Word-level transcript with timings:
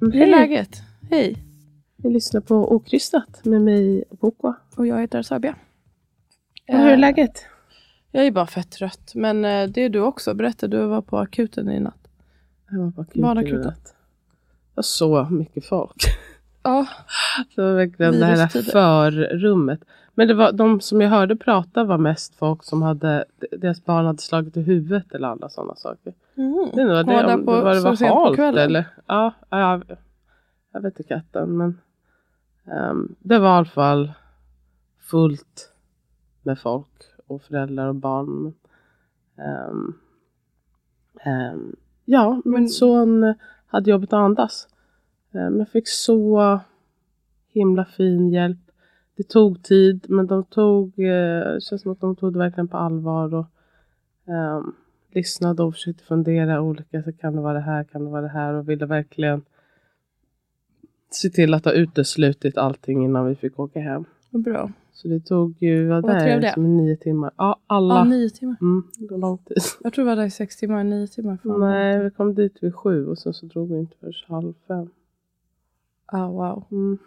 Hur 0.00 0.22
är 0.22 0.26
läget? 0.26 0.82
Hej. 1.10 1.36
Ni 1.96 2.12
lyssnar 2.12 2.40
på 2.40 2.72
Okrystat 2.72 3.44
med 3.44 3.62
mig 3.62 4.04
Boko. 4.10 4.54
Och 4.76 4.86
jag 4.86 5.00
heter 5.00 5.22
Sabia. 5.22 5.54
Och 6.68 6.78
hur 6.78 6.88
är 6.88 6.96
läget? 6.96 7.46
Jag 8.10 8.26
är 8.26 8.30
bara 8.30 8.46
fett 8.46 8.70
trött. 8.70 9.12
Men 9.14 9.44
eh, 9.44 9.68
det 9.68 9.80
är 9.80 9.88
du 9.88 10.00
också. 10.00 10.34
Berätta, 10.34 10.66
du 10.68 10.86
var 10.86 11.02
på 11.02 11.18
akuten 11.18 11.70
i 11.70 11.80
natt. 11.80 12.08
Jag 12.70 12.78
var 12.78 12.90
på 12.90 13.00
akuten 13.00 13.22
Barnakuten. 13.22 13.60
i 13.60 13.64
natt. 13.64 13.94
Jag 14.74 14.84
såg 14.84 15.30
mycket 15.32 15.64
folk. 15.64 16.04
Ja. 16.62 16.86
Det 17.54 17.62
var 17.62 17.74
verkligen 17.74 18.20
det 18.20 18.26
här 18.26 18.48
förrummet. 18.62 19.80
Men 20.14 20.28
det 20.28 20.34
var, 20.34 20.52
de 20.52 20.80
som 20.80 21.00
jag 21.00 21.10
hörde 21.10 21.36
prata 21.36 21.84
var 21.84 21.98
mest 21.98 22.34
folk 22.34 22.64
som 22.64 22.82
hade, 22.82 23.24
deras 23.58 23.84
barn 23.84 24.06
hade 24.06 24.18
slagit 24.22 24.56
i 24.56 24.62
huvudet 24.62 25.14
eller 25.14 25.28
andra 25.28 25.48
sådana 25.48 25.74
saker. 25.74 26.14
Mm. 26.34 26.68
Jag 26.74 26.86
vad 26.88 27.06
Var 27.06 27.22
det, 27.22 27.34
om 27.34 27.44
på- 27.46 27.52
det 27.56 27.62
var, 27.62 27.74
det 27.74 27.80
var 27.80 28.36
halt 28.36 28.56
eller? 28.58 28.84
Ja, 29.06 29.34
ja, 29.50 29.80
jag 30.72 30.80
vet 30.80 30.98
inte 30.98 31.02
katten 31.14 31.56
men 31.56 31.78
ehm, 32.66 33.14
det 33.18 33.38
var 33.38 33.48
i 33.48 33.52
alla 33.58 33.64
fall 33.64 34.12
fullt 34.98 35.72
med 36.42 36.58
folk 36.58 37.02
och 37.26 37.42
föräldrar 37.42 37.86
och 37.88 37.94
barn. 37.94 38.54
Ehm, 39.38 39.94
ehm, 41.24 41.76
ja, 42.04 42.42
min 42.44 42.52
Men- 42.52 42.68
son 42.68 43.34
hade 43.66 43.90
jobbet 43.90 44.12
att 44.12 44.16
andas. 44.18 44.68
Ehm, 45.32 45.58
jag 45.58 45.68
fick 45.68 45.88
så 45.88 46.60
himla 47.52 47.84
fin 47.84 48.30
hjälp. 48.30 48.58
Det 49.20 49.28
tog 49.28 49.62
tid 49.62 50.06
men 50.08 50.26
de 50.26 50.44
tog, 50.44 50.98
eh, 50.98 51.54
det 51.54 51.60
känns 51.62 51.82
som 51.82 51.92
att 51.92 52.00
de 52.00 52.16
tog 52.16 52.32
det 52.32 52.38
verkligen 52.38 52.68
på 52.68 52.76
allvar. 52.76 53.34
Och, 53.34 53.46
ehm, 54.32 54.72
lyssnade 55.10 55.62
och 55.62 55.74
försökte 55.74 56.04
fundera 56.04 56.62
olika. 56.62 57.02
Så 57.02 57.12
kan 57.12 57.36
det 57.36 57.42
vara 57.42 57.54
det 57.54 57.60
här? 57.60 57.84
Kan 57.84 58.04
det 58.04 58.10
vara 58.10 58.22
det 58.22 58.28
här? 58.28 58.54
Och 58.54 58.68
ville 58.68 58.86
verkligen 58.86 59.42
se 61.10 61.30
till 61.30 61.54
att 61.54 61.64
ha 61.64 61.72
uteslutit 61.72 62.58
allting 62.58 63.04
innan 63.04 63.26
vi 63.26 63.34
fick 63.34 63.58
åka 63.58 63.80
hem. 63.80 64.04
Vad 64.30 64.42
bra. 64.42 64.70
Så 64.92 65.08
det 65.08 65.20
tog 65.20 65.54
ju, 65.58 65.88
vad 65.88 66.02
Vad 66.02 66.12
det 66.12 66.16
är, 66.16 66.20
trevliga. 66.20 66.52
som 66.54 66.76
nio 66.76 66.96
timmar. 66.96 67.30
Ja, 67.36 67.60
alla. 67.66 67.94
Ja, 67.94 68.04
nio 68.04 68.30
timmar. 68.30 68.56
Mm, 68.60 68.82
det 68.98 69.06
går 69.06 69.18
lång 69.18 69.38
tid. 69.38 69.56
Jag 69.82 69.92
tror 69.92 70.04
vi 70.04 70.08
var 70.08 70.16
där 70.16 70.26
i 70.26 70.30
sex 70.30 70.56
timmar, 70.56 70.84
nio 70.84 71.06
timmar. 71.06 71.38
Fan. 71.42 71.60
Nej, 71.60 72.04
vi 72.04 72.10
kom 72.10 72.34
dit 72.34 72.58
vid 72.60 72.74
sju 72.74 73.06
och 73.06 73.18
sen 73.18 73.34
så 73.34 73.46
drog 73.46 73.68
vi 73.72 73.78
inte 73.78 73.96
förrän 74.00 74.12
halv 74.26 74.54
fem. 74.68 74.90
Ah, 76.06 76.28
wow. 76.28 76.64
Mm. 76.70 76.98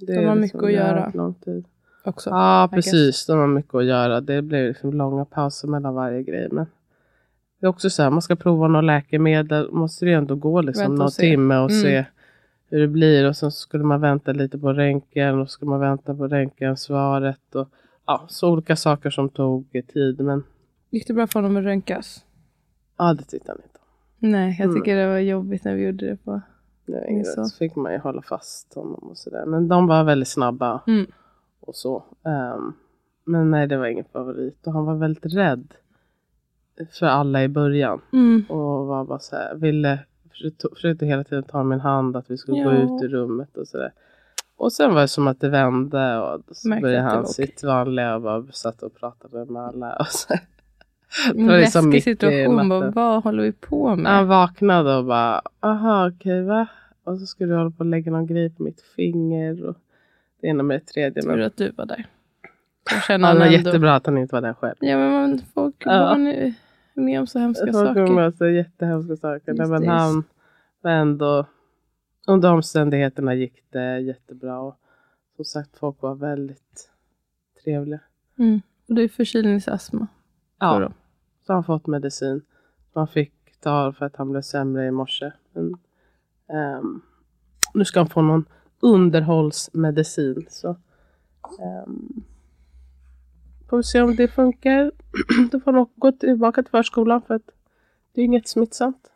De 0.00 0.12
har 0.14 0.22
liksom 0.22 0.40
mycket 0.40 0.62
att 0.62 0.72
göra. 0.72 1.10
Lång 1.14 1.34
tid. 1.34 1.64
Också. 2.04 2.30
Ja, 2.30 2.68
precis. 2.72 3.26
De 3.26 3.38
har 3.38 3.46
mycket 3.46 3.74
att 3.74 3.84
göra. 3.84 4.20
Det 4.20 4.42
blir 4.42 4.68
liksom 4.68 4.92
långa 4.92 5.24
pauser 5.24 5.68
mellan 5.68 5.94
varje 5.94 6.22
grej. 6.22 6.48
Men 6.52 6.66
det 7.60 7.66
är 7.66 7.70
också 7.70 7.90
så 7.90 8.02
här, 8.02 8.10
man 8.10 8.22
ska 8.22 8.36
prova 8.36 8.68
något 8.68 8.84
läkemedel. 8.84 9.70
måste 9.72 10.04
det 10.04 10.12
ändå 10.12 10.34
gå 10.34 10.60
liksom 10.60 10.94
någon 10.94 11.10
se. 11.10 11.22
timme 11.22 11.56
och 11.58 11.70
Mm. 11.70 11.82
se 11.82 12.04
hur 12.70 12.80
det 12.80 12.88
blir. 12.88 13.28
Och 13.28 13.36
sen 13.36 13.50
så 13.52 13.58
skulle 13.58 13.84
man 13.84 14.00
vänta 14.00 14.32
lite 14.32 14.58
på 14.58 14.72
röntgen 14.72 15.40
och 15.40 15.50
skulle 15.50 15.70
man 15.70 15.80
vänta 15.80 16.14
på 16.14 16.26
röntgensvaret. 16.28 17.54
Och, 17.54 17.68
ja, 18.06 18.24
så 18.28 18.50
olika 18.52 18.76
saker 18.76 19.10
som 19.10 19.28
tog 19.28 19.82
tid. 19.92 20.20
Men 20.20 20.44
Gick 20.90 21.06
det 21.06 21.14
bra 21.14 21.26
för 21.26 21.40
honom 21.40 21.56
att 21.56 21.64
röntgas? 21.64 22.24
ja, 22.98 23.14
det 23.14 23.24
tyckte 23.24 23.50
han 23.52 23.58
inte. 23.62 23.78
Nej, 24.18 24.56
jag 24.58 24.64
Mm. 24.64 24.76
tycker 24.76 24.96
det 24.96 25.06
var 25.08 25.18
jobbigt 25.18 25.64
när 25.64 25.74
vi 25.74 25.82
gjorde 25.86 26.06
det 26.06 26.16
på... 26.16 26.40
Nej, 26.86 27.06
Ingen 27.10 27.24
så. 27.24 27.44
så. 27.44 27.56
fick 27.56 27.76
man 27.76 27.92
ju 27.92 27.98
hålla 27.98 28.22
fast 28.22 28.74
honom 28.74 29.08
och 29.10 29.18
sådär. 29.18 29.46
Men 29.46 29.68
de 29.68 29.86
var 29.86 30.04
väldigt 30.04 30.28
snabba. 30.28 30.80
Mm. 30.86 31.06
och 31.60 31.74
så. 31.74 32.04
Ehm, 32.24 32.72
men 33.24 33.50
nej, 33.50 33.66
det 33.66 33.76
var 33.76 33.86
ingen 33.86 34.04
favorit. 34.12 34.66
Och 34.66 34.72
han 34.72 34.84
var 34.84 34.94
väldigt 34.94 35.34
rädd 35.34 35.74
för 36.92 37.06
alla 37.06 37.42
i 37.44 37.48
början. 37.48 38.00
Mm. 38.12 38.44
Och 38.48 38.86
var 38.86 39.04
bara 39.04 39.18
så 39.18 39.36
här, 39.36 39.54
ville, 39.54 39.98
försökte, 40.74 41.06
hela 41.06 41.24
tiden 41.24 41.44
ta 41.44 41.62
min 41.62 41.80
hand 41.80 42.16
att 42.16 42.30
vi 42.30 42.36
skulle 42.36 42.64
gå 42.64 42.72
Ja. 42.72 42.76
ut 42.78 43.02
ur 43.02 43.08
rummet 43.08 43.56
och 43.56 43.68
sådär. 43.68 43.92
Och 44.56 44.72
sen 44.72 44.94
var 44.94 45.00
det 45.00 45.08
som 45.08 45.26
att 45.28 45.40
det 45.40 45.48
vände 45.48 46.20
och 46.20 46.40
så 46.56 46.68
Märkte 46.68 46.82
började 46.82 47.04
det 47.08 47.10
han 47.14 47.26
sitt 47.26 47.64
vanliga 47.64 48.14
och 48.16 48.22
bara 48.22 48.46
satt 48.52 48.82
och 48.82 48.94
pratade 48.94 49.44
med 49.52 49.62
alla. 49.62 49.96
Och 49.96 50.06
så. 50.06 50.34
Var 51.34 51.58
liksom 51.58 51.90
läskig 51.92 51.98
i 52.12 52.16
situation. 52.16 52.68
Bara, 52.68 52.90
vad 52.90 53.22
håller 53.24 53.42
vi 53.42 53.52
på 53.52 53.96
med? 53.96 54.12
Han 54.12 54.28
vaknade 54.28 54.96
och 54.96 55.04
bara, 55.04 55.42
aha 55.60 56.08
okej 56.08 56.42
va? 56.42 56.66
Och 57.04 57.18
så 57.18 57.26
skulle 57.26 57.52
du 57.52 57.58
hålla 57.58 57.70
på 57.70 57.78
och 57.78 57.86
lägga 57.86 58.10
någon 58.12 58.26
grej 58.26 58.50
på 58.50 58.62
mitt 58.62 58.80
finger. 58.80 59.64
Och 59.64 59.76
det 60.40 60.46
ena 60.46 60.62
med 60.62 60.80
det 60.80 60.86
tredje. 60.86 61.22
Tur 61.22 61.40
att 61.40 61.56
du 61.56 61.70
var 61.70 61.86
där. 61.86 62.06
Han 63.08 63.20
var 63.22 63.30
ändå- 63.30 63.46
jättebra 63.46 63.94
att 63.94 64.06
han 64.06 64.18
inte 64.18 64.34
var 64.34 64.42
där 64.42 64.54
själv. 64.54 64.74
Ja, 64.80 64.96
men 64.96 65.10
man, 65.12 65.40
folk 65.54 65.74
Ja. 65.78 65.90
barn 65.90 66.26
är 66.26 66.54
med 66.94 67.20
om 67.20 67.26
så 67.26 67.38
hemska 67.38 67.64
Folk 67.72 67.74
saker. 67.88 68.06
kommer 68.06 68.22
att 68.22 68.36
säga 68.36 68.50
jättehemska 68.50 69.16
saker. 69.16 69.52
Just 69.54 69.70
men 69.70 69.88
han 69.88 70.24
var 70.80 70.90
ändå, 70.90 71.46
under 72.26 72.52
omständigheterna 72.52 73.34
gick 73.34 73.62
det 73.70 73.98
jättebra. 74.00 74.60
Och 74.60 74.76
som 75.36 75.44
sagt, 75.44 75.78
folk 75.78 76.02
var 76.02 76.14
väldigt 76.14 76.90
trevliga. 77.64 78.00
Mm. 78.38 78.60
Och 78.88 78.94
det 78.94 79.02
är 79.02 79.08
förkylningsastma. 79.08 80.06
Ja, 80.58 80.92
så 81.46 81.52
har 81.52 81.54
han 81.54 81.64
fått 81.64 81.86
medicin. 81.86 82.42
Som 82.92 83.00
han 83.00 83.08
fick 83.08 83.60
ta 83.60 83.92
för 83.92 84.06
att 84.06 84.16
han 84.16 84.30
blev 84.30 84.42
sämre 84.42 84.86
i 84.86 84.90
morse. 84.90 85.32
Men, 85.52 85.76
ehm, 86.48 87.02
nu 87.74 87.84
ska 87.84 88.00
han 88.00 88.08
få 88.08 88.22
någon 88.22 88.44
underhållsmedicin. 88.80 90.46
Så, 90.48 90.76
ehm, 91.60 92.24
får 93.68 93.76
vi 93.76 93.82
se 93.82 94.02
om 94.02 94.16
det 94.16 94.28
funkar. 94.28 94.92
Då 95.50 95.60
får 95.60 95.72
han 95.72 95.86
gå 95.96 96.12
tillbaka 96.12 96.62
till 96.62 96.70
förskolan 96.70 97.22
för 97.22 97.34
att 97.34 97.50
det 98.12 98.20
är 98.20 98.24
inget 98.24 98.48
smittsamt. 98.48 99.10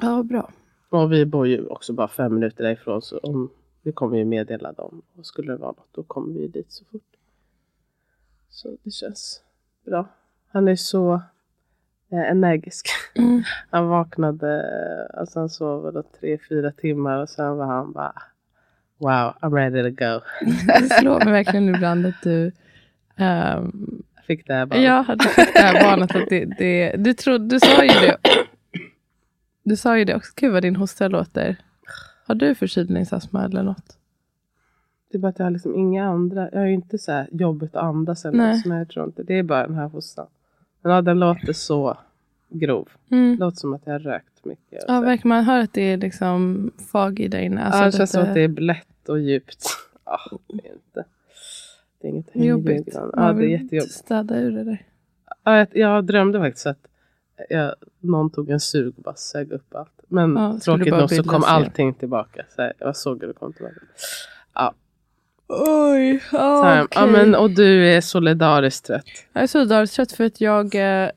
Ja, 0.00 0.22
bra. 0.22 0.50
Och 0.88 1.12
vi 1.12 1.26
bor 1.26 1.46
ju 1.46 1.66
också 1.66 1.92
bara 1.92 2.08
fem 2.08 2.34
minuter 2.34 2.64
därifrån 2.64 3.02
så 3.02 3.18
om 3.18 3.50
vi 3.82 3.92
kommer 3.92 4.18
ju 4.18 4.24
meddela 4.24 4.72
dem. 4.72 5.02
Och 5.16 5.26
skulle 5.26 5.52
det 5.52 5.58
vara 5.58 5.72
något 5.72 5.88
då 5.92 6.02
kommer 6.02 6.34
vi 6.34 6.48
dit 6.48 6.72
så 6.72 6.84
fort. 6.84 7.15
Så 8.50 8.76
det 8.84 8.90
känns 8.90 9.40
bra. 9.84 10.08
Han 10.52 10.68
är 10.68 10.76
så 10.76 11.14
eh, 12.12 12.30
energisk. 12.30 12.88
Mm. 13.14 13.42
Han 13.70 13.88
vaknade, 13.88 14.56
eh, 14.56 15.20
alltså 15.20 15.38
han 15.38 15.48
sov 15.48 15.92
väl 15.92 16.02
tre, 16.20 16.38
fyra 16.48 16.70
timmar 16.70 17.18
och 17.18 17.28
sen 17.28 17.56
var 17.56 17.66
han 17.66 17.92
bara 17.92 18.22
Wow, 18.98 19.34
I'm 19.40 19.54
ready 19.54 19.82
to 19.82 20.04
go. 20.04 20.20
Det 20.80 20.88
slår 20.88 21.24
mig 21.24 21.32
verkligen 21.32 21.74
ibland 21.74 22.06
att 22.06 22.22
du 22.22 22.52
Jag 23.16 24.24
fick 24.26 24.46
det 24.46 24.54
här 24.54 24.66
bara. 24.66 24.78
Ja, 24.80 25.04
du 25.18 25.28
fick 25.28 25.54
det 25.54 25.60
här 25.60 25.82
barnet. 25.82 26.16
Att 26.16 26.28
det, 26.28 26.44
det, 26.44 26.96
du, 26.96 27.14
trodde, 27.14 27.46
du 27.48 27.60
sa 27.60 27.82
ju 27.82 27.88
det. 27.88 28.16
Du 29.62 29.76
sa 29.76 29.98
ju 29.98 30.04
det 30.04 30.14
också. 30.14 30.32
Gud 30.36 30.52
vad 30.52 30.62
din 30.62 30.76
hosta 30.76 31.08
låter. 31.08 31.56
Har 32.26 32.34
du 32.34 32.54
förkylningsastma 32.54 33.44
eller 33.44 33.62
något? 33.62 33.95
Det 35.10 35.18
är 35.18 35.20
bara 35.20 35.28
att 35.28 35.38
jag 35.38 35.46
har 35.46 35.50
liksom 35.50 35.74
inga 35.74 36.04
andra. 36.08 36.48
Jag 36.52 36.58
har 36.58 36.66
ju 36.66 36.74
inte 36.74 36.98
så 36.98 37.12
här 37.12 37.28
jobbigt 37.32 37.76
att 37.76 37.82
andas 37.82 38.24
eller 38.24 38.52
något. 38.52 38.66
Men 38.66 38.78
jag 38.78 38.88
tror 38.88 39.06
inte. 39.06 39.22
Det 39.22 39.34
är 39.34 39.42
bara 39.42 39.66
den 39.66 39.76
här 39.76 39.88
hostan. 39.88 40.26
Men 40.82 40.92
ja, 40.92 41.02
den 41.02 41.18
låter 41.18 41.52
så 41.52 41.98
grov. 42.48 42.88
Mm. 43.10 43.36
Låter 43.38 43.56
som 43.56 43.74
att 43.74 43.82
jag 43.84 43.92
har 43.92 43.98
rökt 43.98 44.44
mycket. 44.44 44.84
Ja, 44.88 45.00
verkligen. 45.00 45.28
Man 45.28 45.44
hör 45.44 45.60
att 45.60 45.72
det 45.72 45.82
är 45.82 45.96
liksom 45.96 46.70
fag 46.92 47.20
i 47.20 47.28
där 47.28 47.38
inne. 47.40 47.62
Alltså, 47.64 47.78
ja, 47.80 47.86
det 47.86 47.92
känns 47.92 48.10
som 48.10 48.22
att 48.22 48.34
det 48.34 48.40
är 48.40 48.48
lätt 48.48 49.08
och 49.08 49.20
djupt. 49.20 49.66
Ja, 50.08 50.20
det 50.48 50.68
är 50.68 50.72
inte. 50.72 51.04
Det 52.00 52.08
är 52.08 52.10
inget 52.10 52.26
Jobbigt. 52.32 52.68
ryggen. 52.86 53.10
Man 53.14 53.26
Ja, 53.26 53.32
det 53.32 53.44
är 53.44 53.48
jättejobbigt. 53.48 53.94
städa 53.94 54.38
ur 54.38 54.50
det 54.50 54.64
där. 54.64 54.82
Ja, 55.44 55.56
jag, 55.58 55.68
jag 55.72 56.04
drömde 56.04 56.38
faktiskt 56.40 56.66
att 56.66 56.78
jag, 57.48 57.74
någon 58.00 58.30
tog 58.30 58.50
en 58.50 58.60
sug 58.60 58.94
och 58.96 59.02
bara 59.02 59.14
sög 59.14 59.52
upp 59.52 59.74
allt. 59.74 60.00
Men 60.08 60.36
Ja, 60.36 60.58
tråkigt 60.64 60.92
nog 60.94 61.10
så 61.10 61.22
kom 61.22 61.42
allting 61.46 61.94
tillbaka. 61.94 62.44
Så 62.56 62.62
här, 62.62 62.72
jag 62.78 62.96
såg 62.96 63.20
hur 63.20 63.28
det 63.28 63.34
kom 63.34 63.52
tillbaka. 63.52 63.76
Ja, 64.54 64.74
Oj, 65.48 66.20
så 66.30 66.62
här, 66.64 66.86
ja 66.94 67.06
men, 67.06 67.34
och 67.34 67.50
du 67.50 67.88
är 67.92 68.00
solidariskt 68.00 68.86
trött. 68.86 69.04
Jag 69.32 69.42
är 69.42 69.46
solidariskt 69.46 69.96
trött 69.96 70.12
för 70.12 70.24
att 70.24 70.40
jag... 70.40 70.74
Eh, 70.74 71.10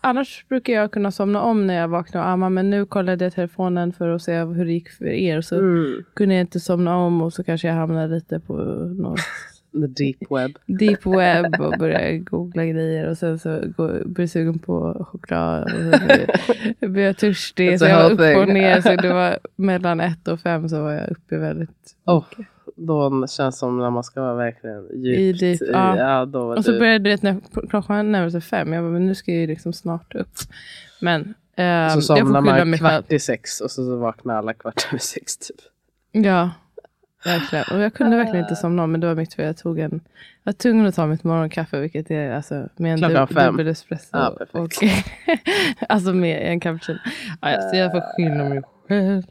annars 0.00 0.44
brukar 0.48 0.72
jag 0.72 0.90
kunna 0.92 1.10
somna 1.10 1.40
om 1.42 1.66
när 1.66 1.74
jag 1.74 1.88
vaknar 1.88 2.22
och 2.22 2.28
ammar. 2.28 2.50
Men 2.50 2.70
nu 2.70 2.86
kollade 2.86 3.24
jag 3.24 3.32
telefonen 3.34 3.92
för 3.92 4.08
att 4.08 4.22
se 4.22 4.38
hur 4.44 4.64
det 4.64 4.72
gick 4.72 4.90
för 4.90 5.04
er. 5.06 5.40
Så 5.40 5.58
Mm. 5.58 6.04
kunde 6.14 6.34
jag 6.34 6.40
inte 6.40 6.60
somna 6.60 6.96
om 6.96 7.22
och 7.22 7.32
så 7.32 7.44
kanske 7.44 7.68
jag 7.68 7.74
hamnade 7.74 8.14
lite 8.14 8.40
på 8.40 8.54
något 8.98 9.20
The 9.72 9.86
deep 10.04 10.16
web. 10.30 10.50
deep 10.66 11.06
web 11.06 11.60
och 11.60 11.74
började 11.78 12.18
googla 12.18 12.64
grejer. 12.64 13.08
Och 13.08 13.18
sen 13.18 13.38
så 13.38 13.60
blev 13.76 14.04
jag 14.18 14.30
sugen 14.30 14.58
på 14.58 15.06
choklad. 15.10 15.62
Och 15.64 15.70
så 15.70 16.04
blev- 16.80 16.98
jag 17.06 17.16
törstig. 17.16 17.78
Så 17.78 17.84
jag 17.86 18.02
var 18.14 18.32
upp 18.32 18.36
och 18.48 18.54
ner. 18.54 18.80
Så 18.80 18.96
det 19.02 19.12
var 19.12 19.38
mellan 19.56 20.00
ett 20.00 20.28
och 20.28 20.40
fem 20.40 20.68
så 20.68 20.82
var 20.82 20.92
jag 20.92 21.10
uppe 21.10 21.36
väldigt 21.38 21.94
Oh, 22.06 22.24
då 22.74 23.26
känns 23.26 23.58
som 23.58 23.78
när 23.78 23.90
man 23.90 24.04
ska 24.04 24.20
vara 24.20 24.34
verkligen 24.34 24.88
djupt 25.04 25.42
I 25.42 25.46
i. 25.46 25.58
ja. 25.72 25.96
Ja, 25.98 26.24
då 26.24 26.40
Och 26.40 26.64
så 26.64 26.70
du, 26.70 26.78
började 26.78 27.10
det 27.10 27.22
när 27.22 27.36
klockan 27.70 28.12
närmade 28.12 28.30
sig 28.30 28.40
fem. 28.40 28.72
Jag 28.72 28.84
bara, 28.84 28.90
men 28.92 29.06
nu 29.06 29.14
ska 29.14 29.30
jag 29.32 29.40
ju 29.40 29.46
liksom 29.46 29.72
snart 29.72 30.14
upp. 30.14 30.34
Men 31.00 31.34
eh, 31.56 31.94
så 31.94 32.00
somnar 32.00 32.40
man 32.40 32.78
kvart 32.78 33.12
i 33.12 33.18
sex 33.18 33.60
och 33.60 33.70
så, 33.70 33.84
så 33.84 33.96
vaknar 33.96 34.34
alla 34.36 34.54
kvart 34.54 34.86
över 34.88 34.98
sex 34.98 35.36
typ. 35.36 35.56
Ja, 36.12 36.50
verkligen. 37.24 37.64
Och 37.72 37.80
jag 37.80 37.94
kunde 37.94 38.16
verkligen 38.16 38.40
inte 38.44 38.56
somna 38.56 38.84
om, 38.84 38.92
men 38.92 39.00
det 39.00 39.06
var 39.06 39.14
mitt 39.14 39.34
fel. 39.34 39.46
Jag 39.46 39.56
tog 39.56 39.78
en, 39.78 39.90
jag 40.42 40.52
var 40.52 40.52
tvungen 40.52 40.86
att 40.86 40.94
ta 40.94 41.06
mitt 41.06 41.24
morgonkaffe, 41.24 41.80
vilket 41.80 42.10
är 42.10 42.32
alltså 42.32 42.68
med 42.76 42.92
en 42.92 42.98
Klockan 42.98 43.26
dub- 43.26 43.46
dubbel 43.46 43.68
espresso. 43.68 44.08
Ja, 44.12 44.36
och, 44.52 44.70
alltså 45.88 46.12
med 46.12 46.52
en 46.52 46.60
cappuccino. 46.60 46.98
Ja, 47.40 47.60
så 47.70 47.76
jag 47.76 47.90
får 47.92 48.16
skylla 48.16 48.44
mig 48.48 48.62
själv. 48.88 49.22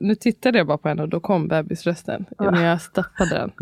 Nu 0.00 0.14
tittade 0.14 0.58
jag 0.58 0.66
bara 0.66 0.78
på 0.78 0.88
henne 0.88 1.02
och 1.02 1.08
då 1.08 1.20
kom 1.20 1.48
bebisrösten. 1.48 2.24
Men 2.38 2.62
jag 2.62 2.80
stappade 2.82 3.30
den. 3.30 3.50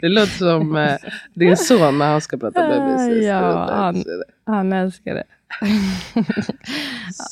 Det 0.00 0.08
låter 0.08 0.26
som 0.38 0.76
eh, 0.76 0.96
din 1.34 1.56
son 1.56 1.98
när 1.98 2.10
han 2.12 2.20
ska 2.20 2.36
prata 2.36 2.68
bebis. 2.68 3.24
Ja, 3.26 3.66
han- 3.70 4.04
Han 4.46 4.72
älskar 4.72 5.14
det. 5.14 5.24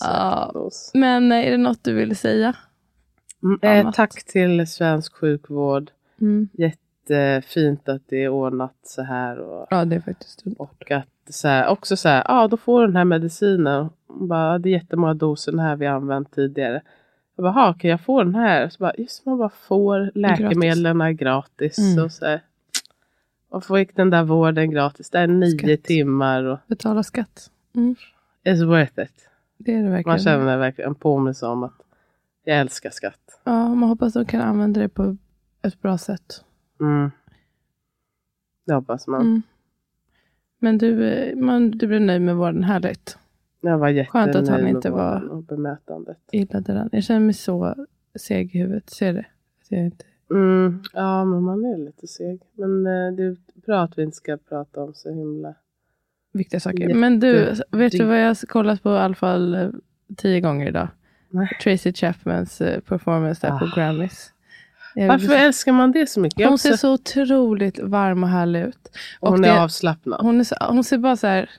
ja. 0.00 0.70
Men 0.94 1.32
eh, 1.32 1.38
är 1.46 1.50
det 1.50 1.56
något 1.56 1.85
du 1.85 1.93
vill 1.94 2.17
säga? 2.17 2.55
Mm, 3.43 3.58
eh, 3.87 3.93
tack 3.93 4.25
till 4.25 4.67
svensk 4.67 5.14
sjukvård. 5.17 5.90
Mm. 6.20 6.49
Jättefint 6.52 7.88
att 7.88 8.02
det 8.08 8.25
är 8.25 8.28
ordnat 8.28 8.75
så 8.82 9.02
här. 9.02 9.38
Och, 9.38 9.67
Ja, 9.70 9.85
det 9.85 9.96
är 9.96 10.00
faktiskt 10.00 10.43
och 10.58 10.90
att 10.90 11.06
så 11.30 11.48
här, 11.48 11.69
också 11.69 11.96
så 11.96 12.08
här, 12.08 12.24
ja 12.28 12.48
då 12.48 12.56
får 12.56 12.80
du 12.80 12.86
den 12.86 12.96
här 12.96 13.04
medicinen. 13.04 13.90
Hon 14.06 14.28
Bara, 14.28 14.58
det 14.58 14.69
är 14.69 14.72
jättemånga 14.72 15.14
doser 15.14 15.52
den 15.52 15.60
här 15.60 15.76
vi 15.76 15.86
använt 15.86 16.32
tidigare. 16.32 16.82
Jag 17.36 17.42
bara, 17.42 17.52
"Ha, 17.52 17.74
kan 17.74 17.90
jag 17.90 18.00
få 18.00 18.22
den 18.24 18.34
här? 18.34 18.69
Så 18.69 18.76
bara, 18.78 18.92
just 18.98 19.26
man 19.26 19.38
bara 19.38 19.48
får 19.50 20.10
läkemedlen 20.14 20.98
gratis. 21.16 21.19
gratis 21.76 21.78
Mm. 21.92 22.04
och 22.04 22.12
så 22.12 22.24
här. 22.26 22.40
Och 23.48 23.64
fick 23.64 23.96
den 23.96 24.10
där 24.10 24.22
vården 24.24 24.70
gratis. 24.70 25.10
Det 25.10 25.19
är 25.19 25.26
nio 25.26 25.58
Skatt. 25.58 25.82
timmar 25.84 26.44
och 26.44 26.58
betala 26.66 27.02
skatt. 27.02 27.50
Mm. 27.75 27.94
it's 28.44 28.64
worth 28.66 28.98
it. 29.00 29.28
Det 29.58 29.75
är 29.75 29.82
det 29.82 29.90
verkligen. 29.90 30.08
Man 30.12 30.18
känner 30.18 30.56
verkligen 30.58 30.88
en 30.90 30.94
påminnelse 30.94 31.46
om 31.46 31.62
att 31.62 31.75
jag 32.44 32.58
älskar 32.58 32.90
skatt. 32.90 33.40
Ja, 33.44 33.75
man 33.75 33.88
hoppas 33.88 34.12
de 34.12 34.25
kan 34.25 34.40
använda 34.40 34.80
det 34.80 34.88
på 34.88 35.16
ett 35.62 35.82
bra 35.82 35.98
sätt. 35.98 36.44
Mm. 36.80 37.10
Det 38.66 38.75
hoppas 38.75 39.06
man. 39.06 39.20
Mm. 39.20 39.42
Men 40.62 40.79
du, 40.79 41.32
man, 41.37 41.70
du 41.70 41.87
blev 41.87 42.00
nöjd 42.00 42.23
med 42.23 42.37
vården. 42.37 42.64
Härligt. 42.64 43.19
Jag 43.61 43.79
var 43.79 43.88
jättenöjd 43.88 44.09
Skönt 44.35 44.37
att 44.37 44.49
han 44.49 44.69
inte 44.69 44.91
var- 44.91 45.29
och 45.29 45.43
bemötandet. 45.43 46.19
Gillade 46.32 46.73
den. 46.73 46.88
Jag 46.93 47.05
känner 47.05 47.20
mig 47.20 47.35
så 47.35 47.87
seg 48.14 48.55
i 48.55 48.59
huvudet. 48.59 48.91
Ser 48.91 49.12
det? 49.12 49.20
Att 49.61 49.67
jag 49.70 49.81
inte... 49.85 50.05
Mm, 50.31 50.82
ja, 50.93 51.25
men 51.25 51.43
man 51.43 51.64
är 51.64 51.79
lite 51.79 52.06
seg. 52.06 52.41
Men 52.53 52.87
eh, 52.87 53.12
det 53.17 53.23
är 53.23 53.37
bra 53.67 53.82
att 53.82 53.99
vi 53.99 54.03
inte 54.03 54.17
ska 54.17 54.37
prata 54.49 54.82
om 54.82 54.94
så 54.94 55.11
himla... 55.14 55.55
Viktiga 56.32 56.61
saker. 56.61 56.79
Jätte- 56.81 56.94
Men 56.94 57.20
du, 57.20 57.55
vet 57.70 57.93
du 57.93 58.05
vad 58.05 58.20
jag 58.20 58.26
har 58.29 58.47
kollat 58.47 58.82
på 58.82 58.91
i 58.91 58.99
alla 58.99 59.14
fall 59.14 59.55
eh, 59.55 59.69
tio 60.17 60.41
gånger 60.41 60.69
idag? 60.69 60.88
Nej. 61.31 61.49
Tracy 61.62 61.93
Chapmans 61.93 62.61
eh, 62.61 62.81
performance 62.81 63.47
där 63.47 63.59
på 63.59 63.64
Ah. 63.64 63.73
Grammys. 63.76 64.32
Varför 64.94 65.32
älskar 65.36 65.72
man 65.72 65.92
det 65.92 66.08
så 66.08 66.20
mycket? 66.20 66.48
Hon 66.48 66.58
ser 66.58 66.76
så 66.76 66.92
otroligt 66.92 67.78
varm 67.78 68.22
och 68.22 68.28
härlig 68.28 68.60
ut. 68.62 68.78
och 69.20 69.30
hon 69.30 69.40
och 69.40 69.46
är 69.46 69.54
det- 69.54 69.62
avslappnad. 69.62 70.20
Hon, 70.20 70.40
är 70.40 70.44
så, 70.44 70.54
hon 70.68 70.84
ser 70.84 70.98
bara 70.98 71.16
så 71.16 71.26
här... 71.26 71.50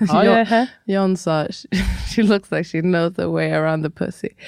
ja, 0.00 0.44
här. 0.48 0.66
John 0.84 1.16
sa, 1.16 1.46
she, 2.16 2.22
looks 2.22 2.50
like 2.50 2.64
she 2.64 2.80
knows 2.80 3.14
the 3.16 3.24
way 3.26 3.52
around 3.52 3.84
the 3.84 3.90
pussy. 3.90 4.28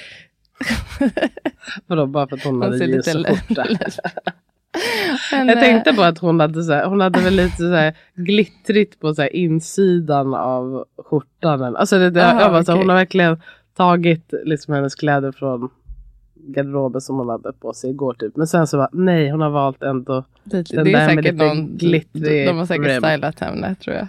Vadå, 1.87 2.05
bara 2.05 2.27
för 2.27 2.35
att 2.37 2.43
hon, 2.43 2.53
Hon 2.53 2.61
hade 2.63 2.77
ser 2.77 2.85
jeans 2.87 3.07
lite 3.13 3.19
och 3.19 3.27
lä- 3.37 3.41
skjorta? 3.47 3.65
Men, 5.31 5.47
Jag 5.47 5.57
eh, 5.57 5.63
tänkte 5.63 5.93
på 5.93 6.01
att 6.01 6.17
hon 6.17 6.39
hade, 6.39 6.63
så 6.63 6.73
här, 6.73 6.85
hon 6.85 7.01
hade 7.01 7.21
väl 7.21 7.33
lite 7.35 7.57
så 7.57 7.73
här 7.73 7.93
glittrigt 8.15 8.99
på 8.99 9.15
så 9.15 9.21
här 9.21 9.35
insidan 9.35 10.33
av 10.33 10.85
skjortan. 11.05 11.75
Alltså 11.75 11.99
det, 11.99 12.09
det, 12.09 12.25
Aha, 12.25 12.41
jag 12.41 12.51
bara, 12.51 12.63
så 12.63 12.71
här, 12.71 12.77
okej. 12.77 12.81
Hon 12.83 12.89
har 12.89 12.95
verkligen 12.95 13.41
tagit 13.77 14.33
liksom 14.43 14.73
hennes 14.73 14.95
kläder 14.95 15.31
från 15.31 15.69
garderoben 16.47 17.01
som 17.01 17.17
hon 17.17 17.29
hade 17.29 17.53
på 17.53 17.73
sig 17.73 17.89
igår 17.89 18.13
typ. 18.13 18.35
Men 18.35 18.47
sen 18.47 18.67
så 18.67 18.77
bara, 18.77 18.89
nej 18.91 19.29
hon 19.29 19.41
har 19.41 19.49
valt 19.49 19.83
ändå 19.83 20.23
Det, 20.43 20.69
Den 20.69 20.83
det 20.83 20.91
är 20.91 20.93
där 20.99 21.15
med 21.15 21.23
säkert 21.23 21.33
lite 21.33 21.45
någon, 21.45 21.77
glittrig 21.77 22.47
de 22.47 22.57
har 22.57 22.65
säkert 22.65 22.85
rim. 22.87 23.01
stylat 23.01 23.39
henne 23.39 23.75
tror 23.75 23.95
jag. 23.95 24.07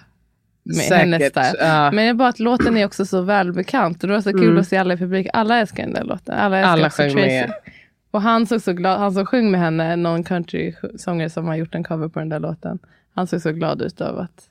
Med 0.67 0.77
Säkert, 0.77 0.99
hennes 0.99 1.29
style. 1.29 1.55
ja. 1.61 1.85
Men 1.91 1.97
det 1.97 2.03
är 2.11 2.15
bara 2.15 2.29
att 2.29 2.39
låten 2.41 2.77
är 2.77 2.87
också 2.87 3.07
så 3.07 3.21
välbekant. 3.23 4.03
Och 4.03 4.09
det 4.09 4.15
var 4.15 4.21
så 4.21 4.31
kul 4.33 4.43
Mm. 4.45 4.59
att 4.59 4.69
se 4.69 4.77
alla 4.77 4.95
i 4.95 4.97
publik. 4.97 5.27
Alla 5.33 5.59
älskar 5.61 5.83
den 5.83 5.93
där 5.93 6.05
låten. 6.05 6.35
Alla 6.39 6.57
älskar 6.59 6.73
Alla 6.73 6.91
sjöng 6.91 7.11
Tracy. 7.11 7.27
med. 7.27 7.53
Och 8.11 8.23
han 8.23 8.47
såg 8.47 8.61
så 8.63 8.73
glad, 8.73 8.99
han 8.99 9.13
som 9.13 9.27
sjöng 9.27 9.51
med 9.51 9.61
henne, 9.61 9.97
någon 9.97 10.25
countrysångare 10.25 11.31
som 11.31 11.47
har 11.47 11.55
gjort 11.57 11.75
en 11.75 11.85
cover 11.85 12.09
på 12.09 12.19
den 12.19 12.29
där 12.29 12.41
låten. 12.41 12.79
Han 13.15 13.27
såg 13.27 13.41
så 13.41 13.53
glad 13.53 13.83
ut 13.83 14.01
av 14.01 14.19
att 14.19 14.49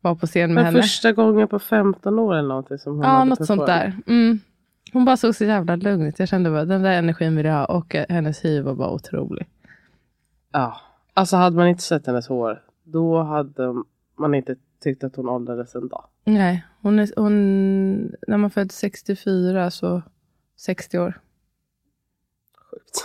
vara 0.00 0.14
på 0.14 0.26
scen 0.26 0.54
med 0.54 0.54
Men 0.54 0.64
henne. 0.64 0.82
första 0.82 1.12
gången 1.12 1.48
på 1.48 1.58
15 1.58 2.18
år 2.18 2.34
eller 2.34 2.48
någonting 2.48 2.78
som 2.78 2.92
hon 2.96 3.02
Ja, 3.04 3.08
hade 3.10 3.24
något 3.30 3.46
sånt 3.46 3.66
där. 3.66 3.96
Mm. 4.06 4.40
Hon 4.92 5.04
bara 5.04 5.16
såg 5.16 5.34
så 5.34 5.44
jävla 5.44 5.76
lugn 5.76 6.06
ut. 6.06 6.18
Jag 6.18 6.28
kände 6.28 6.50
bara, 6.50 6.64
den 6.64 6.82
där 6.82 6.92
energin 6.92 7.36
vill 7.36 7.46
jag 7.46 7.54
ha. 7.54 7.64
Och 7.64 7.94
eh, 7.94 8.06
hennes 8.08 8.44
hy 8.44 8.60
var 8.60 8.74
bara 8.74 8.90
otrolig. 8.90 9.46
Ja. 10.52 10.80
Alltså 11.14 11.36
hade 11.36 11.56
man 11.56 11.68
inte 11.68 11.82
sett 11.82 12.06
hennes 12.06 12.28
hår, 12.28 12.62
då 12.84 13.22
hade 13.22 13.74
man 14.18 14.34
inte 14.34 14.56
tyckt 14.82 15.04
att 15.04 15.16
hon 15.16 15.28
åldrades 15.28 15.74
en 15.74 15.88
dag. 15.88 16.04
Nej, 16.24 16.64
hon 16.82 16.98
är, 16.98 17.08
hon, 17.16 17.32
när 18.28 18.36
man 18.36 18.50
föddes 18.50 18.76
64 18.78 19.70
så 19.70 20.02
60 20.56 20.98
år. 20.98 21.20
Sjukt. 22.70 23.04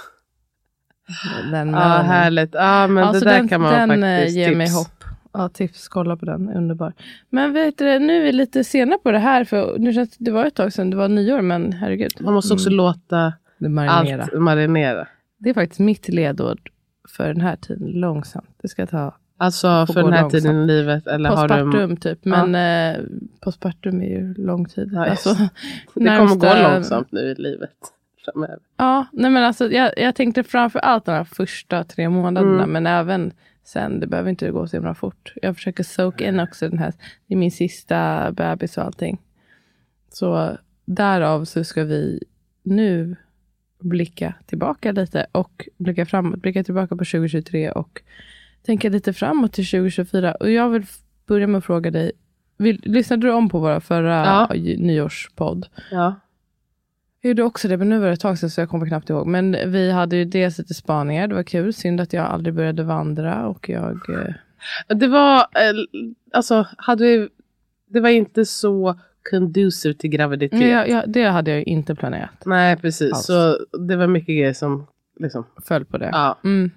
Den, 1.52 1.70
Ja, 1.70 1.80
härligt. 1.80 2.54
Ja, 2.54 2.88
men 2.88 3.04
Ja, 3.06 3.12
det 3.12 3.20
så 3.20 3.26
där 3.26 3.34
den, 3.38 3.48
kan 3.48 3.62
man 3.62 3.90
den 3.90 4.04
eh, 4.04 4.18
faktiskt 4.20 4.38
ger 4.38 4.48
tips. 4.48 4.58
mig 4.58 4.70
hopp. 4.70 5.03
Ja, 5.34 5.50
tips. 5.50 5.88
Kolla 5.88 6.18
på 6.18 6.26
den. 6.26 6.50
Underbar. 6.50 6.94
Men 7.30 7.54
vet 7.54 7.78
du, 7.78 8.00
nu 8.00 8.18
är 8.18 8.24
vi 8.24 8.32
lite 8.32 8.64
sena 8.64 8.98
på 8.98 9.12
det 9.12 9.20
här. 9.20 9.44
För 9.44 9.78
nu 9.80 9.94
känns, 9.94 10.18
det 10.18 10.32
var 10.32 10.46
ett 10.46 10.56
tag 10.56 10.74
sedan 10.74 10.90
det 10.90 10.98
var 10.98 11.08
nyår, 11.08 11.42
men 11.42 11.74
herregud. 11.74 12.12
Man 12.20 12.34
måste 12.34 12.54
också 12.54 12.70
låta 12.70 13.34
Det 13.58 13.70
marinera. 13.70 14.24
allt 14.24 14.34
marinera. 14.40 15.08
Det 15.38 15.50
är 15.50 15.54
faktiskt 15.54 15.80
mitt 15.80 16.10
ledord 16.10 16.70
för 17.10 17.28
den 17.28 17.42
här 17.42 17.56
tiden. 17.56 17.88
Långsamt. 17.92 18.50
Det 18.62 18.68
ska 18.68 18.86
ta 18.86 19.16
Alltså 19.38 19.86
för 19.88 19.94
den 20.04 20.14
här 20.14 20.22
långsamt. 20.22 20.32
tiden 20.44 20.64
i 20.64 20.68
livet. 20.68 21.08
Eller 21.08 21.30
har 21.30 21.48
du, 21.48 21.54
postpartum 21.64 21.98
typ. 21.98 22.26
Men 22.26 22.56
eh, 22.96 23.02
postpartum 23.40 24.02
är 24.02 24.06
ju 24.10 24.34
lång 24.34 24.66
tid. 24.66 24.90
Ja, 24.94 25.06
alltså, 25.10 25.30
det 25.94 26.18
kommer 26.18 26.36
gå 26.36 26.46
närmsta- 26.48 26.74
långsamt 26.74 27.12
nu 27.12 27.20
i 27.20 27.36
livet. 27.36 27.70
Framöver. 28.26 28.60
Ja, 28.78 29.06
nej 29.14 29.32
men 29.32 29.44
alltså, 29.44 29.72
jag, 29.72 29.92
jag 29.98 30.16
tänkte 30.16 30.44
framför 30.44 30.80
allt 30.80 31.06
de 31.06 31.12
här 31.12 31.24
första 31.24 31.84
tre 31.84 32.10
månaderna. 32.10 32.54
Mm. 32.64 32.70
Men 32.72 32.88
även 32.88 33.32
sen. 33.64 34.00
Det 34.00 34.08
behöver 34.08 34.30
inte 34.30 34.52
gå 34.52 34.68
så 34.68 34.78
himla 34.78 34.94
fort. 34.96 35.34
Jag 35.42 35.56
försöker 35.56 35.84
soak 35.84 36.22
in 36.22 36.40
också 36.40 36.70
den 36.70 36.80
här. 36.80 36.94
Det 37.28 37.34
är 37.34 37.38
min 37.38 37.52
sista 37.52 38.32
bebis 38.32 38.78
och 38.78 38.84
allting. 38.84 39.22
Så 40.10 40.58
därav 40.86 41.46
så 41.46 41.64
ska 41.64 41.84
vi 41.84 42.24
nu 42.64 43.16
blicka 43.80 44.34
tillbaka 44.46 44.92
lite 44.92 45.26
och 45.32 45.70
blicka 45.78 46.06
framåt. 46.06 46.42
Blicka 46.42 46.64
tillbaka 46.64 46.88
på 46.96 47.06
2023 47.06 47.72
och 47.72 48.02
tänka 48.66 48.90
lite 48.90 49.14
framåt 49.14 49.54
till 49.54 49.66
2024. 49.66 50.36
Och 50.36 50.52
jag 50.52 50.70
vill 50.70 50.86
börja 51.28 51.48
med 51.48 51.58
att 51.58 51.66
fråga 51.66 51.92
dig. 51.92 52.12
Vill, 52.58 52.82
lyssnade 52.84 53.28
du 53.28 53.34
om 53.34 53.50
på 53.50 53.60
våra 53.60 53.80
förra 53.82 54.26
Ja. 54.26 54.50
nyårspodd? 54.78 55.66
Ja. 55.92 56.16
Jag 57.26 57.30
gjorde 57.30 57.44
också 57.44 57.68
det, 57.68 57.78
men 57.78 57.90
nu 57.90 58.00
var 58.00 58.08
det 58.08 58.14
ett 58.14 58.20
tag 58.20 58.38
sedan 58.40 58.50
så 58.50 58.62
jag 58.62 58.70
kommer 58.70 58.86
knappt 58.88 59.10
ihåg. 59.10 59.28
Men 59.28 59.58
vi 59.66 59.92
hade 59.92 60.16
ju 60.16 60.26
dels 60.26 60.58
lite 60.58 60.74
spaningar, 60.74 61.28
det 61.28 61.36
var 61.36 61.44
kul. 61.44 61.74
Synd 61.74 62.02
att 62.02 62.14
jag 62.14 62.26
aldrig 62.26 62.54
började 62.56 62.84
vandra 62.84 63.48
och 63.48 63.70
jag... 63.70 64.10
eh, 64.10 64.96
Det 64.96 65.08
var, 65.08 65.38
eh, 65.40 65.46
alltså, 66.34 66.68
hade 66.78 67.04
vi, 67.04 67.30
det 67.88 68.00
var 68.00 68.10
inte 68.10 68.46
så 68.46 69.00
conducive 69.30 69.94
till 69.94 70.10
graviditet. 70.10 70.62
Jag, 70.70 70.90
jag, 70.90 71.04
det 71.10 71.24
hade 71.24 71.52
jag 71.52 71.58
ju 71.60 71.64
inte 71.66 71.96
planerat. 71.96 72.46
Nej, 72.46 72.78
precis. 72.78 73.14
Alls. 73.14 73.26
Så 73.26 73.58
det 73.88 73.96
var 73.96 74.08
mycket 74.08 74.28
grejer 74.36 74.54
som 74.54 74.88
liksom, 75.20 75.46
Föll 75.66 75.86
på 75.86 75.98
det. 75.98 76.10
ja. 76.12 76.38
Mm. 76.44 76.72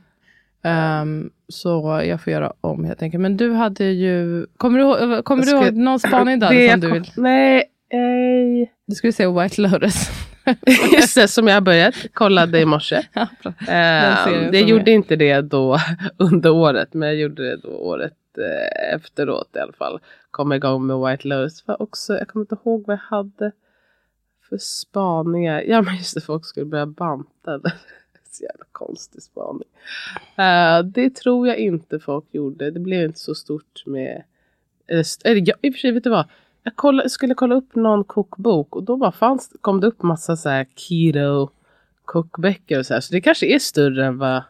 Ehm, 0.62 1.31
så 1.49 2.00
jag 2.05 2.21
får 2.21 2.33
göra 2.33 2.53
om 2.61 2.85
helt 2.85 3.03
enkelt. 3.03 3.21
Men 3.21 3.37
du 3.37 3.53
hade 3.53 3.85
ju, 3.85 4.47
kommer 4.57 4.79
du, 4.79 5.23
kommer 5.23 5.43
Jag 5.43 5.47
du 5.47 5.59
ska- 5.59 5.67
ihåg 5.67 5.75
någon 5.76 6.00
spaning 6.00 6.38
där 6.38 6.71
som 6.71 6.81
du 6.81 6.91
vill? 6.93 7.11
Nej, 7.17 7.59
eh, 7.88 8.69
Du 8.87 8.95
skulle 8.95 9.12
säga 9.12 9.31
White 9.43 9.61
Lotus. 9.61 10.11
just 10.93 11.15
det, 11.15 11.29
som 11.29 11.49
jag 11.49 11.55
har 11.55 11.61
börjat. 11.61 11.95
Kollade 12.12 12.61
i 12.61 12.65
morse. 12.65 13.03
Ja. 13.12 13.26
Eh, 13.69 14.25
som 14.25 14.69
gjorde 14.69 14.91
är- 14.91 14.95
inte 14.95 15.17
det 15.17 15.41
då 15.41 15.79
under 16.17 16.50
året, 16.50 16.95
men 16.95 17.09
jag 17.09 17.17
gjorde 17.17 17.43
det 17.50 17.57
då 17.57 17.69
året 17.69 18.12
eh, 18.38 18.95
efteråt 18.95 19.50
i 19.57 19.59
alla 19.59 19.73
fall. 19.73 20.00
Kom 20.31 20.53
igång 20.53 20.87
med 20.87 20.99
White 20.99 21.29
Lotus. 21.29 21.62
För 21.62 21.83
också, 21.83 22.19
jag 22.19 22.29
kommer 22.29 22.43
inte 22.43 22.57
ihåg 22.65 22.85
vad 22.87 22.95
jag 22.97 23.17
hade 23.17 23.53
för 24.49 24.59
spaningar. 24.59 25.61
Ja 25.61 25.83
men 25.83 25.97
just 25.97 26.15
det, 26.15 26.21
folk 26.21 26.45
skulle 26.47 26.67
börja 26.67 26.87
banta. 26.87 27.61
Så 28.31 28.45
jävla 28.45 28.65
konstig 28.73 29.23
spaning. 29.23 29.69
Eh, 30.37 30.83
det 30.85 31.11
tror 31.17 31.49
jag 31.49 31.57
inte 31.59 31.99
folk 32.00 32.25
gjorde. 32.31 32.71
Det 32.71 32.81
blev 32.81 33.05
inte 33.05 33.19
så 33.19 33.35
stort 33.35 33.83
med... 33.87 34.23
Eller, 34.88 35.43
ja, 35.49 35.55
I 35.62 35.71
och 35.71 35.75
för 35.75 35.79
sig, 35.79 35.93
vet 35.93 36.05
du 36.05 36.11
vad? 36.11 36.26
Jag 36.66 36.76
kolla, 36.76 37.08
skulle 37.08 37.35
kolla 37.35 37.54
upp 37.54 37.75
någon 37.75 38.04
kokbok 38.04 38.76
och 38.76 38.82
då 38.82 38.96
bara 38.96 39.12
fanns, 39.12 39.52
kom 39.61 39.80
det 39.80 39.87
upp 39.87 40.02
massa 40.02 40.37
så 40.37 40.49
här 40.49 40.66
keto 40.76 41.50
kokböcker 42.04 42.78
och 42.78 42.87
så 42.87 42.94
här. 42.94 43.00
Så 43.00 43.12
det 43.14 43.20
kanske 43.20 43.46
är 43.46 43.58
större 43.58 44.06
än 44.06 44.18
vad 44.18 44.42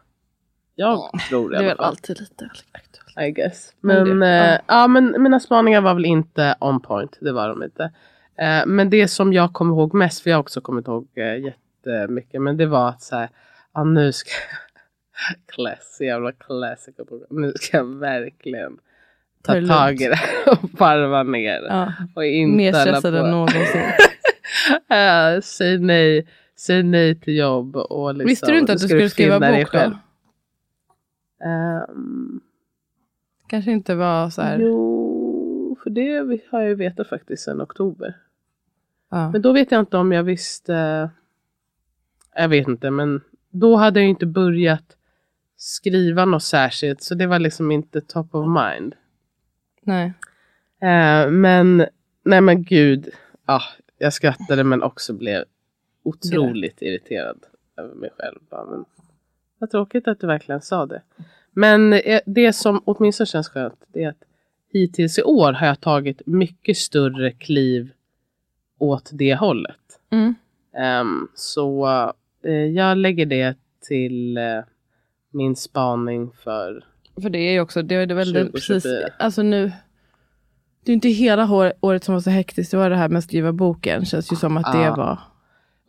jag 0.75 1.09
tror 1.29 1.55
i 1.55 1.57
Det 1.57 1.63
är 1.63 1.67
väl 1.67 1.79
alltid 1.79 2.19
lite 2.19 2.49
aktuellt. 2.71 3.27
I 3.27 3.31
guess. 3.31 3.73
Men 3.81 4.07
Men, 4.07 4.19
det- 4.19 4.27
eh, 4.27 4.51
ja. 4.53 4.59
ja. 4.67 4.87
men 4.87 5.23
mina 5.23 5.39
spaningar 5.39 5.81
var 5.81 5.93
väl 5.93 6.05
inte 6.05 6.55
on 6.59 6.79
point. 6.81 7.17
Det 7.21 7.31
var 7.31 7.49
de 7.49 7.63
inte. 7.63 7.83
Eh, 8.35 8.65
men 8.65 8.89
det 8.89 9.07
som 9.07 9.33
jag 9.33 9.53
kommer 9.53 9.73
ihåg 9.75 9.93
mest, 9.93 10.21
för 10.21 10.29
jag 10.29 10.37
har 10.37 10.41
också 10.41 10.61
kommit 10.61 10.87
ihåg 10.87 11.07
eh, 11.15 11.37
jättemycket. 11.37 12.41
Men 12.41 12.57
det 12.57 12.65
var 12.65 12.89
att 12.89 13.01
så 13.01 13.15
här, 13.15 13.29
ja 13.73 13.83
nu 13.83 14.11
ska 14.13 14.29
Class, 15.45 15.97
jävla 16.01 16.31
program. 17.07 17.27
Nu 17.29 17.53
ska 17.55 17.77
jag 17.77 17.85
verkligen 17.99 18.77
Ta 19.47 19.59
det 19.59 19.67
tag 19.67 20.01
i 20.01 20.07
det 20.07 20.19
och 20.51 20.79
varva 20.79 21.23
ner. 21.23 21.61
Ja, 21.69 21.93
Och 22.15 22.25
inte 22.25 22.57
mer 22.57 22.73
stressad 22.73 23.15
än 23.15 23.31
någonsin. 23.31 23.81
Eh, 24.89 25.41
säg 25.41 25.79
nej. 25.79 26.27
Säg 26.55 26.83
nej 26.83 27.19
till 27.19 27.37
jobb 27.37 27.75
och 27.75 28.13
liksom, 28.13 28.27
Visste 28.27 28.51
du 28.51 28.59
inte 28.59 28.73
att 28.73 28.79
du 28.81 28.87
skulle 28.87 29.09
skriva 29.09 29.39
bok 29.39 29.71
då? 29.71 29.79
Ehm, 31.45 32.39
Kanske 33.47 33.71
inte 33.71 33.95
var 33.95 34.29
så 34.29 34.41
här. 34.41 34.59
Jo, 34.59 35.77
för 35.83 35.89
det 35.89 36.39
har 36.51 36.59
jag 36.59 36.69
ju 36.69 36.75
vetat 36.75 37.09
faktiskt 37.09 37.43
sedan 37.43 37.61
oktober. 37.61 38.15
Ja. 39.11 39.31
Men 39.31 39.41
då 39.41 39.51
vet 39.53 39.71
jag 39.71 39.79
inte 39.79 39.97
om 39.97 40.11
jag 40.11 40.23
visste. 40.23 41.09
Jag 42.35 42.49
vet 42.49 42.67
inte, 42.67 42.91
men 42.91 43.21
då 43.49 43.75
hade 43.75 43.99
jag 43.99 44.09
inte 44.09 44.25
börjat 44.25 44.97
skriva 45.57 46.25
något 46.25 46.43
särskilt. 46.43 47.01
Så 47.03 47.15
det 47.15 47.27
var 47.27 47.39
liksom 47.39 47.71
inte 47.71 48.01
top 48.01 48.35
of 48.35 48.45
mind. 48.47 48.95
Nej. 49.87 50.13
Eh, 50.81 51.31
men, 51.31 51.85
nej 52.23 52.41
men 52.41 52.63
gud. 52.63 53.09
Ja, 53.45 53.61
jag 53.97 54.13
skrattade 54.13 54.63
men 54.63 54.83
också 54.83 55.13
blev 55.13 55.43
otroligt 56.03 56.81
irriterad 56.81 57.45
över 57.77 57.95
mig 57.95 58.09
själv. 58.17 58.39
Bara, 58.49 58.65
men, 58.65 58.85
vad 59.57 59.71
tråkigt 59.71 60.07
att 60.07 60.19
du 60.19 60.27
verkligen 60.27 60.61
sa 60.61 60.85
det. 60.85 61.01
Men 61.51 61.93
eh, 61.93 62.21
det 62.25 62.53
som 62.53 62.81
åtminstone 62.85 63.27
känns 63.27 63.49
skönt 63.49 63.83
det 63.87 64.03
är 64.03 64.09
att 64.09 64.23
hittills 64.73 65.19
i 65.19 65.23
år 65.23 65.53
har 65.53 65.67
jag 65.67 65.81
tagit 65.81 66.21
mycket 66.25 66.77
större 66.77 67.31
kliv 67.31 67.91
åt 68.79 69.09
det 69.13 69.35
hållet. 69.35 69.99
Mm. 70.09 70.35
Ehm, 70.77 71.27
så 71.35 71.87
eh, 72.43 72.51
jag 72.51 72.97
lägger 72.97 73.25
det 73.25 73.57
till 73.87 74.37
eh, 74.37 74.63
min 75.31 75.55
spaning 75.55 76.31
för 76.31 76.85
För 77.21 77.29
det 77.29 77.39
är 77.39 77.51
ju 77.51 77.59
också, 77.61 77.81
det 77.81 77.95
är 77.95 78.07
väl 78.13 78.33
det, 78.33 78.45
2024. 78.45 78.75
precis, 78.79 79.03
alltså 79.19 79.41
nu. 79.41 79.71
Det 80.85 80.91
är 80.91 80.93
inte 80.93 81.09
hela 81.09 81.73
året 81.81 82.03
som 82.03 82.13
var 82.13 82.21
så 82.21 82.29
hektiskt. 82.29 82.71
Det 82.71 82.77
var 82.77 82.89
det 82.89 82.95
här 82.95 83.09
med 83.09 83.17
att 83.17 83.23
skriva 83.23 83.51
boken. 83.51 84.05
Känns 84.05 84.31
ju 84.31 84.35
som 84.35 84.57
att 84.57 84.73
det 84.73 84.83
Ja. 84.83 84.95
var. 84.95 85.19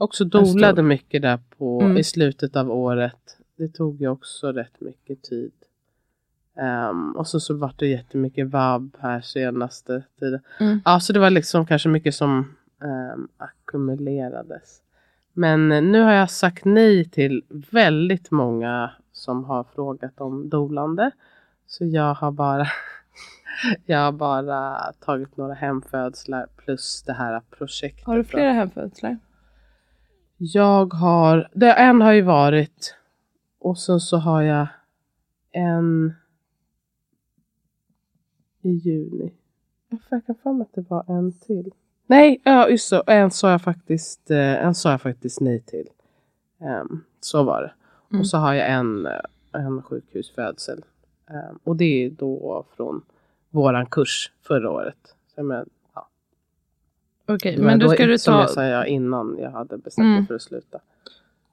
också 0.00 0.24
En 0.24 0.30
stor- 0.30 0.40
dolade 0.40 0.82
mycket 0.82 1.22
där 1.22 1.38
på 1.58 1.80
Mm. 1.80 1.96
i 1.96 2.04
slutet 2.04 2.56
av 2.56 2.70
året. 2.70 3.36
Det 3.56 3.68
tog 3.68 4.00
ju 4.00 4.08
också 4.08 4.52
rätt 4.52 4.80
mycket 4.80 5.22
tid. 5.22 5.52
Ehm, 6.60 7.16
och 7.16 7.26
så, 7.26 7.40
så 7.40 7.54
var 7.54 7.72
det 7.78 7.86
jättemycket 7.86 8.46
vab 8.50 8.96
här 9.00 9.20
senaste 9.20 10.02
tiden. 10.20 10.40
Mm. 10.60 10.80
Ja, 10.84 11.00
så 11.00 11.12
det 11.12 11.18
var 11.18 11.30
liksom 11.30 11.66
kanske 11.66 11.88
mycket 11.88 12.14
som 12.14 12.54
um, 13.14 13.28
ackumulerades. 13.36 14.80
Men 15.32 15.68
nu 15.68 16.00
har 16.00 16.12
jag 16.12 16.30
sagt 16.30 16.64
nej 16.64 17.04
till 17.04 17.42
väldigt 17.70 18.30
många 18.30 18.90
som 19.18 19.44
har 19.44 19.64
frågat 19.64 20.20
om 20.20 20.48
dolande. 20.48 21.10
Så 21.66 21.84
jag 21.84 22.14
har 22.14 22.30
bara 22.30 22.66
Jag 23.86 23.98
har 23.98 24.12
bara 24.12 24.92
tagit 24.92 25.36
några 25.36 25.54
hemfödslar 25.54 26.46
plus 26.56 27.02
det 27.02 27.12
här 27.12 27.42
projektet. 27.50 28.06
Har 28.06 28.16
du 28.16 28.24
flera 28.24 28.52
hemfödslar? 28.52 29.18
Jag 30.36 30.94
har, 30.94 31.48
det, 31.54 31.72
en 31.72 32.00
har 32.00 32.12
ju 32.12 32.22
varit 32.22 32.94
och 33.58 33.78
sen 33.78 34.00
så 34.00 34.16
har 34.16 34.42
jag 34.42 34.66
en 35.52 36.14
i 38.62 38.70
juni. 38.70 39.32
Jag 39.88 40.00
för 40.42 40.52
mig 40.52 40.62
att 40.62 40.74
det 40.74 40.90
var 40.90 41.04
en 41.08 41.32
till. 41.32 41.72
Nej, 42.06 42.40
ja 42.44 42.68
just 42.68 42.88
så. 42.88 43.02
En 43.06 43.30
sa 43.30 43.50
jag 43.50 43.62
faktiskt, 43.62 44.30
eh, 44.30 44.64
en 44.64 44.74
sa 44.74 44.90
jag 44.90 45.00
faktiskt 45.00 45.40
nej 45.40 45.60
till. 45.60 45.88
Ehm, 46.60 47.04
så 47.20 47.42
var 47.42 47.62
det. 47.62 47.72
Mm. 48.10 48.20
Och 48.20 48.26
så 48.26 48.38
har 48.38 48.54
jag 48.54 48.70
en, 48.70 49.06
eh, 49.06 49.12
en 49.52 49.82
sjukhusfödsel. 49.82 50.84
Ehm, 51.30 51.58
och 51.64 51.76
det 51.76 52.04
är 52.04 52.10
då 52.10 52.64
från 52.76 53.02
våran 53.50 53.86
kurs 53.86 54.32
förra 54.46 54.70
året. 54.70 55.14
Så 55.34 55.64
ja, 55.94 56.08
Okej, 57.26 57.56
var 57.58 57.64
men 57.64 57.78
då 57.78 57.86
då- 57.86 57.92
ska 57.92 58.06
du 58.06 58.18
Som 58.18 58.34
ta. 58.34 58.40
jag 58.40 58.50
sa 58.50 58.84
innan 58.86 59.36
jag 59.38 59.50
hade 59.50 59.78
bestämt 59.78 60.04
mig 60.06 60.14
Mm. 60.14 60.26
för 60.26 60.34
att 60.34 60.42
sluta. 60.42 60.78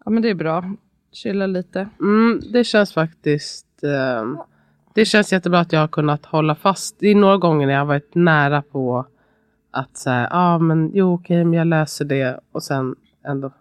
Ja 0.06 0.12
men 0.12 0.22
det 0.24 0.30
är 0.30 0.36
bra. 0.36 0.74
Chilla 1.12 1.48
lite. 1.48 1.90
Mm, 2.00 2.42
det 2.54 2.64
känns 2.64 2.94
faktiskt 2.94 3.84
ehm, 3.84 4.38
Det 4.94 5.06
känns 5.06 5.34
jättebra 5.34 5.60
att 5.60 5.72
jag 5.74 5.80
har 5.80 5.88
kunnat 5.88 6.26
hålla 6.26 6.56
fast. 6.56 7.00
Det 7.00 7.08
är 7.08 7.16
några 7.16 7.38
gånger 7.38 7.68
när 7.68 7.74
jag 7.74 7.82
har 7.82 7.86
varit 7.86 8.16
nära 8.16 8.62
på 8.62 9.06
att 9.72 9.98
säga, 9.98 10.22
ja 10.22 10.28
ah, 10.32 10.60
men 10.60 10.92
jo 10.94 11.14
okej 11.14 11.44
men 11.46 11.54
jag 11.54 11.68
löser 11.68 12.06
det 12.06 12.40
och 12.52 12.64
sen 12.64 12.96
ändå 13.24 13.52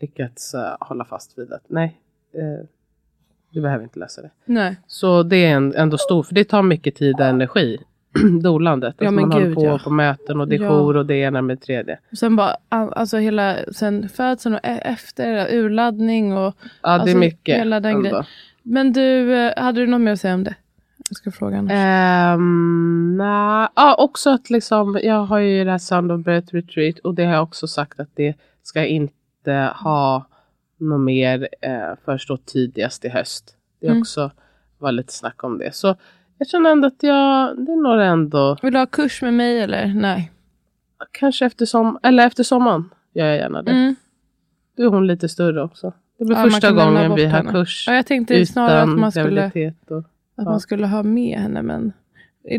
lyckats 0.00 0.54
eh, 0.54 0.76
hålla 0.80 1.04
fast 1.04 1.38
vid 1.38 1.52
att 1.52 1.62
nej, 1.68 2.00
eh, 2.36 2.66
du 3.50 3.60
behöver 3.60 3.84
inte 3.84 3.98
lösa 3.98 4.22
det. 4.22 4.30
Nej. 4.44 4.76
Så 4.86 5.22
det 5.22 5.36
är 5.46 5.56
en, 5.56 5.74
ändå 5.74 5.98
stor, 5.98 6.22
för 6.22 6.34
det 6.34 6.44
tar 6.44 6.62
mycket 6.62 6.94
tid 6.94 7.14
och 7.14 7.26
energi. 7.26 7.78
Dolandet. 8.42 8.94
Ja, 8.98 9.06
Alltså 9.06 9.20
man 9.26 9.30
gud, 9.30 9.42
håller 9.42 9.54
på 9.54 9.64
ja. 9.64 9.80
på 9.84 9.90
möten 9.90 10.40
och 10.40 10.48
det 10.48 10.56
är 10.56 10.60
Ja. 10.62 10.68
jour 10.68 10.96
och 10.96 11.06
det 11.06 11.14
ena 11.16 11.42
med 11.42 11.56
det 11.58 11.60
tredje. 11.64 11.98
Och 12.12 12.18
sen 12.18 12.36
bara, 12.36 12.56
all- 12.68 12.92
alltså 12.92 13.16
hela, 13.16 13.56
sen 13.72 14.08
födseln 14.08 14.54
och 14.54 14.60
e- 14.62 14.80
efter, 14.84 15.54
urladdning 15.54 16.36
och. 16.36 16.40
Ja 16.42 16.52
det 16.82 16.88
Alltså, 16.88 17.08
är 17.16 17.20
mycket. 17.20 17.58
hela 17.58 17.80
den 17.80 18.02
grejen. 18.02 18.24
Men 18.62 18.92
du, 18.92 19.34
eh, 19.34 19.52
hade 19.56 19.80
du 19.80 19.86
något 19.86 20.00
mer 20.00 20.12
att 20.12 20.20
säga 20.20 20.34
om 20.34 20.44
det? 20.44 20.54
Jag 21.10 21.16
ska 21.16 21.30
fråga 21.30 21.58
annars. 21.58 22.36
Um, 22.36 23.16
nej. 23.16 23.68
Ja, 23.74 23.94
också 23.98 24.30
att 24.30 24.50
liksom, 24.50 25.00
jag 25.02 25.24
har 25.24 25.38
ju 25.38 25.64
det 25.64 25.70
här 25.70 25.78
Sound 25.78 26.12
of 26.12 26.20
Breath 26.24 26.54
Retreat 26.54 26.98
och 26.98 27.14
det 27.14 27.24
har 27.24 27.32
jag 27.34 27.42
också 27.42 27.66
sagt 27.66 28.00
att 28.00 28.08
det 28.14 28.34
ska 28.62 28.84
inte 28.84 29.70
ha 29.76 30.26
något 30.78 31.00
mer 31.00 31.48
eh, 31.60 31.94
först 32.04 32.28
då 32.28 32.36
tidigast 32.36 33.04
i 33.04 33.08
höst. 33.08 33.56
Det 33.80 33.86
Mm. 33.86 34.00
också 34.00 34.30
var 34.78 34.92
lite 34.92 35.12
snack 35.12 35.44
om 35.44 35.58
det. 35.58 35.74
Så 35.74 35.96
jag 36.38 36.48
känner 36.48 36.70
ändå 36.70 36.86
att 36.88 37.02
jag, 37.02 37.56
det 37.66 37.72
är 37.72 37.82
nog 37.82 38.00
ändå, 38.02 38.56
Vill 38.62 38.72
du 38.72 38.78
ha 38.78 38.86
kurs 38.86 39.22
med 39.22 39.34
mig 39.34 39.60
eller? 39.60 39.86
Nej. 39.86 40.32
kanske 41.12 41.46
efter, 41.46 41.66
som, 41.66 41.98
eller 42.02 42.26
efter 42.26 42.42
sommaren 42.42 42.90
gör 43.14 43.26
jag 43.26 43.36
gärna 43.36 43.62
det. 43.62 43.70
Mm. 43.70 43.94
Då 44.76 44.82
är 44.82 44.86
hon 44.88 45.06
lite 45.06 45.28
större 45.28 45.62
också. 45.62 45.92
Det 46.18 46.24
blir 46.24 46.36
Ja, 46.36 46.42
första 46.42 46.72
gången 46.72 47.14
vi 47.14 47.24
har 47.24 47.30
henne. 47.36 47.52
kurs 47.52 47.84
Ja, 47.88 47.94
jag 47.94 48.06
tänkte 48.06 48.46
snarare 48.46 48.82
att 48.82 48.88
man 48.98 49.12
skulle. 49.12 49.72
Och, 49.88 49.98
att 50.36 50.44
man 50.44 50.60
skulle 50.60 50.86
ha 50.86 51.02
med 51.02 51.38
henne. 51.38 51.62
Men 51.62 51.92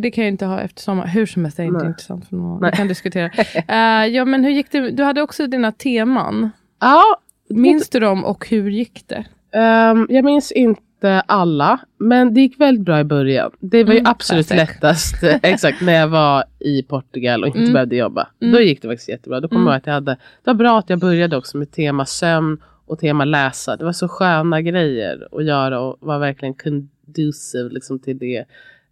det 0.02 0.12
kan 0.12 0.24
jag 0.24 0.32
inte 0.34 0.46
ha 0.46 0.60
efter 0.60 0.82
sommar. 0.82 1.08
Hur 1.08 1.26
som 1.26 1.44
helst, 1.46 1.58
det 1.58 1.64
är 1.64 1.68
inte 1.68 1.78
Nej. 1.80 1.88
intressant 1.88 2.28
för 2.28 2.36
någon. 2.36 2.62
Vi 2.66 2.72
kan 2.78 2.88
diskutera. 2.88 3.30
Eh, 3.68 4.06
ja, 4.08 4.26
men 4.26 4.44
hur 4.44 4.52
gick 4.52 4.72
det? 4.72 4.92
Du 4.92 5.04
hade 5.04 5.22
också 5.22 5.48
dina 5.48 5.72
teman. 5.72 6.50
ja, 6.80 7.04
Minns 7.50 7.89
du 7.89 8.00
dem 8.00 8.25
och 8.25 8.50
hur 8.50 8.70
gick 8.70 9.04
det? 9.08 9.25
Ehm, 9.51 10.08
jag 10.10 10.25
minns 10.25 10.51
inte 10.51 11.22
alla, 11.25 11.80
men 11.98 12.34
det 12.34 12.42
gick 12.42 12.60
väldigt 12.60 12.86
bra 12.86 13.00
i 13.00 13.04
början. 13.04 13.51
Det 13.60 13.84
var 13.84 13.94
ju 13.94 14.00
Mm, 14.00 14.12
absolut 14.12 14.48
classic. 14.48 14.70
lättast 14.75 15.24
eh, 15.24 15.36
exakt 15.44 15.82
när 15.82 15.94
jag 15.94 16.08
var 16.08 16.44
i 16.60 16.84
Portugal 16.84 17.42
och 17.44 17.48
inte 17.48 17.60
Mm. 17.60 17.74
behövde 17.74 17.96
jobba. 17.96 18.27
Mm. 18.42 18.54
Då 18.54 18.60
gick 18.62 18.82
det 18.82 18.88
faktiskt 18.88 19.10
jättebra. 19.10 19.39
Då 19.39 19.48
kommer 19.48 19.62
Mm. 19.62 19.72
jag 19.72 19.77
att 19.77 19.86
jag 19.88 19.94
hade, 19.94 20.12
det 20.12 20.20
var 20.44 20.54
bra 20.54 20.80
att 20.80 20.89
jag 20.89 21.00
började 21.00 21.38
också 21.38 21.58
med 21.58 21.72
tema 21.72 22.06
sömn 22.06 22.58
och 22.86 23.00
tema 23.00 23.25
läsa. 23.25 23.75
Det 23.77 23.86
var 23.86 23.92
så 23.94 24.08
sköna 24.08 24.62
grejer 24.62 25.27
att 25.32 25.46
göra 25.46 25.80
och 25.80 25.98
var 26.00 26.20
verkligen 26.20 26.54
conducive 26.54 27.70
liksom 27.70 28.00
till 28.00 28.18
det. 28.18 28.46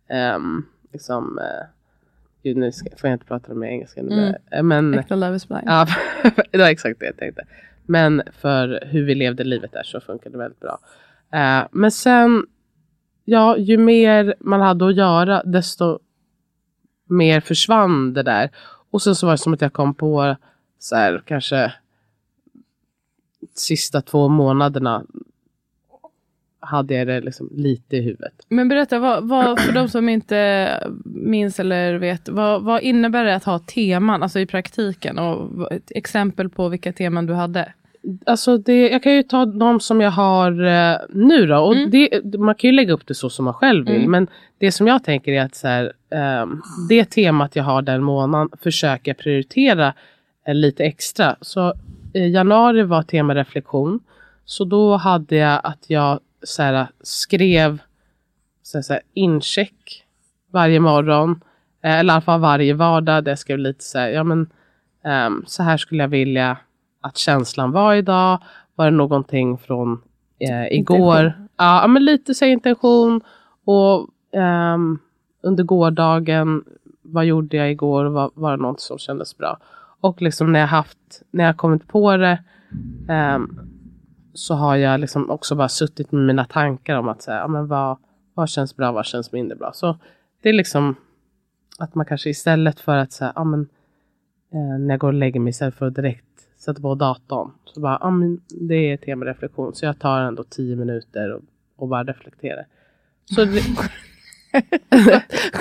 ehm, 0.09 0.65
liksom, 0.93 1.39
eh, 1.39 1.65
gud, 2.43 2.57
nu 2.57 2.71
ska, 2.71 2.89
får 2.97 3.09
jag 3.09 3.15
inte 3.15 3.25
prata 3.25 3.53
med 3.53 3.69
engelska 3.71 4.01
nu. 4.01 4.13
Mm. 4.13 4.35
eh, 4.51 4.63
Men, 4.63 4.93
Äkta 5.00 5.15
Love 5.15 5.35
is 5.35 5.47
blind. 5.47 5.63
ja, 5.65 5.88
det 6.51 6.57
var 6.57 6.67
exakt 6.69 7.00
det 7.00 7.05
jag 7.05 7.17
tänkte. 7.17 7.43
Men 7.86 8.22
för 8.32 8.84
hur 8.86 9.06
vi 9.06 9.15
levde 9.15 9.44
livet 9.44 9.72
där 9.72 9.84
så 9.84 10.00
funkade 10.00 10.30
det 10.30 10.38
väldigt 10.38 10.60
bra. 10.60 10.80
Eh, 11.34 11.68
men 11.72 11.92
sen, 11.92 12.46
ja, 13.25 13.58
ju 13.58 13.77
mer 13.77 14.36
man 14.39 14.62
hade 14.62 14.88
att 14.88 14.96
göra 14.96 15.44
desto 15.44 16.00
mer 17.10 17.39
försvann 17.39 18.13
det 18.13 18.24
där. 18.24 18.50
Och 18.92 19.01
sen 19.01 19.15
så 19.15 19.25
var 19.25 19.34
det 19.34 19.38
som 19.38 19.54
att 19.54 19.62
jag 19.62 19.74
kom 19.74 19.94
på 19.94 20.36
så 20.80 20.96
här 20.96 21.24
kanske 21.25 21.74
sista 23.54 24.01
två 24.01 24.27
månaderna 24.27 25.04
hade 26.65 26.93
jag 26.93 27.07
det 27.07 27.22
liksom 27.22 27.50
lite 27.55 27.98
i 27.98 28.01
huvudet. 28.01 28.34
Men 28.50 28.67
berätta, 28.69 29.00
vad, 29.00 29.27
vad, 29.27 29.60
för 29.60 29.74
de 29.74 29.89
som 29.89 30.10
inte 30.10 30.69
minns 31.05 31.60
eller 31.60 31.95
vet, 31.95 32.29
vad, 32.29 32.63
vad 32.63 32.81
innebär 32.81 33.25
det 33.25 33.36
att 33.36 33.43
ha 33.43 33.60
teman, 33.60 34.24
alltså 34.24 34.39
i 34.39 34.45
praktiken? 34.45 35.19
Och 35.19 35.72
ett 35.72 35.91
exempel 35.95 36.50
på 36.50 36.69
vilka 36.69 36.93
teman 36.93 37.25
du 37.25 37.34
hade? 37.34 37.74
Alltså 38.25 38.57
det, 38.57 38.89
jag 38.89 39.03
kan 39.03 39.13
ju 39.13 39.24
ta 39.24 39.45
de 39.45 39.79
som 39.79 40.01
jag 40.01 40.12
har 40.12 40.65
eh, 40.65 40.98
nu 41.10 41.45
då. 41.45 41.57
Och 41.57 41.75
Mm. 41.75 41.89
det, 41.91 42.38
man 42.39 42.55
kan 42.55 42.67
ju 42.69 42.75
lägga 42.75 42.93
upp 42.93 43.07
det 43.07 43.15
så 43.15 43.29
som 43.29 43.45
man 43.45 43.53
själv 43.53 43.86
vill. 43.88 43.95
Mm. 43.95 44.12
Men 44.12 44.27
det 44.57 44.72
som 44.72 44.88
jag 44.88 45.03
tänker 45.03 45.31
är 45.31 45.45
att 45.45 45.55
så 45.55 45.67
här, 45.67 45.93
ehm, 46.10 46.62
det 46.89 47.05
temat 47.05 47.55
jag 47.55 47.63
har 47.63 47.81
den 47.81 48.03
månaden 48.03 48.50
försöker 48.63 49.12
jag 49.12 49.17
prioritera 49.17 49.93
eh, 50.48 50.55
lite 50.55 50.84
extra. 50.84 51.36
Så 51.41 51.74
i 52.13 52.27
januari 52.27 52.84
var 52.84 53.03
tema 53.03 53.36
reflektion. 53.36 54.00
Så 54.45 54.65
då 54.65 54.95
hade 54.98 55.36
jag 55.36 55.62
att 55.63 55.86
jag 55.88 56.19
så 56.45 56.63
här, 56.63 56.87
skrev 57.01 57.81
så 58.63 58.77
här, 58.77 58.83
så 58.83 58.93
här, 58.93 59.01
incheck 59.13 60.05
varje 60.51 60.79
morgon. 60.79 61.41
Eh, 61.83 61.99
eller 61.99 62.13
i 62.13 62.15
alla 62.15 62.21
fall 62.21 62.39
varje 62.39 62.73
vardag. 62.73 63.23
Där 63.23 63.31
jag 63.31 63.39
skrev 63.39 63.59
lite 63.59 63.83
så 63.83 63.99
här, 63.99 64.09
ja 64.09 64.23
men 64.23 64.49
ehm, 65.03 65.43
så 65.47 65.63
här 65.63 65.77
skulle 65.77 66.03
jag 66.03 66.07
vilja 66.07 66.57
att 67.01 67.17
känslan 67.17 67.71
var 67.71 67.93
idag. 67.93 68.39
Var 68.75 68.85
det 68.85 68.97
någonting 68.97 69.57
från 69.57 70.01
eh, 70.39 70.67
igår? 70.71 71.25
Intention. 71.25 71.47
Ja, 71.57 71.87
men 71.87 72.05
lite 72.05 72.33
så 72.33 72.45
intention. 72.45 73.21
Och 73.65 74.07
ehm, 74.33 74.99
under 75.43 75.63
gårdagen, 75.63 76.63
vad 77.01 77.25
gjorde 77.25 77.57
jag 77.57 77.71
igår? 77.71 78.05
Var, 78.05 78.31
var 78.33 78.51
det 78.51 78.63
något 78.63 78.81
som 78.81 78.97
kändes 78.97 79.37
bra? 79.37 79.57
Och 80.01 80.21
liksom 80.21 80.51
när 80.51 80.59
jag 80.59 80.67
haft, 80.67 81.21
när 81.31 81.43
jag 81.43 81.57
kommit 81.57 81.87
på 81.87 82.17
det 82.17 82.43
ehm, 83.09 83.64
så 84.36 84.54
har 84.54 84.75
jag 84.75 85.00
liksom 85.00 85.30
också 85.30 85.56
bara 85.56 85.70
suttit 85.70 86.12
med 86.12 86.24
mina 86.25 86.46
tankar 86.46 86.96
om 86.96 87.10
att 87.10 87.22
säga, 87.22 87.38
ja, 87.38 87.48
men 87.48 87.68
vad, 87.68 87.98
vad 88.34 88.50
känns 88.50 88.75
bra, 88.75 88.92
vad 88.92 89.06
känns 89.06 89.32
mindre 89.32 89.56
bra. 89.56 89.72
Så 89.74 89.98
det 90.42 90.50
är 90.50 90.54
liksom 90.54 90.96
att 91.80 91.96
man 91.96 92.06
kanske 92.06 92.30
istället 92.30 92.80
för 92.80 92.96
att 92.98 93.12
säga, 93.12 93.32
ja 93.36 93.44
men 93.44 93.62
eh, 94.54 94.80
när 94.80 94.94
jag 94.94 95.00
går 95.00 95.08
och 95.08 95.13
lägger 95.13 95.39
mig 95.39 95.50
istället 95.50 95.75
för 95.75 95.86
att 95.88 95.96
direkt 95.96 96.25
sätta 96.58 96.82
på 96.82 96.96
datorn. 96.96 97.51
Så 97.65 97.80
bara, 97.80 97.98
ja 98.01 98.10
men 98.10 98.42
det 98.62 98.75
är 98.75 98.98
temareflektion. 98.98 99.75
Så 99.75 99.86
jag 99.86 100.00
tar 100.00 100.22
ändå 100.22 100.44
tio 100.44 100.75
minuter 100.75 101.34
och, 101.34 101.42
och 101.75 101.88
bara 101.88 102.04
reflekterar. 102.04 102.65
Så 103.25 103.46
det, 103.46 103.62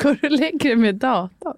Går 0.03 0.21
du 0.21 0.27
och 0.27 0.33
lägger 0.33 0.59
dig 0.69 0.77
med 0.77 0.95
datorn? 0.95 1.57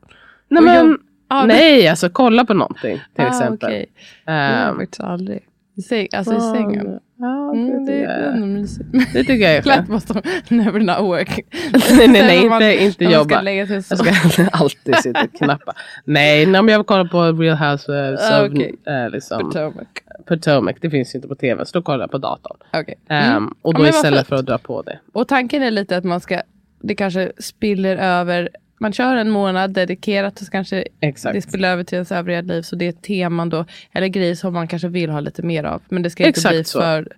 nej 0.49 0.63
men, 0.63 0.87
jobb- 0.87 1.01
Ja, 1.29 1.41
det- 1.41 1.47
nej 1.47 1.89
alltså 1.89 2.11
kolla 2.11 2.45
på 2.45 2.55
någonting 2.55 3.01
till 3.15 3.25
Ah, 3.25 3.29
exempel. 3.29 3.71
Det 3.71 3.87
har 4.33 4.39
jag 4.53 4.69
Ehm, 4.69 4.77
faktiskt 4.77 5.01
aldrig. 5.01 5.47
Säng, 5.88 6.09
alltså 6.12 6.33
i 6.33 6.37
ja, 6.37 6.52
sängen. 6.54 6.99
Ja, 7.18 7.52
Mm, 7.54 7.85
det, 7.85 7.92
det 7.92 8.04
är 8.04 8.33
ändå 8.33 8.47
mysigt. 8.47 8.88
det 9.12 9.25
tycker 9.25 9.35
jag 9.35 9.54
är 9.56 9.62
skönt. 9.62 10.50
never 10.50 10.80
not 10.80 10.99
work. 11.00 11.40
nej, 11.90 12.09
nej, 12.09 12.23
nej, 12.23 12.49
man- 12.49 12.62
inte, 12.62 12.85
inte 12.85 13.04
jobba. 13.04 13.50
Jag 13.50 13.85
ska 13.85 14.11
alltid 14.52 14.97
sitta 14.97 15.23
och 15.23 15.33
knappa. 15.38 15.73
Nej, 16.04 16.47
nej 16.47 16.62
men 16.62 16.68
jag 16.73 16.78
vill 16.78 16.85
kolla 16.87 17.04
på 17.04 17.33
Real 17.33 17.56
Housewives 17.56 18.30
Ah, 18.30 18.42
of 18.45 18.50
okej. 18.52 18.75
eh, 18.87 19.11
liksom, 19.11 19.38
Potomac. 19.40 19.87
Potomac. 20.26 20.75
Det 20.80 20.90
finns 20.90 21.15
ju 21.15 21.17
inte 21.19 21.28
på 21.28 21.34
tv, 21.34 21.67
så 21.67 21.78
då 21.78 21.82
kollar 21.82 22.00
jag 22.00 22.10
på 22.10 22.19
datorn. 22.19 22.56
Okej. 22.73 22.95
Ehm, 23.08 23.30
Mm. 23.36 23.54
och 23.62 23.75
Ja, 23.75 23.78
då 23.78 23.82
vad 23.82 23.89
istället 23.91 24.26
för 24.26 24.36
att 24.36 24.47
dra 24.47 24.58
på 24.58 24.82
det. 24.82 24.99
Och 25.12 25.28
tanken 25.28 25.62
är 25.62 25.71
lite 25.71 25.97
att 25.97 26.04
man 26.04 26.21
ska, 26.21 26.41
det 26.82 26.95
kanske 26.95 27.32
spiller 27.39 27.97
över, 27.97 28.49
man 28.78 28.93
kör 28.93 29.17
en 29.17 29.30
månad 29.30 29.71
dedikerat 29.71 30.41
och 30.41 30.47
så 30.47 30.50
kanske 30.50 30.84
Exakt. 31.00 31.34
det 31.34 31.43
spiller 31.43 31.73
över 31.73 31.84
till 31.84 31.95
ens 31.95 32.12
övriga 32.12 32.41
liv. 32.41 32.62
Så 32.62 32.76
det 32.76 32.86
är 32.89 32.93
teman 32.93 33.49
då, 33.49 33.65
eller 33.93 34.06
grejer 34.06 34.34
som 34.34 34.54
man 34.54 34.69
kanske 34.69 34.89
vill 34.89 35.10
ha 35.10 35.21
lite 35.21 35.43
mer 35.43 35.65
av. 35.65 35.82
Men 35.89 36.02
det 36.02 36.10
ska 36.10 36.23
inte 36.23 36.39
Exakt 36.39 36.54
bli 36.54 36.65
så. 36.65 36.80
för 36.80 37.08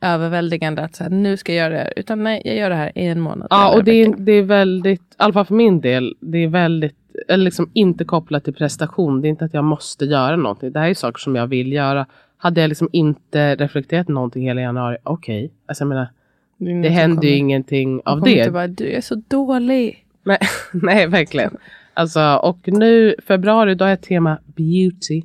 överväldigande 0.00 0.82
att 0.82 0.96
så 0.96 1.02
här, 1.02 1.10
nu 1.10 1.36
ska 1.36 1.54
jag 1.54 1.58
göra 1.64 1.74
det 1.74 1.80
här. 1.80 1.92
Utan 1.96 2.22
nej, 2.22 2.42
jag 2.44 2.56
gör 2.56 2.70
det 2.70 2.76
här 2.76 2.92
i 2.94 3.06
en 3.06 3.20
månad. 3.20 3.46
Ja, 3.50 3.74
och 3.74 3.84
det 3.84 3.92
är, 3.92 4.14
det 4.16 4.32
är 4.32 4.42
väldigt, 4.42 5.00
i 5.00 5.14
alla 5.16 5.32
fall 5.32 5.44
för 5.44 5.54
min 5.54 5.80
del, 5.80 6.16
det 6.20 6.38
är 6.38 6.48
väldigt, 6.48 6.96
eller 7.28 7.44
liksom 7.44 7.70
inte 7.72 8.04
kopplat 8.04 8.44
till 8.44 8.54
prestation. 8.54 9.20
Det 9.20 9.28
är 9.28 9.30
inte 9.30 9.44
att 9.44 9.54
jag 9.54 9.64
måste 9.64 10.04
göra 10.04 10.36
någonting. 10.36 10.72
Det 10.72 10.78
här 10.78 10.88
är 10.88 10.94
saker 10.94 11.18
som 11.18 11.36
jag 11.36 11.46
vill 11.46 11.72
göra. 11.72 12.06
Hade 12.36 12.60
jag 12.60 12.68
liksom 12.68 12.88
inte 12.92 13.56
reflekterat 13.56 14.08
någonting 14.08 14.42
hela 14.42 14.60
januari, 14.60 14.96
okej. 15.02 15.50
Alltså 15.66 15.84
jag 15.84 15.88
menar, 15.88 16.08
det, 16.58 16.82
det 16.82 16.88
händer 16.88 17.28
ju 17.28 17.36
ingenting 17.36 18.00
av 18.04 18.18
inte 18.18 18.44
det. 18.44 18.50
Bara, 18.50 18.66
du 18.66 18.92
är 18.92 19.00
så 19.00 19.14
dålig. 19.28 20.01
Nej, 20.22 20.38
nej, 20.72 21.06
verkligen. 21.06 21.56
Alltså, 21.94 22.20
och 22.42 22.58
nu 22.64 23.14
februari, 23.26 23.74
då 23.74 23.84
jag 23.84 24.00
tema 24.00 24.38
beauty. 24.44 25.22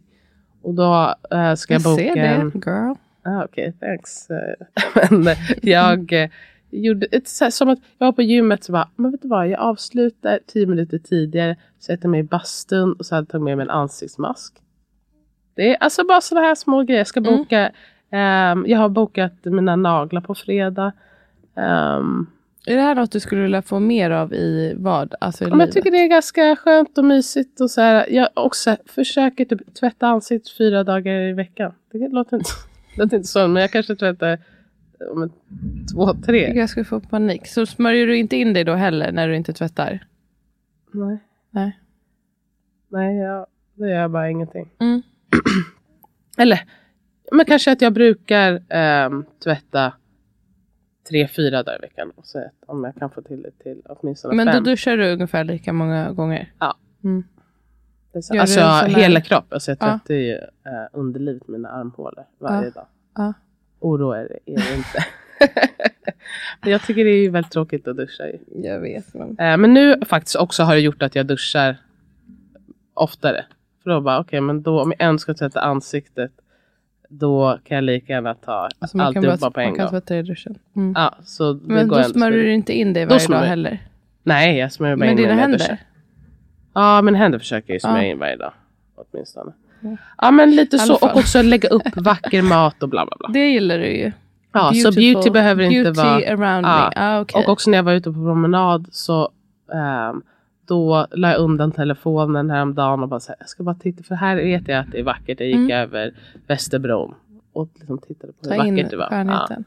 Och 0.61 0.73
då 0.73 1.15
eh, 1.31 1.53
ska 1.55 1.73
jag, 1.73 1.81
Jag 1.81 1.83
boka 1.83 2.03
ser 2.03 2.15
det, 2.15 2.51
girl. 2.65 2.95
Ah, 3.23 3.43
Okej, 3.45 3.73
thanks. 3.79 4.29
Eh, 4.29 5.07
Men 5.11 5.27
eh, 5.27 5.37
jag 5.61 6.13
eh, 6.13 6.29
gjorde 6.71 7.05
ett, 7.11 7.27
så 7.27 7.43
här, 7.43 7.51
som 7.51 7.69
att 7.69 7.79
jag 7.97 8.07
var 8.07 8.11
på 8.11 8.21
gymmet 8.21 8.63
så 8.63 8.71
bara, 8.71 8.89
men 8.95 9.11
vet 9.11 9.21
du 9.21 9.27
vad, 9.27 9.47
jag 9.47 9.59
avslutar 9.59 10.39
tio 10.47 10.67
minuter 10.67 10.97
tidigare, 10.97 11.55
sätter 11.79 12.07
mig 12.09 12.19
i 12.19 12.23
bastun 12.23 12.93
och 12.93 13.05
så 13.05 13.15
hade 13.15 13.23
jag 13.23 13.29
tagit 13.29 13.43
med 13.43 13.57
mig 13.57 13.63
en 13.63 13.69
ansiktsmask. 13.69 14.53
Det 15.55 15.69
är 15.75 15.77
alltså 15.79 16.05
bara 16.07 16.21
sådana 16.21 16.47
här 16.47 16.55
små 16.55 16.83
grejer. 16.83 16.99
Jag 16.99 17.07
ska 17.07 17.19
Mm. 17.19 17.37
boka, 17.37 17.71
ehm, 18.11 18.65
jag 18.67 18.79
har 18.79 18.89
bokat 18.89 19.33
mina 19.45 19.75
naglar 19.75 20.21
på 20.21 20.35
fredag. 20.35 20.91
Ehm, 21.55 22.27
Är 22.67 22.75
det 22.75 22.81
här 22.81 22.95
något 22.95 23.11
du 23.11 23.19
skulle 23.19 23.41
vilja 23.41 23.61
få 23.61 23.79
mer 23.79 24.11
av 24.11 24.33
i 24.33 24.73
vad? 24.77 25.15
Alltså 25.21 25.45
i 25.45 25.47
Ja, 25.49 25.59
jag 25.59 25.71
tycker 25.71 25.91
det 25.91 25.97
är 25.97 26.07
ganska 26.07 26.55
skönt 26.55 26.97
och 26.97 27.05
mysigt. 27.05 27.61
Och 27.61 27.71
så 27.71 27.81
här, 27.81 28.09
jag 28.09 28.29
också 28.33 28.77
försöker 28.85 29.45
typ 29.45 29.73
tvätta 29.73 30.07
ansiktet 30.07 30.57
fyra 30.57 30.83
dagar 30.83 31.13
i 31.13 31.33
veckan. 31.33 31.73
Det 31.91 32.07
låter 32.07 32.37
inte, 32.37 32.49
det 32.95 33.01
låter 33.03 33.17
inte 33.17 33.27
så, 33.27 33.47
men 33.47 33.61
jag 33.61 33.71
kanske 33.71 33.95
tvättar 33.95 34.39
om 35.11 35.23
en, 35.23 35.31
två, 35.93 36.13
tre. 36.13 36.53
Jag 36.55 36.69
skulle 36.69 36.85
få 36.85 36.99
panik. 36.99 37.47
Så 37.47 37.65
smörjer 37.65 38.07
du 38.07 38.17
inte 38.17 38.37
in 38.37 38.53
dig 38.53 38.63
då 38.63 38.73
heller 38.73 39.11
när 39.11 39.27
du 39.27 39.35
inte 39.35 39.53
tvättar? 39.53 40.07
Nej, 40.91 41.17
Nej. 41.51 41.79
nej 42.87 43.17
jag, 43.17 43.45
det 43.75 43.89
gör 43.89 43.99
jag 43.99 44.11
bara 44.11 44.29
ingenting. 44.29 44.69
Mm. 44.79 45.01
Eller, 46.37 46.59
men 47.31 47.45
kanske 47.45 47.71
att 47.71 47.81
jag 47.81 47.93
brukar 47.93 48.63
ehm, 48.69 49.25
tvätta 49.43 49.93
tre, 51.09 51.27
fyra 51.27 51.63
dagar 51.63 51.77
i 51.77 51.81
veckan. 51.81 52.11
Och 52.15 52.25
så 52.25 52.43
om 52.65 52.83
jag 52.83 52.95
kan 52.95 53.09
få 53.09 53.21
till 53.21 53.41
det 53.41 53.51
till 53.63 53.81
åtminstone 53.85 54.35
Men 54.35 54.45
då 54.47 54.51
fem. 54.53 54.63
duschar 54.63 54.97
du 54.97 55.13
ungefär 55.13 55.43
lika 55.43 55.73
många 55.73 56.11
gånger? 56.11 56.51
Ja. 56.59 56.77
Mm. 57.03 57.23
Så- 58.21 58.39
alltså 58.39 58.61
hela 58.87 59.21
kroppen. 59.21 59.47
Alltså 59.55 59.71
jag 59.71 59.77
Ja. 59.81 59.99
tvättar 59.99 60.13
ju 60.15 60.33
eh, 60.35 60.87
underlivet, 60.93 61.47
mina 61.47 61.69
armhålor 61.69 62.25
varje 62.39 62.69
dag. 62.69 62.85
Ja. 63.15 63.33
Oro 63.79 64.11
är 64.11 64.23
det, 64.23 64.51
är 64.53 64.55
det 64.57 64.75
inte. 64.77 65.05
men 66.61 66.71
jag 66.71 66.81
tycker 66.81 67.03
det 67.05 67.09
är 67.11 67.29
väldigt 67.29 67.51
tråkigt 67.51 67.87
att 67.87 67.97
duscha 67.97 68.27
ju. 68.27 68.39
Jag 68.63 68.79
vet. 68.79 69.13
Men... 69.13 69.29
Eh, 69.39 69.57
men 69.57 69.73
nu 69.73 70.01
faktiskt 70.05 70.35
också 70.35 70.63
har 70.63 70.75
det 70.75 70.81
gjort 70.81 71.01
att 71.03 71.15
jag 71.15 71.25
duschar 71.25 71.77
oftare. 72.93 73.45
För 73.83 73.89
då 73.89 74.01
bara, 74.01 74.19
okej 74.19 74.41
men 74.41 74.61
då 74.61 74.81
om 74.81 74.93
jag 74.99 75.09
än 75.09 75.19
ska 75.19 75.33
tvätta 75.33 75.61
ansiktet 75.61 76.31
då 77.09 77.59
kan 77.63 77.75
jag 77.75 77.83
lika 77.83 78.13
gärna 78.13 78.33
ta 78.33 78.69
Alltså 78.79 78.97
alltihopa 79.01 79.51
på 79.51 79.59
en 79.59 79.67
man 79.69 79.75
kan 79.75 79.85
gång. 79.85 79.89
tvätta 79.91 80.17
i 80.17 80.21
duschen. 80.21 80.55
Mm. 80.75 80.93
Ja, 80.95 81.15
så 81.23 81.53
det 81.53 81.59
Men 81.73 81.87
går 81.87 81.97
då 81.97 82.03
smörjer 82.03 82.43
du 82.43 82.53
inte 82.53 82.73
in 82.73 82.93
dig 82.93 83.05
Då 83.05 83.09
varje 83.15 83.27
dag 83.27 83.39
heller? 83.47 83.79
Nej, 84.23 84.57
jag 84.57 84.71
smörjer 84.71 84.95
bara 84.95 84.99
Men 84.99 85.09
in 85.09 85.15
dina 85.15 85.27
mig 85.27 85.35
när 85.35 85.41
jag 85.41 85.49
händer? 85.49 85.57
duschar. 85.59 85.77
Ja, 86.73 87.01
men 87.01 87.15
händer 87.15 87.39
försöker 87.39 87.73
jag 87.73 87.81
smörja 87.81 88.03
Ja. 88.03 88.09
in 88.11 88.19
varje 88.19 88.35
dag. 88.35 88.51
Åtminstone. 88.95 89.51
Ja, 90.17 90.31
men 90.31 90.51
lite 90.55 90.77
så. 90.79 90.95
Och 90.95 91.15
också 91.17 91.41
lägga 91.41 91.69
upp 91.69 91.97
vacker 91.97 92.41
mat 92.41 92.83
och 92.83 92.89
bla 92.89 93.05
bla 93.05 93.15
bla. 93.19 93.29
Det 93.33 93.49
gillar 93.51 93.77
du 93.77 93.85
ju. 93.97 94.11
Ja, 94.51 94.73
så 94.73 94.91
beauty 94.91 95.29
behöver 95.29 95.63
inte 95.63 95.91
beauty 95.91 96.01
vara... 96.01 96.15
around 96.33 96.65
Ja. 96.65 96.91
me. 96.95 97.01
Ah, 97.01 97.21
okay. 97.21 97.43
Och 97.43 97.49
också 97.49 97.69
när 97.69 97.77
jag 97.77 97.83
var 97.83 97.93
ute 97.93 98.09
på 98.09 98.13
promenad 98.13 98.87
så 98.91 99.29
ehm, 99.73 100.21
då 100.67 101.07
la 101.11 101.29
jag 101.31 101.39
undan 101.39 101.71
telefonen 101.71 102.49
häromdagen 102.49 103.03
och 103.03 103.09
bara 103.09 103.19
så 103.19 103.31
här, 103.31 103.35
jag 103.39 103.49
ska 103.49 103.63
bara 103.63 103.75
titta 103.75 104.03
för 104.03 104.15
här 104.15 104.35
vet 104.35 104.67
jag 104.67 104.79
att 104.79 104.91
det 104.91 104.99
är 104.99 105.03
vackert. 105.03 105.39
Jag 105.39 105.47
gick 105.47 105.55
Mm. 105.55 105.71
över 105.71 106.13
Västerbron 106.47 107.15
och 107.53 107.69
liksom 107.75 107.97
tittade 107.97 108.33
på 108.33 108.49
hur 108.49 108.57
Ta 108.57 108.65
in 108.65 108.75
vackert 108.75 108.89
det 108.91 108.97
var. 108.97 109.03
Ja. 109.05 109.09
skönheten. 109.09 109.63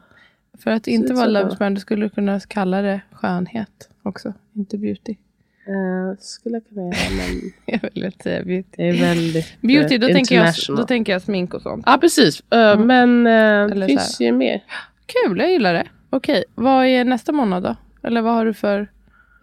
För 0.58 0.70
att 0.70 0.86
inte 0.86 1.14
vara 1.14 1.26
lovesman, 1.26 1.74
du 1.74 1.80
skulle 1.80 2.08
kunna 2.08 2.40
kalla 2.40 2.82
det 2.82 3.00
skönhet 3.12 3.88
också. 4.02 4.32
Inte 4.52 4.78
beauty. 4.78 5.16
Eh, 5.66 6.18
skulle 6.18 6.56
jag 6.56 6.68
kunna 6.68 6.82
göra 6.82 6.94
men 7.16 7.50
Jag 7.82 7.90
vill 7.94 8.04
inte 8.04 8.22
säga 8.22 8.44
beauty. 8.44 8.68
det 8.76 8.88
är 8.88 9.00
väldigt 9.00 9.60
Beauty, 9.60 9.94
eh, 9.94 10.00
då 10.00 10.06
tänker, 10.06 10.34
jag, 10.36 10.54
då 10.76 10.82
tänker 10.86 11.12
jag 11.12 11.22
smink 11.22 11.54
och 11.54 11.62
sånt. 11.62 11.82
Ja 11.86 11.98
precis, 12.00 12.42
Eh, 12.50 12.58
Mm. 12.70 12.86
men 12.86 13.26
eh, 13.26 13.72
Eller 13.76 13.86
finns 13.86 14.20
ju 14.20 14.32
mer. 14.32 14.64
Kul, 15.06 15.38
jag 15.38 15.50
gillar 15.50 15.74
det. 15.74 15.86
Okej, 16.10 16.44
vad 16.54 16.86
är 16.86 17.04
nästa 17.04 17.32
månad 17.32 17.62
då? 17.62 17.76
Eller 18.02 18.22
vad 18.22 18.34
har 18.34 18.44
du 18.44 18.54
för... 18.54 18.88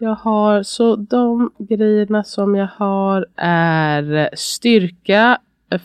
Jag 0.00 0.14
har 0.14 0.62
så 0.62 0.96
de 0.96 1.50
grejerna 1.58 2.24
som 2.24 2.54
jag 2.54 2.68
har 2.76 3.26
är 3.36 4.30
styrka, 4.34 5.38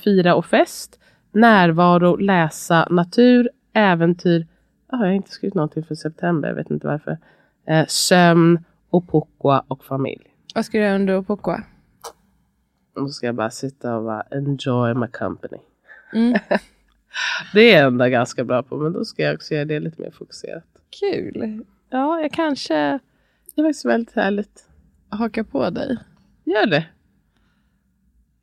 fira 0.03 0.35
och 0.35 0.45
fest, 0.45 0.99
närvaro, 1.31 2.15
läsa, 2.15 2.87
natur, 2.89 3.49
äventyr. 3.73 4.47
Ah, 4.87 4.97
jag 4.97 5.05
har 5.05 5.11
inte 5.11 5.31
skrivit 5.31 5.55
någonting 5.55 5.83
för 5.83 5.95
september, 5.95 6.49
jag 6.49 6.55
vet 6.55 6.69
inte 6.69 6.87
varför. 6.87 7.17
Eh, 7.67 7.85
sömn, 7.87 8.63
Opokwa 8.89 9.63
och 9.67 9.85
familj. 9.85 10.23
Vad 10.55 10.65
ska 10.65 10.77
du 10.77 10.83
göra 10.83 10.95
under 10.95 11.17
Opokwa? 11.17 11.63
Och 12.95 13.01
då 13.01 13.07
ska 13.07 13.25
jag 13.25 13.35
bara 13.35 13.49
sitta 13.49 13.95
och 13.95 14.03
bara 14.03 14.23
enjoy 14.31 14.93
my 14.93 15.07
company. 15.07 15.57
Mm. 16.13 16.39
Det 17.53 17.61
är 17.61 17.79
jag 17.79 17.87
ändå 17.87 18.05
ganska 18.05 18.43
bra 18.43 18.63
på, 18.63 18.77
men 18.77 18.93
då 18.93 19.05
ska 19.05 19.23
jag 19.23 19.35
också 19.35 19.53
göra 19.53 19.65
det 19.65 19.79
lite 19.79 20.01
mer 20.01 20.11
fokuserat. 20.11 20.63
Kul. 20.99 21.65
Ja, 21.89 22.21
jag 22.21 22.31
kanske 22.31 22.99
Det 23.55 23.61
är 23.61 23.65
faktiskt 23.65 23.85
väldigt 23.85 24.15
härligt. 24.15 24.65
hakar 25.09 25.43
på 25.43 25.69
dig. 25.69 25.97
Gör 26.43 26.65
det. 26.65 26.85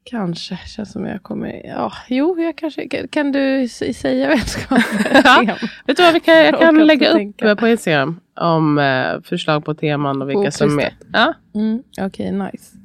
Kanske. 0.05 0.57
Känns 0.57 0.93
som 0.93 1.07
jag 1.07 1.23
kommer... 1.23 1.67
Ja, 1.67 1.93
jo, 2.09 2.41
jag 2.41 2.57
kanske... 2.57 2.89
Kan, 2.89 3.09
kan 3.09 3.33
du 3.33 3.69
säga 3.69 4.29
vad 4.29 4.37
jag 4.39 4.49
ska 4.49 4.77
Ja. 5.25 5.57
Vet 5.87 5.97
du 5.97 6.03
vad, 6.03 6.15
vi 6.15 6.21
kan, 6.21 6.35
jag 6.37 6.59
kan 6.61 6.87
lägga 6.87 7.09
upp 7.09 7.17
tänka. 7.17 7.57
på 7.57 7.69
Instagram 7.69 8.21
om 8.41 8.79
eh, 8.79 9.21
förslag 9.23 9.65
på 9.65 9.75
teman 9.75 10.23
och 10.23 10.29
vilka 10.31 10.45
På 10.45 10.51
som 10.51 10.79
är. 10.79 10.95
Ja, 11.13 11.35
Mm, 11.55 11.83
Okej, 12.01 12.33
nice. 12.33 12.77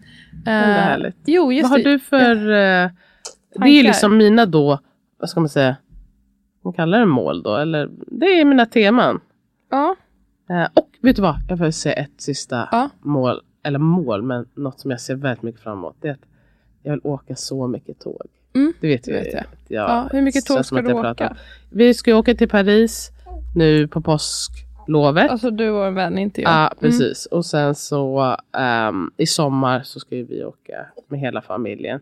det 0.46 0.52
är 0.52 0.70
Eh, 0.70 0.76
härligt. 0.84 1.16
Jo, 1.26 1.52
just 1.52 1.64
vad 1.64 1.72
har 1.72 1.78
det. 1.78 1.84
du 1.92 2.00
för... 2.00 2.36
eh, 2.36 2.90
det 3.56 3.68
är 3.70 3.78
ju 3.78 3.84
liksom 3.84 4.18
mina 4.18 4.46
då, 4.46 4.80
vad 5.20 5.30
ska 5.30 5.40
man 5.40 5.50
säga, 5.50 5.76
man 6.64 6.74
kallar 6.74 7.00
det 7.00 7.06
mål 7.06 7.44
då, 7.44 7.56
eller 7.56 7.90
det 8.08 8.26
är 8.26 8.46
mina 8.46 8.66
teman. 8.66 9.20
Ja, 9.72 9.96
Eh, 10.50 10.68
och 10.74 10.90
vet 11.02 11.16
du 11.16 11.22
vad, 11.22 11.36
jag 11.50 11.58
får 11.58 11.72
säga 11.72 11.96
ett 11.96 12.12
sista 12.22 12.70
Ja. 12.72 12.90
mål, 13.02 13.42
eller 13.64 13.80
mål, 13.80 14.22
men 14.22 14.46
något 14.56 14.80
som 14.80 14.92
jag 14.92 15.02
ser 15.02 15.16
väldigt 15.16 15.44
mycket 15.44 15.62
fram 15.62 15.78
emot. 15.78 15.96
Det 16.02 16.08
är 16.08 16.12
att 16.14 16.26
jag 16.84 16.92
vill 16.92 17.02
åka 17.04 17.36
så 17.36 17.68
mycket 17.68 18.00
tåg. 18.00 18.22
Mm, 18.56 18.74
det 18.82 18.88
vet, 18.88 19.04
det 19.04 19.12
vet 19.12 19.34
jag. 19.34 19.44
ja. 19.68 20.10
Hur 20.12 20.22
mycket 20.22 20.46
tåg 20.46 20.66
ska 20.66 20.76
du 20.82 20.90
jag 20.90 21.02
pratar. 21.02 21.26
åka? 21.26 21.38
Vi 21.70 21.94
ska 21.94 22.12
ju 22.12 22.18
åka 22.18 22.36
till 22.36 22.50
Paris 22.50 23.12
nu 23.56 23.88
på 23.88 24.02
påsklovet. 24.02 25.32
Alltså 25.32 25.52
du 25.52 25.70
och 25.70 25.86
en 25.86 25.94
vän, 25.96 26.18
inte 26.18 26.42
jag. 26.42 26.52
Ja, 26.52 26.68
Mm. 26.68 26.78
precis. 26.80 27.26
Och 27.26 27.46
sen 27.46 27.76
så 27.76 28.38
ehm, 28.58 29.12
i 29.18 29.26
sommar 29.26 29.82
så 29.84 30.00
ska 30.00 30.16
vi 30.16 30.44
åka 30.44 30.86
med 31.08 31.20
hela 31.20 31.42
familjen. 31.42 32.00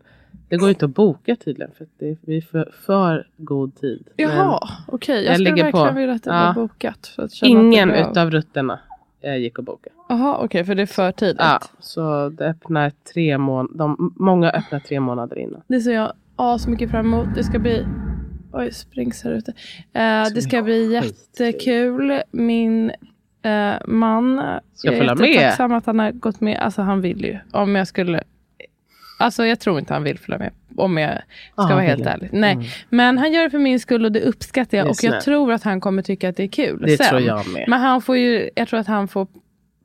Det 0.53 0.57
går 0.57 0.67
ju 0.67 0.73
inte 0.73 0.85
att 0.85 0.91
boka 0.95 1.35
tydligen 1.35 1.71
för 1.77 1.83
att 1.83 1.89
det, 1.99 2.17
vi 2.21 2.37
är 2.37 2.41
för, 2.41 2.71
för 2.85 3.27
god 3.37 3.75
tid. 3.75 4.07
Jaha, 4.15 4.59
okej. 4.87 5.15
Jag, 5.15 5.25
jag 5.25 5.33
skulle 5.35 5.49
verkligen 5.49 5.71
på- 5.71 5.91
vilja 5.99 6.15
att 6.15 6.23
det 6.23 6.29
Ja. 6.29 6.53
var 6.55 6.67
bokat. 6.67 7.07
För 7.15 7.23
att 7.23 7.31
känna 7.31 7.59
att 7.59 7.63
ingen 7.63 7.89
bra. 7.89 8.09
utav 8.11 8.31
rutterna 8.31 8.79
eh, 9.21 9.35
gick 9.35 9.59
att 9.59 9.65
boka. 9.65 9.89
Jaha, 10.09 10.37
okej, 10.41 10.63
för 10.65 10.75
det 10.75 10.81
är 10.81 10.85
för 10.85 11.11
tidigt. 11.11 11.35
Ja, 11.39 11.59
så 11.79 12.29
det 12.29 12.45
öppnar 12.45 12.91
tre 13.13 13.37
månader. 13.37 13.95
Många 14.23 14.51
öppnar 14.51 14.79
tre 14.79 14.99
månader 14.99 15.39
innan. 15.39 15.61
Det 15.67 15.79
ser 15.81 15.91
jag 15.93 16.13
as 16.35 16.67
mycket 16.67 16.91
fram 16.91 17.05
emot. 17.13 17.27
Det 17.35 17.43
ska 17.43 17.59
bli... 17.59 17.85
Oj, 18.51 18.71
springs 18.73 19.23
här 19.23 19.31
ute. 19.31 19.51
Eh, 19.93 20.23
det 20.35 20.41
ska 20.41 20.61
bli 20.61 20.93
jättekul. 20.93 22.21
Min 22.31 22.91
eh, 23.41 23.73
man... 23.87 24.41
Ska 24.73 24.87
jag 24.87 24.95
är 24.95 24.99
följa 24.99 25.15
med. 25.15 25.29
jättetacksam 25.29 25.71
att 25.73 25.85
han 25.85 25.99
har 25.99 26.11
gått 26.11 26.41
med. 26.41 26.59
Alltså 26.59 26.81
han 26.81 27.01
vill 27.01 27.25
ju. 27.25 27.37
Om 27.51 27.75
jag 27.75 27.87
skulle... 27.87 28.23
Alltså 29.23 29.45
jag 29.45 29.59
tror 29.59 29.79
inte 29.79 29.93
han 29.93 30.03
vill 30.03 30.19
följa 30.19 30.39
med. 30.39 30.51
Om 30.77 30.97
jag 30.97 31.11
ska 31.53 31.61
Ah, 31.63 31.67
vara 31.67 31.81
helt 31.81 32.05
ärlig. 32.05 32.29
Nej. 32.33 32.53
Mm. 32.53 32.65
Men 32.89 33.17
han 33.17 33.33
gör 33.33 33.43
det 33.43 33.49
för 33.49 33.57
min 33.59 33.79
skull 33.79 34.05
och 34.05 34.11
det 34.11 34.21
uppskattar 34.21 34.77
jag. 34.77 34.85
Det 34.85 34.89
och 34.89 34.95
jag 35.03 35.09
snällt. 35.11 35.25
tror 35.25 35.51
att 35.51 35.63
han 35.63 35.81
kommer 35.81 36.01
tycka 36.01 36.29
att 36.29 36.37
det 36.37 36.43
är 36.43 36.47
kul. 36.47 36.81
Det 36.87 36.97
sen. 36.97 37.07
tror 37.09 37.21
jag 37.21 37.47
med. 37.53 37.65
Men 37.67 37.79
han 37.81 38.01
får 38.01 38.17
ju... 38.17 38.49
Jag 38.55 38.67
tror 38.67 38.79
att 38.79 38.87
han 38.87 39.07
får 39.07 39.27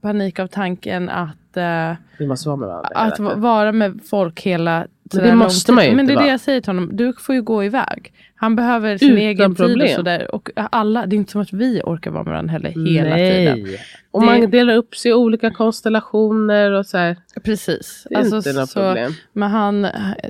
panik 0.02 0.38
av 0.38 0.46
tanken 0.46 1.08
att... 1.08 1.56
eh, 1.56 1.92
Vi 2.18 2.26
måste 2.26 2.48
vara 2.48 2.56
med 2.56 2.68
varandra. 2.68 2.88
att 2.94 3.18
vara 3.38 3.72
med 3.72 4.00
folk 4.10 4.40
hela 4.40 4.86
det 5.10 5.16
sådär 5.16 5.34
måste 5.34 5.72
man 5.72 5.84
ju 5.84 5.90
Men 5.90 6.00
inte 6.00 6.12
det 6.12 6.14
är 6.14 6.16
det 6.16 6.22
vara. 6.22 6.30
jag 6.30 6.40
säger 6.40 6.60
till 6.60 6.68
honom. 6.70 6.96
Du 6.96 7.12
får 7.12 7.34
ju 7.34 7.42
gå 7.42 7.64
iväg. 7.64 8.12
Han 8.34 8.56
behöver 8.56 8.98
sin 8.98 9.08
Utan 9.08 9.18
egen 9.18 9.54
tid 9.54 9.64
och 9.64 9.68
problem. 9.70 9.96
sådär. 9.96 10.34
Och 10.34 10.50
alla, 10.56 11.06
det 11.06 11.16
är 11.16 11.18
inte 11.18 11.32
som 11.32 11.40
att 11.40 11.52
vi 11.52 11.80
orkar 11.84 12.10
vara 12.10 12.22
med 12.24 12.30
varandra 12.30 12.52
heller 12.52 12.70
hela 12.70 13.16
tiden. 13.16 13.62
Nej. 13.62 13.80
Och 14.10 14.20
Det- 14.20 14.26
man 14.26 14.50
delar 14.50 14.74
upp 14.76 14.96
sig 14.96 15.10
i 15.10 15.14
olika 15.14 15.50
konstellationer 15.50 16.72
och 16.72 16.86
så 16.86 16.98
här. 16.98 17.16
Precis. 17.44 18.06
Det 18.10 18.14
är 18.14 18.18
Alltså, 18.18 18.36
inte 18.36 18.52
något 18.52 18.70
så- 18.70 18.80
problem. 18.80 19.12
Men 19.32 19.50
han, 19.50 19.86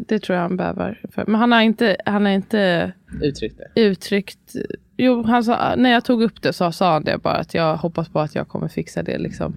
det 0.09 0.19
tror 0.19 0.37
jag 0.37 0.43
han 0.43 0.57
behöver. 0.57 1.01
För. 1.15 1.25
Men 1.27 1.35
han 1.41 1.53
har 1.53 1.61
inte, 1.61 1.97
han 2.07 2.25
har 2.25 2.33
inte 2.33 2.93
Uttryck 3.23 3.53
det. 3.75 3.81
uttryckt. 3.81 4.39
Jo, 4.97 5.23
han 5.23 5.45
sa, 5.45 5.75
när 5.77 5.91
jag 5.91 6.05
tog 6.05 6.23
upp 6.23 6.43
det 6.43 6.53
så 6.53 6.73
sa 6.73 6.93
han 6.93 7.05
det 7.05 7.19
bara 7.23 7.35
att 7.37 7.55
jag 7.55 7.77
hoppas 7.77 8.09
på 8.09 8.21
att 8.21 8.35
jag 8.35 8.49
kommer 8.49 8.69
fixa 8.69 9.03
det. 9.03 9.19
Liksom, 9.19 9.57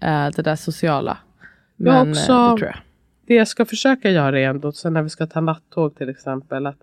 eh, 0.00 0.28
det 0.36 0.42
där 0.42 0.56
sociala. 0.56 1.18
Jag 1.76 1.94
Men 1.94 2.10
också- 2.10 2.32
eh, 2.32 2.50
det 2.52 2.58
tror 2.58 2.68
jag. 2.70 2.76
Det 3.26 3.34
jag 3.34 3.48
ska 3.48 3.64
försöka 3.64 4.10
göra 4.10 4.40
är 4.40 4.44
ändå, 4.48 4.72
sen 4.72 4.92
när 4.92 5.02
vi 5.02 5.08
ska 5.08 5.26
ta 5.26 5.40
nattåg 5.40 5.94
till 5.96 6.08
exempel. 6.08 6.66
Att, 6.66 6.76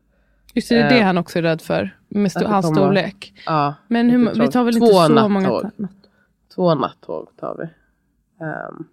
Just 0.54 0.69
det, 0.69 0.75
det 0.75 0.82
är 0.82 0.89
det 0.89 0.99
Eh, 0.99 1.06
han 1.06 1.17
också 1.17 1.39
är 1.39 1.43
rädd 1.43 1.62
för. 1.62 1.97
Med 2.08 2.32
sto- 2.32 2.45
hans 2.47 2.65
storlek. 2.65 3.34
ja, 3.45 3.73
Men 3.88 4.10
hur, 4.10 4.34
vi 4.41 4.47
tar 4.47 4.63
väl 4.63 4.75
inte 4.78 4.88
så 4.88 5.08
nattåg. 5.08 5.32
många 5.32 5.49
natt- 5.49 5.89
Två 6.56 6.75
nattåg 6.75 7.28
tar 7.39 7.56
vi. 7.58 7.63
Um, 8.45 8.88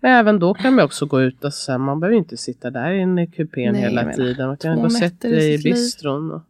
men 0.00 0.12
även 0.12 0.38
då 0.38 0.54
kan 0.54 0.74
man 0.74 0.84
också 0.84 1.06
gå 1.06 1.20
ut 1.22 1.44
och 1.44 1.54
sen, 1.54 1.80
man 1.80 2.00
behöver 2.00 2.18
inte 2.18 2.36
sitta 2.36 2.70
där 2.70 2.92
inne 2.92 3.22
i 3.22 3.26
kupén 3.26 3.72
Nej, 3.72 3.82
hela 3.82 4.12
tiden. 4.12 4.46
Man 4.46 4.56
kan 4.56 4.76
gå 4.76 4.82
och 4.82 4.92
sätta 4.92 5.28
i 5.28 5.30
sig 5.40 5.54
i 5.54 5.58
bistron. 5.62 6.32
Och, 6.32 6.42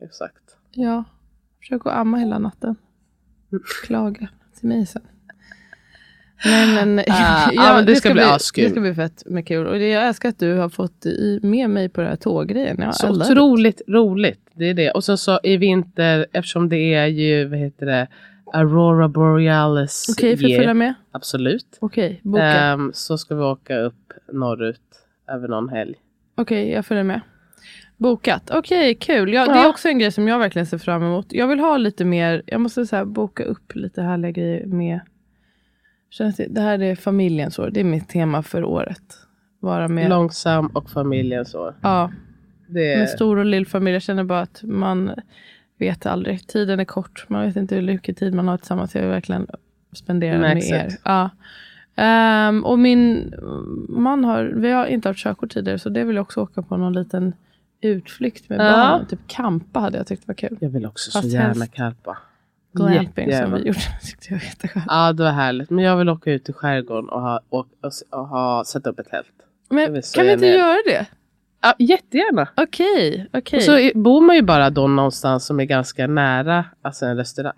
exakt. 0.00 0.56
Ja, 0.70 1.04
försök 1.58 1.86
att 1.86 1.92
amma 1.92 2.16
hela 2.16 2.38
natten. 2.38 2.76
Klaga 3.84 4.28
till 4.58 4.68
mig 4.68 4.86
sen. 4.86 5.02
Nej 6.44 6.74
men, 6.74 6.98
Ah, 6.98 7.50
ja, 7.52 7.74
men 7.74 7.86
det 7.86 7.96
ska 7.96 8.12
bli 8.12 8.22
askul. 8.22 8.64
Det 8.64 8.70
ska 8.70 8.80
bli 8.80 8.94
fett 8.94 9.22
med 9.26 9.46
kul. 9.46 9.66
Och 9.66 9.78
det, 9.78 9.88
jag 9.88 10.08
älskar 10.08 10.28
att 10.28 10.38
du 10.38 10.54
har 10.54 10.68
fått 10.68 11.06
i, 11.06 11.40
med 11.42 11.70
mig 11.70 11.88
på 11.88 12.00
den 12.00 12.10
här 12.10 12.16
tåggrejen. 12.16 12.76
Jag 12.80 12.94
Så 12.94 13.10
otroligt 13.10 13.82
roligt. 13.88 14.40
Det 14.54 14.64
är 14.70 14.74
det. 14.74 14.90
Och 14.90 15.04
sen 15.04 15.18
så 15.18 15.40
i 15.42 15.56
vinter, 15.56 16.26
eftersom 16.32 16.68
det 16.68 16.94
är 16.94 17.06
ju, 17.06 17.44
vad 17.48 17.58
heter 17.58 17.86
det, 17.86 18.06
Aurora 18.52 19.08
Borealis. 19.08 20.06
Okej, 20.18 20.36
får 20.36 20.48
jag 20.50 20.58
följa 20.58 20.74
med? 20.74 20.94
Absolut. 21.12 21.66
Okej, 21.80 22.20
boka. 22.22 22.42
Ehm, 22.44 22.90
så 22.94 23.18
ska 23.18 23.34
vi 23.34 23.42
åka 23.42 23.78
upp 23.78 24.12
norrut 24.32 24.80
över 25.32 25.48
någon 25.48 25.68
helg. 25.68 25.94
Okej, 26.34 26.70
jag 26.70 26.86
följer 26.86 27.04
med. 27.04 27.20
Bokat. 27.96 28.50
Okej, 28.50 28.94
kul. 28.94 29.32
Ja, 29.32 29.46
Det 29.46 29.52
Ja. 29.54 29.64
är 29.64 29.68
också 29.68 29.88
en 29.88 29.98
grej 29.98 30.12
som 30.12 30.28
jag 30.28 30.38
verkligen 30.38 30.66
ser 30.66 30.78
fram 30.78 31.02
emot. 31.02 31.26
Jag 31.30 31.46
vill 31.46 31.60
ha 31.60 31.76
lite 31.76 32.04
mer, 32.04 32.42
jag 32.46 32.60
måste 32.60 32.86
så 32.86 33.04
boka 33.04 33.44
upp 33.44 33.74
lite 33.74 34.02
härliga 34.02 34.30
grejer 34.30 34.66
med 34.66 35.00
det, 36.18 36.46
det 36.50 36.60
här 36.60 36.82
är 36.82 36.94
familjens 36.96 37.58
år. 37.58 37.70
Det 37.70 37.80
är 37.80 37.84
mitt 37.84 38.08
tema 38.08 38.42
för 38.42 38.64
året. 38.64 39.02
Vara 39.60 39.88
med, 39.88 40.08
Långsam 40.10 40.66
och 40.66 40.90
familjens 40.90 41.54
år. 41.54 41.74
ja, 41.80 42.10
Det 42.66 42.92
är, 42.92 42.98
med 42.98 43.08
stor 43.08 43.36
och 43.38 43.44
lill 43.44 43.66
familj. 43.66 43.92
Jag 43.94 44.02
känner 44.02 44.24
bara 44.24 44.40
att 44.40 44.60
man 44.62 45.10
vet 45.78 46.06
aldrig. 46.06 46.46
Tiden 46.46 46.80
är 46.80 46.84
kort. 46.84 47.24
Man 47.28 47.46
vet 47.46 47.56
inte 47.56 47.74
hur 47.74 47.82
mycket 47.82 48.16
tid 48.16 48.34
man 48.34 48.48
har 48.48 48.56
tillsammans. 48.56 48.94
Jag 48.94 49.02
vill 49.02 49.10
verkligen 49.10 49.46
spendera 49.92 50.38
Nej, 50.38 50.54
med 50.54 50.62
er. 50.64 50.84
exakt. 50.84 51.02
Ja. 51.04 51.30
Ehm, 51.96 52.64
och 52.64 52.78
min 52.78 53.34
man 53.88 54.24
har, 54.24 54.44
vi 54.44 54.70
har 54.72 54.86
inte 54.86 55.08
haft 55.08 55.20
körkort 55.20 55.50
tidigare 55.50 55.78
så 55.78 55.88
det 55.88 56.04
vill 56.04 56.16
jag 56.16 56.22
också 56.22 56.40
åka 56.40 56.62
på 56.62 56.76
någon 56.76 56.92
liten 56.92 57.32
utflykt 57.80 58.48
med 58.48 58.58
Ja. 58.60 58.62
barnen. 58.72 59.06
Typ 59.06 59.20
campa 59.26 59.80
hade 59.80 59.98
jag 59.98 60.06
tyckt 60.06 60.28
var 60.28 60.34
kul. 60.34 60.56
jag 60.60 60.68
vill 60.68 60.86
också 60.86 61.10
så 61.10 61.18
Fast 61.18 61.32
gärna 61.32 61.46
helst. 61.48 61.74
Glamping 62.72 62.96
som 62.96 63.02
Jättegärna. 63.32 63.56
vi 63.56 63.62
gjorde. 63.66 63.78
tyckte 64.04 64.26
jag 64.28 64.36
var 64.38 64.44
jätteskönt. 64.44 64.84
Ja, 64.88 65.12
det 65.12 65.22
var 65.22 65.30
härligt. 65.30 65.70
Men 65.70 65.84
jag 65.84 65.96
vill 65.96 66.08
åka 66.08 66.32
ut 66.32 66.48
i 66.48 66.52
skärgården 66.52 67.08
och, 67.08 67.20
ha, 67.20 67.40
och, 67.48 67.58
och, 67.82 67.92
och 68.20 68.28
ha, 68.28 68.64
sätta 68.66 68.90
upp 68.90 68.98
ett 68.98 69.08
tält. 69.10 69.26
Men 69.70 69.84
kan 70.14 70.26
vi 70.26 70.32
inte 70.32 70.46
gärna- 70.46 70.58
göra 70.58 70.78
det? 70.86 71.06
Ja, 71.62 71.74
jättegärna. 71.78 72.48
Okej, 72.56 73.26
okej. 73.32 73.56
Och 73.56 73.62
så 73.62 73.98
bor 73.98 74.20
man 74.20 74.36
ju 74.36 74.42
bara 74.42 74.70
då 74.70 74.88
någonstans 74.88 75.46
som 75.46 75.60
är 75.60 75.64
ganska 75.64 76.06
nära 76.06 76.64
alltså 76.82 77.06
en 77.06 77.16
restaurang. 77.16 77.52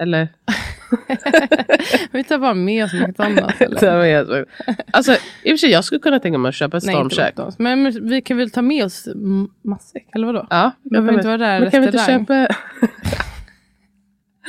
Eller? 0.00 0.28
vi 2.12 2.24
tar 2.24 2.38
bara 2.38 2.54
med 2.54 2.84
oss 2.84 2.92
annat. 3.18 3.60
Eller? 3.60 4.46
Alltså, 4.90 5.12
I 5.12 5.16
och 5.16 5.20
för 5.52 5.56
sig, 5.56 5.70
jag 5.70 5.84
skulle 5.84 5.98
kunna 5.98 6.18
tänka 6.20 6.38
mig 6.38 6.48
att 6.48 6.54
köpa 6.54 6.76
ett 6.76 6.82
stormkök. 6.82 7.26
McDonalds. 7.28 7.58
Men, 7.58 7.82
men 7.82 8.08
vi 8.08 8.20
kan 8.22 8.36
väl 8.36 8.50
ta 8.50 8.62
med 8.62 8.84
oss 8.84 9.08
matsäck, 9.62 10.06
eller 10.14 10.26
vadå? 10.26 10.46
Ja, 10.50 10.72
Vi 10.82 10.90
behöver 10.90 11.12
inte 11.12 11.26
vara 11.26 11.36
där 11.38 11.60
Men 11.60 11.70
kan 11.70 11.80
vi 11.80 11.86
inte 11.86 11.98
köpa... 11.98 12.48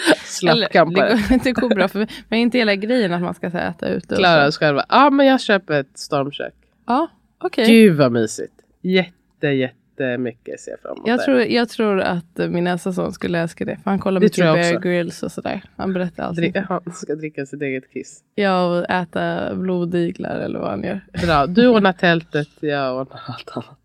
Eller, 0.08 0.16
Slappkampare. 0.26 1.10
det, 1.10 1.30
går, 1.30 1.40
det 1.44 1.52
går 1.52 1.70
bra, 1.76 1.88
för, 1.88 2.08
men 2.30 2.40
inte 2.40 2.58
hela 2.58 2.76
grejen 2.76 3.14
att 3.14 3.22
man 3.22 3.34
ska 3.34 3.50
här, 3.50 3.70
äta 3.70 3.88
ute. 3.90 4.16
Klara 4.16 4.48
oss 4.48 4.58
själva. 4.58 4.86
Ja, 4.90 5.10
men 5.10 5.26
jag 5.26 5.42
köper 5.42 5.80
ett 5.80 5.98
stormkök. 6.00 6.54
Ja, 6.88 7.08
okej. 7.38 7.68
Gud 7.68 7.98
vad 7.98 8.12
mysigt. 8.12 8.54
Jätte, 8.82 9.48
jättemycket 9.48 10.60
ser 10.60 10.72
jag 10.72 10.80
fram 10.80 10.96
emot. 10.96 11.08
Jag 11.08 11.20
det. 11.20 11.24
tror, 11.26 11.42
jag 11.42 11.70
tror 11.70 12.02
att 12.02 12.38
min 12.38 12.68
äldsta 12.68 12.94
son 12.94 13.14
skulle 13.14 13.40
älska 13.40 13.66
det. 13.66 13.78
För 13.84 13.90
han 13.92 14.00
kollar 14.00 14.20
Det 14.20 14.26
mycket 14.26 14.38
Bear. 14.38 14.80
Grylls 14.80 15.24
och 15.24 15.32
sådär. 15.32 15.62
Han 15.76 15.94
berättar 15.94 16.24
allt. 16.24 16.38
Drick, 16.38 16.56
han 16.56 16.94
ska 16.94 17.16
dricka 17.16 17.46
sitt 17.46 17.62
eget 17.62 17.94
kiss. 17.94 18.24
Ja, 18.36 18.66
och 18.66 18.90
äta 18.90 19.56
blodiglar 19.56 20.36
eller 20.40 20.60
vad 20.60 20.70
han 20.70 20.84
gör. 20.84 21.02
Bra. 21.26 21.46
Du 21.48 21.68
ordnar 21.68 21.94
tältet, 21.94 22.50
jag 22.60 22.98
ordnar 22.98 23.22
allt 23.28 23.50
annat. 23.54 23.80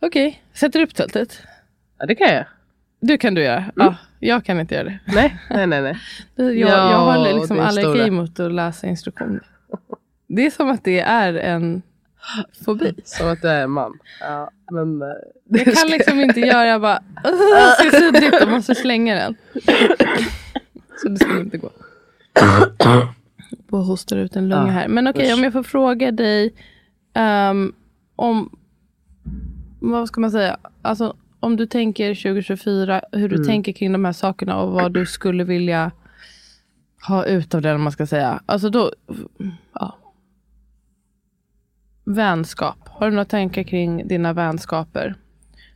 Okej, 0.00 0.42
sätter 0.52 0.78
du 0.78 0.84
upp 0.84 0.94
tältet? 0.94 1.38
Ja, 1.98 2.06
det 2.06 2.14
kan 2.14 2.34
jag. 2.34 2.44
Du 3.00 3.18
kan 3.18 3.34
du 3.34 3.42
göra. 3.42 3.64
Ja. 3.76 3.94
Jag 4.20 4.44
kan 4.44 4.60
inte 4.60 4.74
göra 4.74 4.84
det. 4.84 4.98
Nej, 5.06 5.36
nej, 5.50 5.66
nej. 5.66 5.82
nej. 5.82 5.96
Jag, 6.36 6.54
Ja, 6.70 6.90
jag 6.90 6.98
har 6.98 7.34
liksom 7.38 7.60
allergi 7.60 8.10
mot 8.10 8.40
att 8.40 8.52
läsa 8.52 8.86
instruktioner. 8.86 9.42
Det 10.28 10.46
är 10.46 10.50
som 10.50 10.70
att 10.70 10.84
det 10.84 11.00
är 11.00 11.34
en 11.34 11.82
fobi. 12.64 12.94
Som 13.04 13.28
att 13.28 13.42
du 13.42 13.48
är 13.48 13.62
en 13.62 13.70
man. 13.70 13.98
Ja, 14.20 14.50
men, 14.70 15.02
eh, 15.02 15.08
Jag 15.64 15.74
kan 15.74 15.88
liksom 15.88 16.20
inte 16.20 16.40
göra, 16.40 16.66
jag 16.66 16.80
bara, 16.80 16.98
"Ugh, 17.24 17.38
det 17.80 17.86
är 17.96 18.00
suddigt, 18.00 18.34
jag 18.40 18.48
måste 18.50 18.74
slänga 18.74 19.14
den. 19.14 19.36
Så 21.02 21.08
det 21.08 21.16
skulle 21.18 21.40
inte 21.40 21.58
gå. 21.58 21.70
På 23.70 23.76
hostar 23.78 24.16
ut 24.16 24.36
en 24.36 24.48
lunga 24.48 24.66
Ja, 24.66 24.70
här. 24.72 24.88
Men 24.88 25.06
okej, 25.08 25.26
usch. 25.32 25.34
om 25.38 25.44
jag 25.44 25.52
får 25.52 25.62
fråga 25.62 26.12
dig 26.12 26.54
ehm, 27.14 27.72
om, 28.16 28.56
vad 29.80 30.08
ska 30.08 30.20
man 30.20 30.30
säga, 30.30 30.56
alltså 30.82 31.16
om 31.40 31.56
du 31.56 31.66
tänker 31.66 32.14
2024, 32.14 33.00
hur 33.12 33.28
du 33.28 33.34
Mm. 33.36 33.46
tänker 33.46 33.72
kring 33.72 33.92
de 33.92 34.04
här 34.04 34.12
sakerna 34.12 34.56
och 34.62 34.72
vad 34.72 34.92
du 34.92 35.06
skulle 35.06 35.44
vilja 35.44 35.90
ha 37.08 37.24
ut 37.24 37.54
av 37.54 37.62
det, 37.62 37.74
om 37.74 37.82
man 37.82 37.92
ska 37.92 38.06
säga. 38.06 38.42
Alltså 38.46 38.70
då, 38.70 38.90
ja. 39.72 39.96
Vänskap. 42.04 42.78
Har 42.88 43.06
du 43.06 43.12
några 43.16 43.24
tankar 43.24 43.62
kring 43.62 44.08
dina 44.08 44.32
vänskaper? 44.32 45.14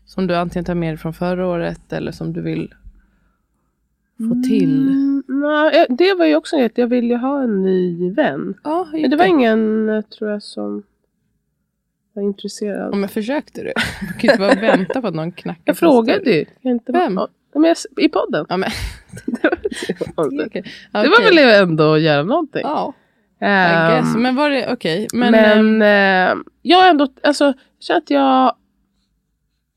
Som 0.05 0.27
du 0.27 0.37
antingen 0.37 0.64
tar 0.64 0.75
med 0.75 0.90
dig 0.92 0.96
från 0.99 1.12
förra 1.14 1.46
året 1.46 1.92
eller 1.92 2.12
som 2.12 2.33
du 2.33 2.40
vill 2.42 2.75
få 4.18 4.42
till? 4.49 4.88
Mm, 4.88 5.23
nej, 5.29 5.81
eh, 5.88 5.96
det 5.96 6.14
var 6.18 6.27
ju 6.27 6.37
också 6.37 6.57
ett, 6.57 6.79
jag 6.79 6.87
ville 6.87 7.16
ha 7.16 7.42
en 7.42 7.62
ny 7.62 8.11
vän. 8.12 8.55
Hur 8.64 9.01
Men 9.01 9.11
det 9.11 9.16
var 9.16 9.25
ingen, 9.25 9.88
eh, 9.88 10.01
tror 10.03 10.31
jag, 10.31 10.42
som 10.42 10.83
var 12.12 12.23
intresserad. 12.23 12.92
Ja, 12.92 12.96
men 12.96 13.09
försökte 13.09 13.61
du? 13.62 13.73
Du 14.01 14.07
kan 14.07 14.20
ju 14.20 14.29
inte 14.33 14.38
bara 14.38 14.55
vänta 14.77 15.01
på 15.01 15.07
att 15.07 15.14
någon 15.14 15.33
knackar 15.33 15.62
Jag 15.64 15.77
frågade 15.77 16.31
ju. 16.31 16.44
Jag 16.61 16.70
Inte 16.70 16.92
Vem? 16.92 17.14
Ja, 17.14 17.29
men 17.61 17.64
jag, 17.64 18.05
I 18.05 18.09
podden. 18.09 18.46
Ja, 18.49 18.57
men, 18.57 18.70
Det 19.27 19.42
var, 19.42 20.31
det 21.03 21.09
var 21.09 21.16
Okej. 21.18 21.35
väl 21.35 21.68
ändå 21.68 21.94
att 21.94 22.01
göra 22.01 22.23
någonting. 22.23 22.62
Ja, 22.64 22.94
guess. 23.40 24.16
Men 24.16 24.37
var 24.37 24.51
det 24.51 24.73
okej? 24.73 25.07
Men, 25.14 25.33
Men, 25.33 25.83
ehm, 25.83 26.38
eh, 26.38 26.44
jag 26.62 26.79
har 26.79 26.90
ändå, 26.90 27.09
alltså, 27.23 27.44
jag 27.44 27.55
känner 27.81 27.99
att 28.01 28.11
jag, 28.11 28.55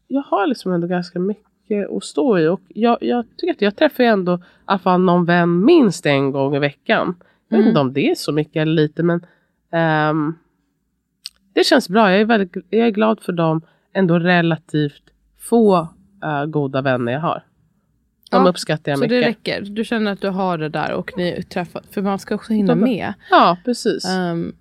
jag 0.08 0.22
har 0.22 0.48
liksom 0.48 0.74
ändå 0.74 0.88
ganska 0.88 1.20
mycket 1.20 1.90
att 1.92 2.04
stå 2.04 2.40
i. 2.40 2.48
Och 2.48 2.62
jag, 2.68 2.98
jag 3.02 3.26
tycker 3.38 3.54
att 3.54 3.62
jag 3.62 3.76
träffar 3.76 4.04
ändå 4.04 4.36
i 4.36 4.40
alla 4.66 4.80
fall 4.80 5.02
någon 5.02 5.26
vän 5.26 5.66
minst 5.66 6.06
en 6.06 6.32
gång 6.32 6.56
i 6.56 6.60
veckan. 6.60 7.16
Jag 7.50 7.58
vet 7.58 7.64
Mm. 7.64 7.68
inte 7.70 7.80
om 7.80 7.94
det 7.94 8.10
är 8.12 8.16
så 8.16 8.32
mycket 8.32 8.56
eller 8.62 8.74
lite 8.74 9.04
men 9.04 9.26
ehm, 9.72 10.36
det 11.54 11.64
känns 11.64 11.90
bra. 11.90 12.12
Jag 12.12 12.22
är, 12.22 12.26
väldigt, 12.26 12.58
jag 12.70 12.88
är 12.88 12.92
glad 12.92 13.20
för 13.22 13.34
de 13.34 13.62
ändå 13.94 14.20
relativt 14.20 15.04
få 15.40 15.88
eh, 16.24 16.46
goda 16.46 16.82
vänner 16.82 17.12
jag 17.12 17.20
har. 17.20 17.44
De 18.32 18.44
Ja, 18.44 18.50
uppskattar 18.50 18.92
jag 18.92 19.00
så 19.00 19.06
det 19.06 19.16
mycket. 19.16 19.28
räcker? 19.30 19.62
Du 19.62 19.84
känner 19.86 20.12
att 20.12 20.22
du 20.22 20.30
har 20.30 20.58
det 20.58 20.70
där 20.70 20.92
och 20.94 21.12
ni 21.18 21.44
träffar, 21.44 21.82
för 21.92 22.02
man 22.02 22.20
ska 22.20 22.36
också 22.36 22.54
hinna 22.54 22.76
med. 22.76 23.14
Ja, 23.30 23.58
precis. 23.66 24.06
Ehm, 24.06 24.56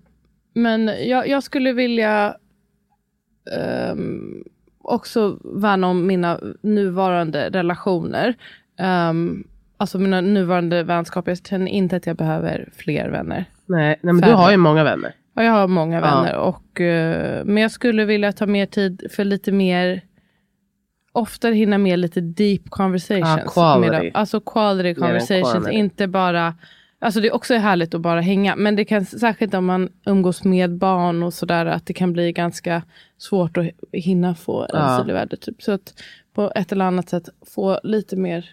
men 0.53 0.91
jag, 1.07 1.27
jag 1.27 1.43
skulle 1.43 1.73
vilja 1.73 2.35
ehm, 3.57 4.43
också 4.81 5.39
värna 5.43 5.87
om 5.87 6.07
mina 6.07 6.39
nuvarande 6.61 7.49
relationer. 7.49 8.35
Um, 9.09 9.47
alltså 9.77 9.99
mina 9.99 10.21
nuvarande 10.21 10.83
vänskaper. 10.83 11.31
Jag 11.31 11.45
känner 11.47 11.71
inte 11.71 11.95
att 11.95 12.05
jag 12.05 12.15
behöver 12.17 12.69
fler 12.75 13.09
vänner. 13.09 13.45
nej, 13.65 13.87
nej, 13.87 13.99
men 14.01 14.15
du 14.15 14.21
färre. 14.21 14.33
har 14.35 14.51
ju 14.51 14.57
många 14.57 14.83
vänner. 14.83 15.15
Ja, 15.33 15.43
jag 15.43 15.51
har 15.51 15.67
många 15.67 15.95
Ja. 15.95 16.01
vänner. 16.01 16.35
Och, 16.35 16.81
eh, 16.81 17.45
men 17.45 17.57
jag 17.63 17.71
skulle 17.71 18.05
vilja 18.05 18.31
ta 18.31 18.45
mer 18.45 18.65
tid 18.65 19.07
för 19.11 19.23
lite 19.25 19.51
mer 19.51 20.01
Oftare 21.15 21.53
hinna 21.53 21.77
med 21.77 21.99
lite 21.99 22.21
deep 22.21 22.69
conversations. 22.69 23.41
Ja, 23.45 23.51
quality. 23.51 23.91
Med 23.91 24.11
alltså 24.13 24.39
quality 24.39 24.95
conversations. 24.95 25.51
quantity. 25.51 25.75
Inte 25.75 26.07
bara 26.07 26.55
Alltså 26.99 27.19
det 27.21 27.27
är 27.27 27.33
också 27.35 27.55
härligt 27.55 27.93
att 27.93 28.01
bara 28.01 28.21
hänga. 28.21 28.55
Men 28.55 28.75
det 28.75 28.85
kan 28.85 29.05
särskilt 29.05 29.53
om 29.53 29.65
man 29.65 29.89
umgås 30.05 30.43
med 30.43 30.77
barn 30.77 31.23
och 31.23 31.33
sådär. 31.33 31.65
Att 31.65 31.85
det 31.85 31.93
kan 31.93 32.13
bli 32.13 32.31
ganska 32.31 32.81
svårt 33.17 33.57
att 33.57 33.65
hinna 33.91 34.35
få 34.35 34.67
Ja. 34.69 34.77
ömsesidig 34.79 35.13
värde. 35.13 35.37
Typ. 35.37 35.61
Så 35.61 35.71
att 35.71 35.93
på 36.33 36.51
ett 36.55 36.71
eller 36.71 36.85
annat 36.85 37.09
sätt 37.09 37.29
få 37.55 37.79
lite 37.83 38.15
mer 38.15 38.49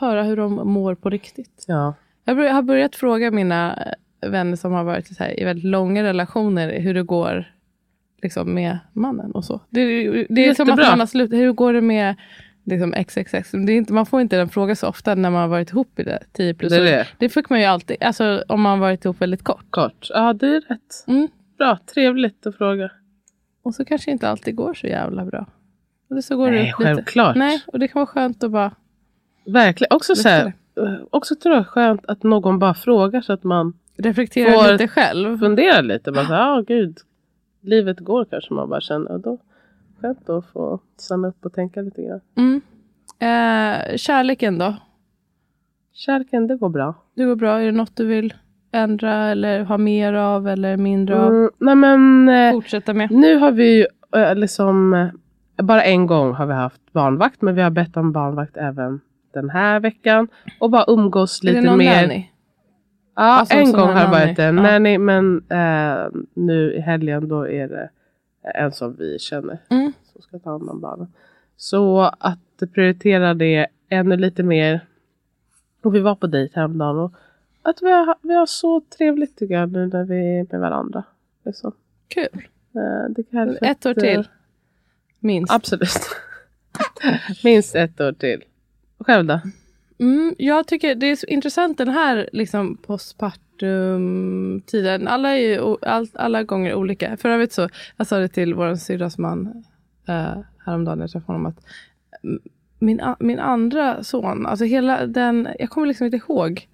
höra 0.00 0.22
hur 0.22 0.36
de 0.36 0.54
mår 0.54 0.94
på 0.94 1.10
riktigt. 1.10 1.64
Ja. 1.66 1.94
Jag 2.24 2.34
har 2.54 2.62
börjat 2.62 2.96
fråga 2.96 3.30
mina 3.30 3.78
vänner 4.22 4.56
som 4.56 4.72
har 4.72 4.84
varit 4.84 5.18
här, 5.18 5.40
i 5.40 5.44
väldigt 5.44 5.64
långa 5.64 6.02
relationer 6.02 6.80
hur 6.80 6.94
det 6.94 7.02
går 7.02 7.44
liksom, 8.22 8.54
med 8.54 8.78
mannen 8.92 9.30
och 9.32 9.44
så. 9.44 9.60
Det, 9.70 9.80
är- 9.80 10.26
det 10.30 10.46
är 10.48 10.54
som 10.54 10.70
att 10.70 10.78
man 10.78 11.00
har 11.00 11.06
slut. 11.06 11.32
Hur 11.32 11.52
går 11.52 11.72
det 11.72 11.80
med 11.80 12.14
liksom, 12.64 12.92
XXX? 13.04 13.50
Det 13.50 13.72
är 13.72 13.76
inte, 13.76 13.92
man 13.92 14.06
får 14.06 14.20
inte 14.20 14.36
den 14.36 14.48
frågan 14.48 14.76
så 14.76 14.88
ofta 14.88 15.14
när 15.14 15.30
man 15.30 15.40
har 15.40 15.48
varit 15.48 15.70
ihop 15.70 15.98
i 15.98 16.02
det 16.02 16.22
10 16.32 16.54
plus. 16.54 16.72
Det 16.72 16.78
är 16.78 16.82
det. 16.84 17.06
det 17.18 17.28
fick 17.28 17.50
man 17.50 17.60
ju 17.60 17.64
alltid, 17.66 17.96
alltså 18.00 18.44
om 18.48 18.60
man 18.60 18.70
har 18.72 18.78
varit 18.78 19.04
ihop 19.04 19.20
väldigt 19.20 19.42
kort. 19.44 19.64
Kort. 19.70 20.06
Ja, 20.10 20.32
det 20.32 20.46
är 20.46 20.60
rätt. 20.60 21.04
Mm. 21.06 21.28
Bra, 21.58 21.78
trevligt 21.94 22.46
att 22.46 22.56
fråga. 22.56 22.90
Och 23.62 23.74
så 23.74 23.84
kanske 23.84 24.10
inte 24.10 24.28
alltid 24.28 24.56
går 24.56 24.74
så 24.74 24.86
jävla 24.86 25.24
bra. 25.24 25.46
Eller 26.10 26.20
så 26.20 26.36
går 26.36 26.46
det 26.46 26.52
Nej, 26.56 26.62
lite. 26.64 26.72
självklart. 26.72 27.36
Nej, 27.36 27.62
och 27.66 27.78
det 27.78 27.88
kan 27.88 28.00
vara 28.00 28.06
skönt 28.06 28.44
att 28.44 28.50
bara... 28.50 28.72
Verkligen. 29.46 29.96
Också, 29.96 30.14
så 30.16 30.28
här, 30.28 30.46
eh, 30.46 30.94
också 31.10 31.34
tror 31.36 31.54
jag 31.54 31.66
skönt 31.66 32.06
att 32.06 32.22
någon 32.22 32.58
bara 32.58 32.74
frågar 32.74 33.20
så 33.20 33.32
att 33.32 33.44
man 33.44 33.72
Reflektera 34.02 34.52
Får- 34.52 34.72
lite 34.72 34.88
själv. 34.88 35.38
funderar 35.38 35.82
lite. 35.82 36.12
Bara 36.12 36.24
så 36.24 36.32
här, 36.34 36.40
ja 36.40 36.64
gud, 36.66 36.98
livet 37.60 38.00
går 38.00 38.24
kanske 38.24 38.54
man 38.54 38.68
bara 38.68 38.80
känner. 38.80 39.10
Och 39.12 39.20
då, 39.20 39.38
skönt 40.00 40.28
att 40.28 40.46
få 40.46 40.80
stanna 40.96 41.28
upp 41.28 41.44
och 41.44 41.52
tänka 41.52 41.80
lite 41.82 42.02
grann. 42.02 42.20
Mm. 42.36 42.60
Eh, 43.18 43.96
kärleken 43.96 44.58
då? 44.58 44.76
Kärleken, 45.92 46.46
det 46.46 46.56
går 46.56 46.68
bra. 46.68 46.94
Det 47.14 47.24
går 47.24 47.36
bra. 47.36 47.60
Är 47.60 47.66
det 47.66 47.72
något 47.72 47.96
du 47.96 48.06
vill 48.06 48.34
ändra 48.72 49.14
eller 49.14 49.64
ha 49.64 49.78
mer 49.78 50.12
av 50.14 50.48
eller 50.48 50.76
mindre 50.76 51.20
av? 51.20 51.28
Mm, 51.34 51.50
nej 51.58 51.74
men 51.74 52.28
eh, 52.28 52.52
Fortsätta 52.52 52.94
med? 52.94 53.10
nu 53.10 53.36
har 53.36 53.52
vi 53.52 53.76
ju 53.78 53.86
eh, 54.20 54.34
liksom 54.34 54.94
eh, 54.94 55.64
bara 55.64 55.82
en 55.82 56.06
gång 56.06 56.32
har 56.32 56.46
vi 56.46 56.52
haft 56.52 56.92
barnvakt. 56.92 57.42
Men 57.42 57.54
vi 57.54 57.62
har 57.62 57.70
bett 57.70 57.96
om 57.96 58.12
barnvakt 58.12 58.56
även 58.56 59.00
den 59.34 59.50
här 59.50 59.80
veckan. 59.80 60.28
Och 60.60 60.70
bara 60.70 60.84
umgås 60.88 61.42
lite 61.42 61.60
mer. 61.76 62.02
nanny? 62.02 62.29
Ja, 63.14 63.22
Alltså, 63.22 63.54
en 63.54 63.72
gång 63.72 63.88
har 63.88 64.04
det 64.04 64.10
varit 64.10 64.38
en 64.38 64.56
Ja. 64.56 64.62
nanny. 64.62 64.98
Men 64.98 65.44
eh, 65.48 66.08
nu 66.34 66.72
i 66.74 66.80
helgen 66.80 67.28
då 67.28 67.48
är 67.48 67.68
det 67.68 67.90
en 68.54 68.72
som 68.72 68.96
vi 68.96 69.18
känner. 69.18 69.58
Mm. 69.68 69.92
Som 70.12 70.22
ska 70.22 70.38
ta 70.38 70.50
hand 70.50 70.68
om 70.70 70.80
barnen. 70.80 71.12
Så 71.56 72.00
att 72.18 72.38
prioritera 72.74 73.34
det 73.34 73.66
ännu 73.88 74.16
lite 74.16 74.42
mer. 74.42 74.80
Och 75.82 75.94
vi 75.94 76.00
var 76.00 76.14
på 76.14 76.26
dejt 76.26 76.52
häromdagen. 76.56 76.98
Och 76.98 77.12
att 77.62 77.82
vi 77.82 77.90
har, 77.90 78.14
vi 78.22 78.34
har 78.34 78.46
så 78.46 78.80
trevligt 78.98 79.38
tycker 79.38 79.54
jag 79.54 79.72
nu 79.72 79.86
när 79.86 80.04
vi 80.04 80.38
är 80.38 80.46
med 80.50 80.60
varandra. 80.60 81.02
Liksom. 81.44 81.72
Kul. 82.08 82.28
Eh, 82.74 83.10
det 83.10 83.22
kan 83.22 83.56
Ett 83.60 83.86
år 83.86 83.94
till. 83.94 84.28
Minst. 85.18 85.52
Absolut. 85.52 85.90
Minst 87.44 87.74
ett 87.74 88.00
år 88.00 88.12
till. 88.12 88.44
Och 88.98 89.06
Själv 89.06 89.26
då? 89.26 89.40
Mm, 90.00 90.34
jag 90.38 90.66
tycker 90.66 90.94
det 90.94 91.06
är 91.06 91.16
så 91.16 91.26
intressant 91.26 91.78
den 91.78 91.88
här 91.88 92.28
liksom 92.32 92.76
postpartum-tiden. 92.76 95.08
Alla 95.08 95.30
är 95.30 95.40
ju 95.40 95.76
all, 95.82 96.06
alla 96.14 96.42
gånger 96.42 96.74
olika. 96.74 97.16
För 97.16 97.28
övrigt 97.28 97.52
så, 97.52 97.68
jag 97.96 98.06
sa 98.06 98.18
det 98.18 98.28
till 98.28 98.54
vår 98.54 98.74
syrras 98.74 99.18
man 99.18 99.64
uh, 100.08 100.38
häromdagen 100.66 100.98
när 100.98 101.04
jag 101.04 101.10
träffade 101.10 101.38
honom. 101.38 101.46
Att 101.46 101.64
mm, 102.24 102.40
min, 102.78 103.00
min 103.20 103.38
andra 103.38 104.04
son, 104.04 104.46
alltså 104.46 104.64
hela 104.64 105.06
den, 105.06 105.48
jag 105.58 105.70
kommer 105.70 105.86
liksom 105.86 106.04
inte 106.04 106.16
ihåg 106.16 106.68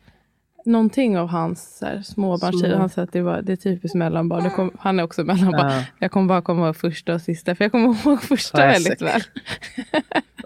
någonting 0.67 1.19
av 1.19 1.29
hans 1.29 1.83
småbarnstid. 2.05 2.71
Små. 2.71 2.79
Han 2.79 2.89
sa 2.89 3.03
att 3.03 3.13
det, 3.13 3.23
var, 3.23 3.43
det 3.43 3.53
är 3.53 3.57
typiskt 3.57 3.95
mellanbarn. 3.95 4.51
Kom, 4.51 4.71
han 4.79 4.99
är 4.99 5.03
också 5.03 5.25
mellanbarn. 5.25 5.71
Ja. 5.71 5.85
Jag 5.99 6.11
kommer 6.11 6.29
bara 6.29 6.43
komma 6.43 6.67
ihåg 6.67 6.77
första 6.77 7.15
och 7.15 7.21
sista. 7.23 7.55
För 7.55 7.65
jag 7.65 7.73
kommer 7.73 7.87
ihåg 8.07 8.23
första 8.23 8.59
Classic. 8.59 8.87
väldigt 8.87 9.03
väl. 9.03 9.23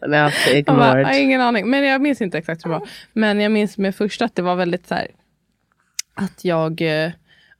Jag, 0.01 0.65
bara, 0.65 0.99
jag 1.01 1.07
har 1.07 1.15
ingen 1.21 1.41
aning. 1.41 1.71
Men 1.71 1.85
jag 1.85 2.01
minns 2.01 2.21
inte 2.21 2.39
exakt 2.39 2.65
hur 2.67 2.71
det 2.71 2.79
var. 2.79 2.89
Men 3.13 3.41
jag 3.41 3.53
minns 3.53 3.79
med 3.79 3.95
första 3.95 4.25
att 4.25 4.35
det 4.37 4.43
var 4.43 4.57
väldigt 4.57 4.87
så 4.87 4.95
här. 4.95 5.07
Att 6.15 6.45
jag... 6.45 6.83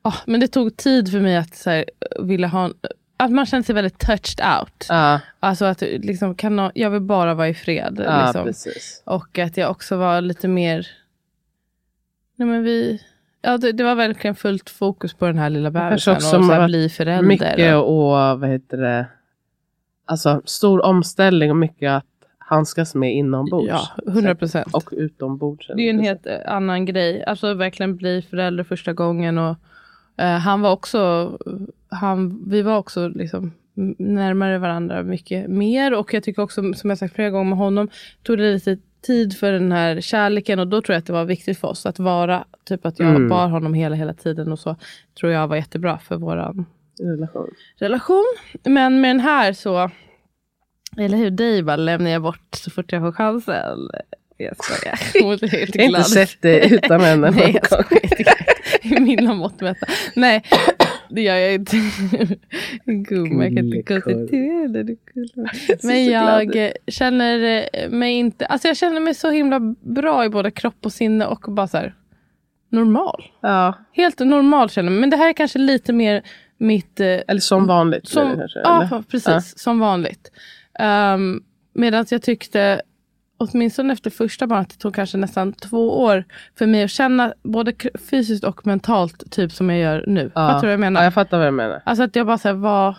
Ah, 0.03 0.15
men 0.27 0.41
det 0.41 0.49
tog 0.49 0.77
tid 0.77 1.11
för 1.11 1.21
mig 1.21 1.37
att 1.37 1.55
så 1.55 1.71
här, 1.71 1.85
vilja 2.21 2.49
ha... 2.49 2.65
en- 2.65 2.75
Att 3.17 3.31
man 3.31 3.47
kände 3.47 3.67
sig 3.67 3.75
väldigt 3.75 3.99
touched 3.99 4.47
out. 4.61 4.87
Ja, 4.89 5.21
Alltså 5.41 5.65
att 5.65 5.81
liksom, 5.81 6.35
kan 6.35 6.57
nå- 6.57 6.73
jag 6.75 6.91
vill 6.91 7.01
bara 7.01 7.35
vara 7.35 7.49
i 7.49 7.55
fred. 7.55 8.03
ja 8.05 8.43
liksom. 8.47 8.73
Och 9.05 9.39
att 9.39 9.57
jag 9.57 9.71
också 9.71 9.97
var 9.97 10.21
lite 10.21 10.49
mer... 10.49 10.87
Nej 12.41 12.49
men 12.49 12.63
vi... 12.63 13.01
Ja, 13.43 13.59
det, 13.59 13.73
det 13.73 13.85
var 13.85 13.95
verkligen 13.95 14.35
fullt 14.35 14.71
fokus 14.71 15.15
på 15.15 15.27
den 15.27 15.39
här 15.39 15.51
lilla 15.51 15.71
bebisen. 15.71 16.17
Och 16.17 16.23
så 16.23 16.43
här, 16.43 16.59
varit 16.59 16.71
bli 16.71 16.89
förälder. 16.89 17.29
Mycket 17.29 17.77
och, 17.77 18.41
vad 18.41 18.49
heter 18.49 18.77
det? 18.77 19.07
Alltså 20.05 20.43
stor 20.45 20.85
omställning 20.85 21.51
och 21.51 21.57
mycket 21.57 21.91
att 21.91 22.05
handskas 22.39 22.95
med 22.95 23.15
inombords. 23.15 23.69
ja, 23.69 23.89
100 24.09 24.35
procent. 24.35 24.75
Och 24.75 24.89
utombords. 24.93 25.67
Det 25.67 25.73
är 25.73 25.85
ju 25.85 25.91
en 25.91 26.01
helt 26.01 26.27
annan 26.47 26.85
grej. 26.85 27.25
Alltså 27.25 27.55
verkligen 27.55 27.97
bli 27.97 28.23
förälder 28.23 28.65
första 28.65 28.93
gången. 28.93 29.39
Och, 29.39 29.57
eh, 30.17 30.39
han 30.39 30.61
var 30.61 30.73
också, 30.73 31.33
han, 31.89 32.45
vi 32.47 32.63
var 32.63 32.79
också 32.79 33.09
liksom 33.09 33.53
närmare 33.99 34.59
varandra 34.59 35.03
mycket 35.03 35.51
mer. 35.51 35.95
Och 35.95 36.15
jag 36.15 36.23
tycker 36.23 36.43
också, 36.43 36.73
som 36.73 36.91
jag 36.91 36.99
sagt 36.99 37.15
flera 37.15 37.31
gånger 37.31 37.51
med 37.51 37.59
honom, 37.59 37.89
tog 38.23 38.39
det 38.39 38.53
lite 38.53 38.79
tid 39.03 39.37
för 39.39 39.53
den 39.53 39.73
här 39.73 40.01
kärleken 40.01 40.59
och 40.59 40.67
då 40.69 40.83
tror 40.83 40.95
jag 40.95 40.99
att 40.99 41.07
det 41.07 41.13
var 41.13 41.25
viktigt 41.25 41.59
för 41.59 41.69
oss 41.69 41.87
att 41.87 41.99
vara, 41.99 42.45
typ 42.69 42.87
att 42.87 42.99
jag 42.99 43.09
Mm. 43.09 43.29
bar 43.29 43.49
honom 43.49 43.75
hela, 43.75 43.95
hela 43.97 44.15
tiden 44.15 44.53
och 44.53 44.59
så 44.59 44.77
tror 45.21 45.33
jag 45.33 45.49
var 45.49 45.57
jättebra 45.57 45.99
för 45.99 46.17
våran 46.17 46.67
Relation. 47.03 47.49
relation. 47.79 48.25
Men 48.63 49.01
med 49.01 49.11
den 49.11 49.21
här 49.21 49.53
så, 49.53 49.91
eller 50.99 51.19
hur, 51.19 51.31
dig 51.31 51.63
bara 51.63 51.77
lämnar 51.77 52.11
jag 52.11 52.23
bort 52.23 52.55
så 52.55 52.71
fort 52.71 52.93
jag 52.93 53.03
får 53.03 53.13
chansen. 53.13 53.79
Jag 54.37 54.57
skojar. 54.65 55.23
Hon 55.23 55.33
är 55.33 55.49
helt 55.49 55.75
Jag 55.75 55.83
har 55.83 55.89
inte 55.89 56.03
sett 56.11 56.37
det 56.43 56.65
utan 56.75 57.01
henne. 57.01 57.27
Jag 57.63 57.67
skojar. 57.67 58.50
I 58.97 59.01
min 59.01 59.17
lilla 59.17 59.35
måttmätta. 59.35 59.87
Nej, 60.17 60.43
det 61.11 61.23
gör 61.23 61.37
jag 61.37 61.55
inte. 61.55 61.77
Gumma, 62.85 63.45
jag 63.45 63.57
kan 63.57 63.67
inte 63.67 63.83
koncentrera 63.83 64.97
Men 65.83 66.07
jag 66.07 66.73
känner 66.87 67.67
eh, 67.73 67.91
mig 67.91 68.15
inte... 68.15 68.47
Alltså 68.47 68.69
jag 68.69 68.77
känner 68.77 69.01
mig 69.01 69.15
så 69.15 69.31
himla 69.31 69.61
bra 69.81 70.25
i 70.25 70.29
både 70.29 70.51
kropp 70.51 70.87
och 70.87 70.93
sinne 70.93 71.27
och 71.27 71.45
bara 71.49 71.69
så 71.69 71.77
här 71.77 71.95
normal. 72.69 73.23
Ja, 73.41 73.75
Helt 73.93 74.19
normal 74.19 74.71
känner 74.71 74.87
jag 74.87 74.93
mig. 74.93 75.01
Men 75.01 75.11
det 75.11 75.17
här 75.17 75.29
är 75.29 75.33
kanske 75.33 75.59
lite 75.59 75.93
mer 75.93 76.23
mitt... 76.59 77.01
eh, 77.01 77.07
eller 77.07 77.41
som 77.41 77.67
vanligt. 77.67 78.09
som, 78.09 78.37
kanske, 78.37 78.59
ja, 78.59 78.85
eller? 78.85 79.03
precis. 79.03 79.59
Som 79.59 79.79
vanligt. 79.79 80.31
Um, 81.15 81.43
Medan 81.73 82.07
jag 82.11 82.23
tyckte, 82.23 82.83
åtminstone 83.41 83.93
efter 83.93 84.11
första 84.11 84.47
barnet, 84.47 84.69
det 84.69 84.77
tog 84.77 84.95
kanske 84.95 85.19
nästan 85.19 85.53
två 85.53 86.03
år 86.03 86.25
för 86.59 86.67
mig 86.67 86.85
att 86.85 86.91
känna 86.91 87.35
både 87.43 87.73
fysiskt 88.11 88.45
och 88.45 88.67
mentalt 88.67 89.31
typ 89.31 89.53
som 89.53 89.71
jag 89.71 89.79
gör 89.79 90.05
nu. 90.07 90.31
Ja. 90.35 90.49
Fattar 90.49 90.61
du 90.61 90.67
vad 90.67 90.73
jag 90.73 90.81
menar? 90.81 91.01
Ja, 91.01 91.05
jag 91.05 91.15
fattar 91.15 91.39
vad 91.39 91.47
du 91.47 91.51
menar. 91.51 91.83
Alltså 91.85 92.05
att 92.05 92.17
jag 92.17 92.27
bara 92.27 92.39
så 92.39 92.49
här, 92.49 92.55
var 92.55 92.97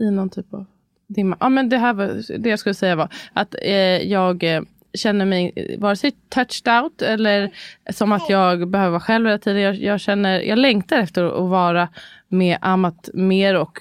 i 0.00 0.10
någon 0.10 0.30
typ 0.30 0.54
av 0.54 0.66
dimma. 1.06 1.36
Ja, 1.40 1.48
men 1.48 1.68
det, 1.68 1.78
här 1.78 1.92
var, 1.92 2.38
det 2.38 2.50
jag 2.50 2.58
skulle 2.58 2.74
säga 2.74 2.96
var 2.96 3.08
att 3.32 3.54
eh, 3.62 3.72
jag 4.10 4.44
eh, 4.44 4.62
känner 4.94 5.24
mig 5.24 5.76
vare 5.78 5.96
sig 5.96 6.12
touched 6.28 6.82
out 6.82 7.02
eller 7.02 7.50
som 7.90 8.12
att 8.12 8.30
jag 8.30 8.68
behöver 8.68 8.90
vara 8.90 9.00
själv 9.00 9.26
hela 9.26 9.38
tiden. 9.38 9.62
Jag, 9.62 9.74
jag, 9.74 10.00
känner, 10.00 10.40
jag 10.40 10.58
längtar 10.58 10.96
efter 10.96 11.24
att 11.24 11.50
vara 11.50 11.88
med 12.28 12.58
Amat 12.60 13.08
mer 13.14 13.56
och 13.56 13.78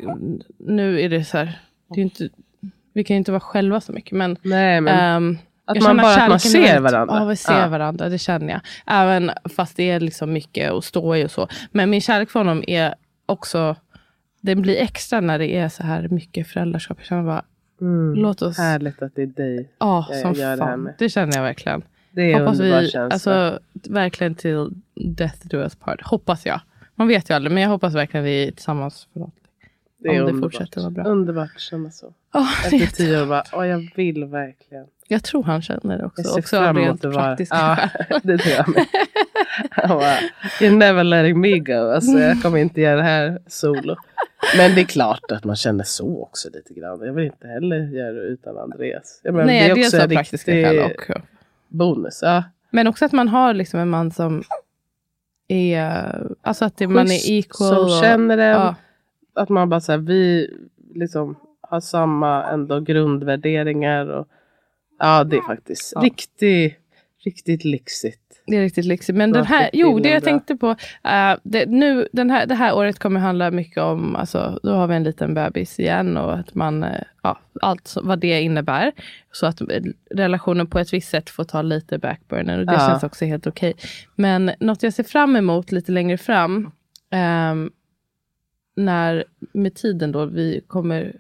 nu 0.58 1.02
är 1.02 1.10
det 1.10 1.24
så 1.24 1.38
här, 1.38 1.60
det 1.90 2.02
är 2.02 2.04
inte, 2.04 2.30
vi 2.94 3.04
kan 3.04 3.16
ju 3.16 3.18
inte 3.18 3.32
vara 3.32 3.40
själva 3.40 3.82
så 3.82 3.92
mycket 3.92 4.12
men 4.12 4.38
Nej, 4.42 4.82
men 4.82 5.00
ehm, 5.00 5.38
att 5.72 5.84
man 5.84 5.98
bara 5.98 6.16
att 6.24 6.30
man 6.30 6.40
ser 6.40 6.80
varandra. 6.80 7.16
Ja, 7.20 7.26
vi 7.26 7.36
ser 7.36 7.60
Ja. 7.62 7.68
varandra. 7.68 8.10
Det 8.10 8.18
känner 8.18 8.50
jag. 8.54 8.62
Även 8.86 9.32
fast 9.56 9.78
det 9.78 9.90
är 9.90 10.00
liksom 10.00 10.34
mycket 10.34 10.72
att 10.72 10.84
stå 10.84 11.16
i 11.16 11.26
och 11.26 11.32
så. 11.32 11.48
Men 11.72 11.90
min 11.90 12.02
kärlek 12.02 12.30
för 12.30 12.40
honom 12.40 12.64
är 12.68 12.96
också... 13.26 13.76
Den 14.42 14.62
blir 14.62 14.78
extra 14.78 15.22
när 15.22 15.40
det 15.40 15.48
är 15.58 15.70
så 15.70 15.84
här 15.84 16.08
mycket 16.08 16.48
föräldraskap. 16.48 16.98
Jag 17.00 17.08
känner 17.08 17.24
bara, 17.24 17.46
mm, 17.82 18.16
låt 18.16 18.42
oss... 18.42 18.58
härligt 18.58 19.02
att 19.02 19.16
det 19.16 19.22
är 19.22 19.26
dig. 19.28 19.70
Ja, 19.80 20.08
jag 20.10 20.22
som 20.22 20.34
gör 20.34 20.58
det 20.58 20.64
här 20.64 20.72
fan. 20.72 20.80
med. 20.80 20.94
Det 20.98 21.10
känner 21.10 21.36
jag 21.36 21.44
verkligen. 21.44 21.82
Det 22.12 22.34
är 22.34 22.40
Hoppas 22.40 22.60
vi, 22.60 22.70
känsla. 22.72 23.02
alltså 23.10 23.60
verkligen 23.90 24.36
till 24.36 24.70
death 24.96 25.48
do 25.48 25.58
us 25.58 25.76
part. 25.76 26.02
Hoppas 26.02 26.46
jag. 26.46 26.60
Man 26.96 27.08
vet 27.08 27.30
ju 27.30 27.34
aldrig, 27.34 27.52
men 27.54 27.64
jag 27.64 27.70
hoppas 27.70 27.96
verkligen 27.96 28.24
vi 28.24 28.48
är 28.48 28.52
tillsammans 28.52 29.08
för 29.14 29.20
alltid. 29.20 29.44
det 29.98 30.08
är 30.10 30.12
om 30.12 30.16
det 30.18 30.32
underbart. 30.32 30.54
fortsätter 30.54 30.82
vara 30.82 30.92
bra. 30.92 31.04
Underbart 31.04 31.50
att 31.56 31.62
känna 31.62 31.92
så. 31.92 32.14
Det 32.34 32.40
Efter 32.76 32.96
tio 32.96 33.22
år 33.22 33.26
bara, 33.26 33.44
åh 33.54 33.68
jag 33.68 33.92
vill 33.96 34.26
verkligen. 34.26 34.86
Jag 35.12 35.24
tror 35.24 35.44
han 35.44 35.62
känner 35.62 35.98
det 35.98 36.06
också. 36.06 36.22
Jag 36.22 36.32
ser 36.32 36.40
också 36.40 36.58
fram 36.58 36.78
av 36.78 36.84
emot 36.84 36.88
rent 36.88 37.06
att 37.06 37.14
vara... 37.14 37.26
praktiska 37.26 37.56
Ja, 38.10 38.20
det 38.24 38.38
tror 38.38 38.56
jag 38.56 38.68
med. 38.70 38.86
Han 39.72 39.90
bara, 39.98 40.16
You're 40.60 40.78
never 40.78 41.04
letting 41.04 41.40
me 41.42 41.60
go. 41.60 41.92
Alltså, 41.94 42.20
jag 42.20 42.42
kommer 42.42 42.58
inte 42.58 42.82
göra 42.82 42.96
det 42.96 43.04
här 43.04 43.40
solo. 43.48 43.96
Men 44.58 44.76
det 44.76 44.82
är 44.82 44.86
klart 44.86 45.32
att 45.32 45.44
man 45.44 45.56
känner 45.56 45.84
så 45.84 46.22
också 46.24 46.50
lite 46.54 46.74
grann. 46.74 47.00
Jag 47.06 47.14
vill 47.14 47.26
inte 47.26 47.48
heller 47.48 47.78
göra 47.78 48.12
det 48.12 48.22
utan 48.22 48.58
Andreas. 48.58 49.22
Jag 49.24 49.34
menar, 49.34 49.46
Nej, 49.48 49.74
det 49.74 49.82
är 49.82 49.86
också 49.86 49.98
en 49.98 50.10
praktiska 50.10 50.52
riktig 50.52 50.66
skäl 50.66 50.92
och 50.92 51.22
bonus. 51.68 52.20
Ja. 52.22 52.44
Men 52.70 52.88
också 52.88 53.06
att 53.06 53.12
man 53.12 53.28
har 53.28 53.54
liksom 53.54 53.80
en 53.80 53.90
man 53.90 54.12
som 54.12 54.44
är, 55.48 56.28
alltså 56.42 56.66
att 56.66 56.78
det, 56.78 56.88
man 56.88 57.08
är 57.08 57.32
equal. 57.32 57.76
Som 57.76 57.86
och- 57.86 58.04
känner 58.04 58.38
en. 58.38 58.50
ja, 58.62 58.76
Att 59.36 59.50
man 59.50 59.70
bara 59.70 59.82
säger 59.82 60.00
vi 60.00 60.50
liksom 60.96 61.36
har 61.62 61.80
samma 61.80 62.44
ändå 62.44 62.80
grundvärderingar. 62.80 64.06
Och, 64.08 64.28
ja, 65.02 65.24
det 65.24 65.36
är 65.38 65.42
faktiskt 65.42 65.92
Ja. 65.96 66.02
riktigt, 66.02 66.78
riktigt 67.26 67.66
lyxigt. 67.66 68.18
det 68.48 68.58
är 68.58 68.62
riktigt 68.62 68.86
lyxigt. 68.86 69.18
Men 69.18 69.32
Bra 69.32 69.42
den 69.42 69.48
här, 69.48 69.70
jo, 69.74 70.00
det 70.00 70.10
jag 70.10 70.22
bra. 70.22 70.30
tänkte 70.32 70.56
på, 70.56 70.70
eh, 71.10 71.36
det, 71.44 71.66
nu, 71.66 72.08
den 72.14 72.30
här, 72.30 72.46
det 72.46 72.56
här 72.56 72.76
året 72.76 73.00
kommer 73.00 73.20
handla 73.20 73.52
mycket 73.52 73.78
om, 73.84 74.16
alltså, 74.16 74.60
då 74.64 74.72
har 74.74 74.88
vi 74.88 74.96
en 74.96 75.04
liten 75.04 75.34
bebis 75.34 75.80
igen 75.80 76.18
och 76.18 76.34
att 76.40 76.56
man, 76.56 76.84
eh, 76.84 77.02
ja, 77.24 77.40
allt 77.62 77.94
vad 78.04 78.20
det 78.20 78.42
innebär. 78.42 78.92
Så 79.32 79.46
att 79.46 79.62
eh, 79.62 79.68
relationen 80.12 80.68
på 80.68 80.80
ett 80.80 80.94
visst 80.94 81.10
sätt 81.10 81.30
får 81.30 81.44
ta 81.44 81.62
lite 81.62 81.98
backburner 81.98 82.60
och 82.60 82.66
det 82.66 82.74
Ja. 82.74 82.80
känns 82.90 83.04
också 83.04 83.26
helt 83.26 83.48
okej. 83.48 83.74
Men 84.16 84.52
något 84.60 84.84
jag 84.84 84.94
ser 84.94 85.04
fram 85.04 85.36
emot 85.36 85.72
lite 85.72 85.92
längre 85.92 86.18
fram, 86.18 86.72
ehm, 87.12 87.72
när 88.76 89.24
med 89.54 89.76
tiden 89.76 90.12
då 90.12 90.26
vi 90.26 90.62
kommer 90.68 91.14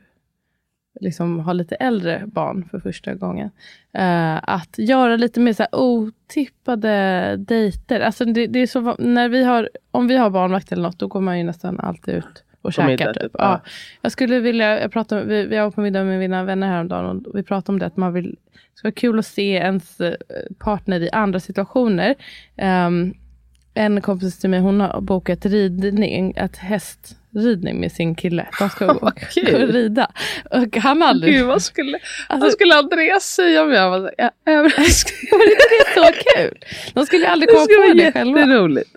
liksom 1.01 1.39
ha 1.39 1.53
lite 1.53 1.75
äldre 1.75 2.23
barn 2.25 2.67
för 2.71 2.79
första 2.79 3.13
gången. 3.13 3.49
Eh, 3.93 4.39
att 4.43 4.77
göra 4.77 5.15
lite 5.15 5.39
mer 5.39 5.53
så 5.53 5.65
otippade 5.71 7.35
dejter. 7.37 7.99
Alltså 7.99 8.25
det, 8.25 8.47
det 8.47 8.59
är 8.59 8.67
så, 8.67 8.95
när 8.99 9.29
vi 9.29 9.43
har, 9.43 9.69
om 9.91 10.07
vi 10.07 10.17
har 10.17 10.29
barnvakt 10.29 10.71
eller 10.71 10.83
något, 10.83 10.99
då 10.99 11.07
går 11.07 11.21
man 11.21 11.37
ju 11.37 11.43
nästan 11.43 11.79
alltid 11.79 12.13
ut 12.15 12.43
och 12.55 12.61
På 12.61 12.71
käkar. 12.71 12.87
middag, 12.87 13.13
Typ. 13.13 13.23
typ, 13.23 13.31
Ja. 13.33 13.43
ja. 13.43 13.61
Jag 14.01 14.11
skulle 14.11 14.39
vilja, 14.39 14.81
jag 14.81 14.91
pratade, 14.91 15.23
vi, 15.25 15.45
vi 15.45 15.57
var 15.57 15.71
på 15.71 15.81
middag 15.81 16.03
med 16.03 16.19
mina 16.19 16.43
vänner 16.43 16.67
häromdagen 16.67 17.25
och 17.25 17.37
vi 17.37 17.43
pratade 17.43 17.73
om 17.75 17.79
det 17.79 17.85
att 17.85 17.97
man 17.97 18.13
vill, 18.13 18.29
det 18.53 18.77
ska 18.77 18.87
vara 18.87 18.93
kul 18.93 19.19
att 19.19 19.25
se 19.25 19.51
ens 19.51 20.01
eh, 20.01 20.13
partner 20.59 20.99
i 20.99 21.09
andra 21.11 21.39
situationer. 21.39 22.15
Ehm, 22.55 23.13
en 23.73 24.01
kompis 24.01 24.39
till 24.39 24.49
mig, 24.49 24.59
hon 24.59 24.79
har 24.81 25.01
bokat 25.01 25.45
ridning, 25.45 26.33
ett 26.37 26.57
hästridning 27.34 27.80
med 27.80 27.91
sin 27.91 28.15
kille. 28.15 28.48
De 28.60 28.70
ska 28.70 28.86
gå 28.94 28.94
och 28.94 29.13
rida. 29.74 30.12
Och 30.52 30.78
han 30.78 31.02
aldrig... 31.04 31.34
Gud, 31.34 31.46
vad 31.46 31.62
skulle, 31.62 32.00
Alltså- 32.28 32.46
vad 32.46 32.52
skulle 32.52 32.76
Andreas 32.76 33.24
säga 33.24 33.63
om 33.63 33.72
jag 33.72 33.89
var 33.89 34.00
så 34.00 34.10
jag 34.17 34.32
överraskad? 34.46 35.13
det 35.32 36.02
är 36.02 36.13
så 36.13 36.13
kul! 36.36 36.58
De 36.94 37.06
skulle 37.06 37.28
aldrig 37.30 37.50
Det 37.50 37.54
komma 37.54 37.63
skulle 37.65 37.88
på 37.88 37.94
det 37.98 38.12
själva. 38.12 38.39
jätteroligt. 38.39 38.89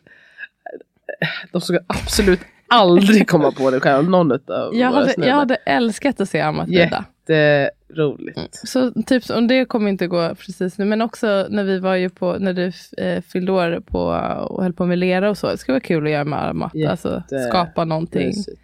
De 1.52 1.60
skulle 1.60 1.80
absolut 1.86 2.40
aldrig 2.68 3.28
komma 3.28 3.52
på 3.52 3.70
det 3.70 3.80
själva. 3.80 4.02
Någon 4.10 4.32
utav 4.32 4.74
Jag 4.76 4.90
hade, 4.92 5.14
jag 5.16 5.34
hade 5.34 5.54
älskat 5.56 6.20
att 6.20 6.28
se 6.28 6.40
Amat 6.40 6.68
rida. 6.68 7.04
Jätteroligt. 7.28 8.68
Så 8.68 8.90
typ, 9.06 9.30
och 9.30 9.42
det 9.42 9.64
kommer 9.64 9.90
inte 9.90 10.06
gå 10.06 10.34
precis 10.34 10.78
nu, 10.78 10.84
men 10.84 11.02
också 11.02 11.46
när 11.50 11.64
vi 11.64 11.78
var 11.78 11.94
ju 11.94 12.10
på, 12.10 12.38
när 12.38 12.52
du 12.52 12.72
eh, 13.04 13.20
fyllde 13.22 13.52
år 13.52 13.80
på, 13.86 14.00
och 14.48 14.62
höll 14.62 14.72
på 14.72 14.86
med 14.86 14.98
lera 14.98 15.30
och 15.30 15.38
så. 15.38 15.46
Det 15.50 15.58
skulle 15.58 15.72
vara 15.74 15.80
kul 15.80 16.04
att 16.06 16.12
göra 16.12 16.24
med 16.24 16.48
Amat. 16.48 16.74
Jätte- 16.74 16.90
Alltså 16.90 17.22
skapa 17.48 17.84
någonting 17.84 18.26
Mysigt. 18.26 18.60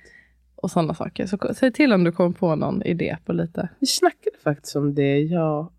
och 0.56 0.70
sådana 0.70 0.94
saker. 0.94 1.26
Så 1.26 1.38
säg 1.54 1.72
till 1.72 1.92
om 1.92 2.04
du 2.04 2.12
kommer 2.12 2.30
på 2.32 2.54
någon 2.54 2.82
idé 2.82 3.16
på 3.24 3.32
lite. 3.32 3.68
Vi 3.78 3.86
snackade 3.86 4.36
faktiskt 4.44 4.76
om 4.76 4.94
det, 4.94 5.18
jag 5.18 5.72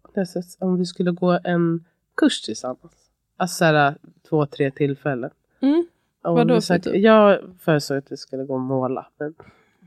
om 0.59 0.77
vi 0.77 0.85
skulle 0.85 1.11
gå 1.11 1.39
en 1.43 1.85
kurs 2.17 2.41
tillsammans. 2.41 2.93
Alltså 3.37 3.55
såhär, 3.55 3.95
två, 4.29 4.45
tre 4.45 4.71
tillfällen. 4.71 5.29
Mm. 5.61 5.85
Vadå 6.23 6.61
för 6.61 6.79
typ? 6.79 6.95
Jag 6.95 7.39
föreslog 7.59 7.97
att 7.99 8.11
vi 8.11 8.17
skulle 8.17 8.43
gå 8.43 8.53
och 8.53 8.59
måla. 8.59 9.07
Men 9.19 9.33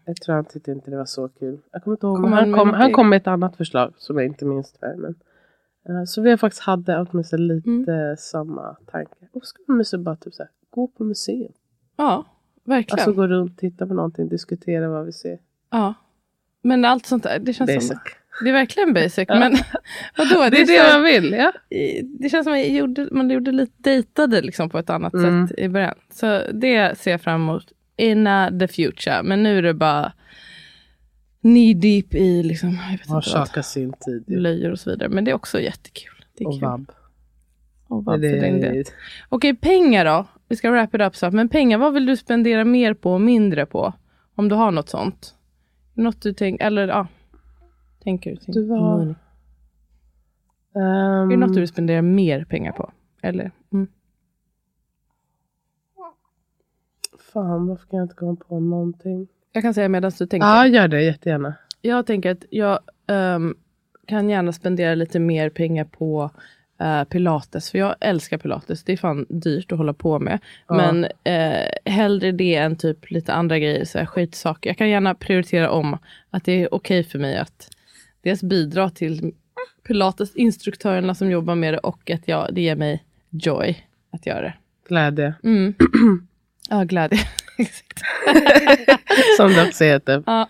jag 0.07 0.17
tror 0.17 0.35
han 0.35 0.45
tyckte 0.45 0.71
inte 0.73 0.91
det 0.91 0.97
var 0.97 1.05
så 1.05 1.29
kul. 1.29 1.59
Jag 1.73 1.83
kommer 1.85 1.95
inte 1.97 2.07
ihåg. 2.07 2.17
Kom 2.23 2.33
han 2.33 2.53
kom, 2.53 2.73
han 2.73 2.93
kom 2.93 3.09
med 3.09 3.17
ett 3.17 3.27
annat 3.27 3.57
förslag 3.57 3.95
som 3.97 4.17
jag 4.17 4.27
inte 4.27 4.45
minns 4.45 4.73
tyvärr. 4.73 4.97
Men, 4.97 5.15
eh, 5.89 6.05
så 6.05 6.23
vi 6.23 6.37
faktiskt 6.37 6.63
hade 6.63 7.01
åtminstone 7.11 7.43
lite 7.43 7.71
Mm. 7.71 8.17
samma 8.17 8.77
tanke. 8.93 9.15
Och 9.33 9.47
ska 9.47 9.73
vi 9.73 9.85
så 9.85 9.99
bara 9.99 10.17
typ 10.17 10.35
så 10.35 10.43
här, 10.43 10.51
gå 10.71 10.87
på 10.89 11.05
museum. 11.05 11.53
Ja, 11.97 12.25
verkligen. 12.65 12.99
Alltså 12.99 13.13
gå 13.13 13.27
runt, 13.27 13.59
titta 13.59 13.87
på 13.87 13.95
någonting, 13.95 14.29
diskutera 14.29 14.89
vad 14.89 15.07
vi 15.07 15.13
ser. 15.13 15.39
ja. 15.71 15.95
Men 16.67 16.85
allt 16.85 17.07
sånt 17.07 17.23
där, 17.23 17.39
det 17.39 17.53
känns 17.53 17.75
Basic. 17.75 17.89
som... 17.89 17.99
Det 18.43 18.49
är 18.49 18.53
verkligen 18.53 18.93
basic. 18.95 19.29
Men 19.29 19.53
vadå? 20.19 20.49
Det 20.51 20.61
är 20.61 20.67
så 20.67 20.73
det 20.73 20.93
man 20.95 21.05
vill. 21.05 21.33
Ja. 21.33 21.53
det 22.21 22.29
känns 22.29 22.45
som 22.45 22.53
att 22.53 22.59
man 22.61 22.75
gjorde, 22.75 23.09
man 23.13 23.31
gjorde 23.31 23.53
lite 23.53 23.73
dejtade 23.77 24.43
liksom 24.43 24.71
på 24.71 24.79
ett 24.79 24.91
annat 24.91 25.15
Mm. 25.15 25.47
sätt 25.49 25.59
i 25.59 25.69
början. 25.69 25.95
Så 26.13 26.43
det 26.53 26.99
ser 26.99 27.11
jag 27.11 27.21
fram 27.21 27.41
emot 27.43 27.73
in 27.97 28.29
the 28.61 28.69
future. 28.69 29.23
Men 29.23 29.43
nu 29.43 29.59
är 29.59 29.63
det 29.63 29.75
bara 29.75 30.13
knee 31.41 31.75
deep 31.75 32.15
i 32.15 32.43
liksom, 32.43 32.69
jag 32.85 32.91
vet 32.91 33.01
inte 33.01 33.13
Orsaka 33.15 33.63
sin 33.63 33.93
tid. 33.93 34.25
ju. 34.29 34.37
blöjor 34.37 34.71
och 34.71 34.79
så 34.79 34.91
vidare. 34.91 35.09
Men 35.09 35.25
det 35.25 35.31
är 35.31 35.35
också 35.35 35.61
jättekul. 35.61 36.25
Det 36.39 36.45
är 36.45 36.49
Och 36.49 36.55
kul. 36.55 36.63
vabb. 36.63 36.91
Och 37.89 38.05
vabb 38.05 38.21
Det. 38.21 38.85
Okej, 39.29 39.57
pengar 39.57 40.05
då. 40.05 40.27
Vi 40.49 40.57
ska 40.57 40.71
wrap 40.71 40.95
it 40.95 41.01
up 41.01 41.17
så. 41.17 41.31
Men 41.31 41.49
pengar, 41.49 41.79
vad 41.79 41.95
vill 41.95 42.07
du 42.07 42.17
spendera 42.17 42.65
mer 42.65 42.95
på 42.95 43.13
och 43.13 43.21
mindre 43.21 43.67
på? 43.67 43.93
Om 44.35 44.49
du 44.49 44.55
har 44.55 44.71
något 44.71 44.89
sånt. 44.89 45.35
Något 45.95 46.23
du 46.23 46.33
tänker, 46.33 46.67
eller 46.67 46.89
ja. 46.89 47.07
Tänker 48.05 48.31
du? 48.47 48.53
Du 48.53 48.67
var- 48.67 48.79
money. 48.99 49.15
Ehm, 50.77 50.83
Är 50.83 51.31
det 51.31 51.37
något 51.37 51.55
du 51.55 51.61
vill 51.61 51.69
spendera 51.69 52.03
mer 52.03 52.45
pengar 52.45 52.73
på? 52.73 52.93
Eller? 53.23 53.51
Mm. 53.73 53.89
Fan, 57.33 57.67
varför 57.67 57.87
kan 57.87 57.99
jag 57.99 58.05
inte 58.05 58.15
komma 58.15 58.37
på 58.49 58.61
någonting? 58.61 59.29
Jag 59.53 59.63
kan 59.63 59.75
säga 59.75 59.89
medan 59.89 60.13
du 60.19 60.27
tänker. 60.27 60.47
Ja, 60.47 60.67
gör 60.67 60.89
det 60.89 61.03
jättegärna. 61.03 61.55
Jag 61.83 62.07
tänker 62.07 62.31
att 62.31 62.45
jag 62.51 62.79
ehm, 63.07 63.55
kan 64.07 64.31
gärna 64.31 64.53
spendera 64.53 64.95
lite 64.95 65.19
mer 65.19 65.51
pengar 65.51 65.85
på 65.85 66.31
eh, 66.81 67.05
pilates. 67.05 67.71
För 67.71 67.79
jag 67.79 67.95
älskar 68.01 68.39
pilates. 68.39 68.85
Det 68.85 68.93
är 68.93 68.97
fan 68.97 69.27
dyrt 69.29 69.73
att 69.73 69.79
hålla 69.79 69.93
på 69.93 70.19
med. 70.19 70.39
Ja. 70.69 70.75
Men 70.75 71.07
eh, 71.25 71.93
hellre 71.93 72.33
det 72.33 72.55
än 72.55 72.77
typ 72.77 73.11
lite 73.11 73.33
andra 73.33 73.59
grejer, 73.59 73.85
så 73.85 73.99
här 73.99 74.07
skitsaker. 74.07 74.71
Jag 74.71 74.79
kan 74.79 74.89
gärna 74.89 75.15
prioritera 75.15 75.71
om 75.71 75.99
att 76.31 76.45
det 76.45 76.53
är 76.53 76.75
okej 76.75 77.05
för 77.05 77.19
mig 77.19 77.37
att 77.37 77.71
dels 78.23 78.43
bidra 78.43 78.91
till 78.91 79.33
pilatesinstruktörerna 79.87 81.15
som 81.15 81.31
jobbar 81.31 81.55
med 81.55 81.75
det 81.75 81.79
och 81.79 82.11
att 82.11 82.29
jag, 82.29 82.55
det 82.55 82.61
ger 82.61 82.77
mig 82.77 83.05
joy 83.31 83.87
att 84.11 84.27
göra 84.27 84.41
det. 84.41 84.55
Glädje. 84.89 85.35
Mm. 85.43 85.75
Ja. 86.71 86.85
Exakt. 87.59 88.01
Som 89.37 89.53
det 89.53 89.69
också 89.69 89.85
heter. 89.85 90.23
Ja. 90.27 90.47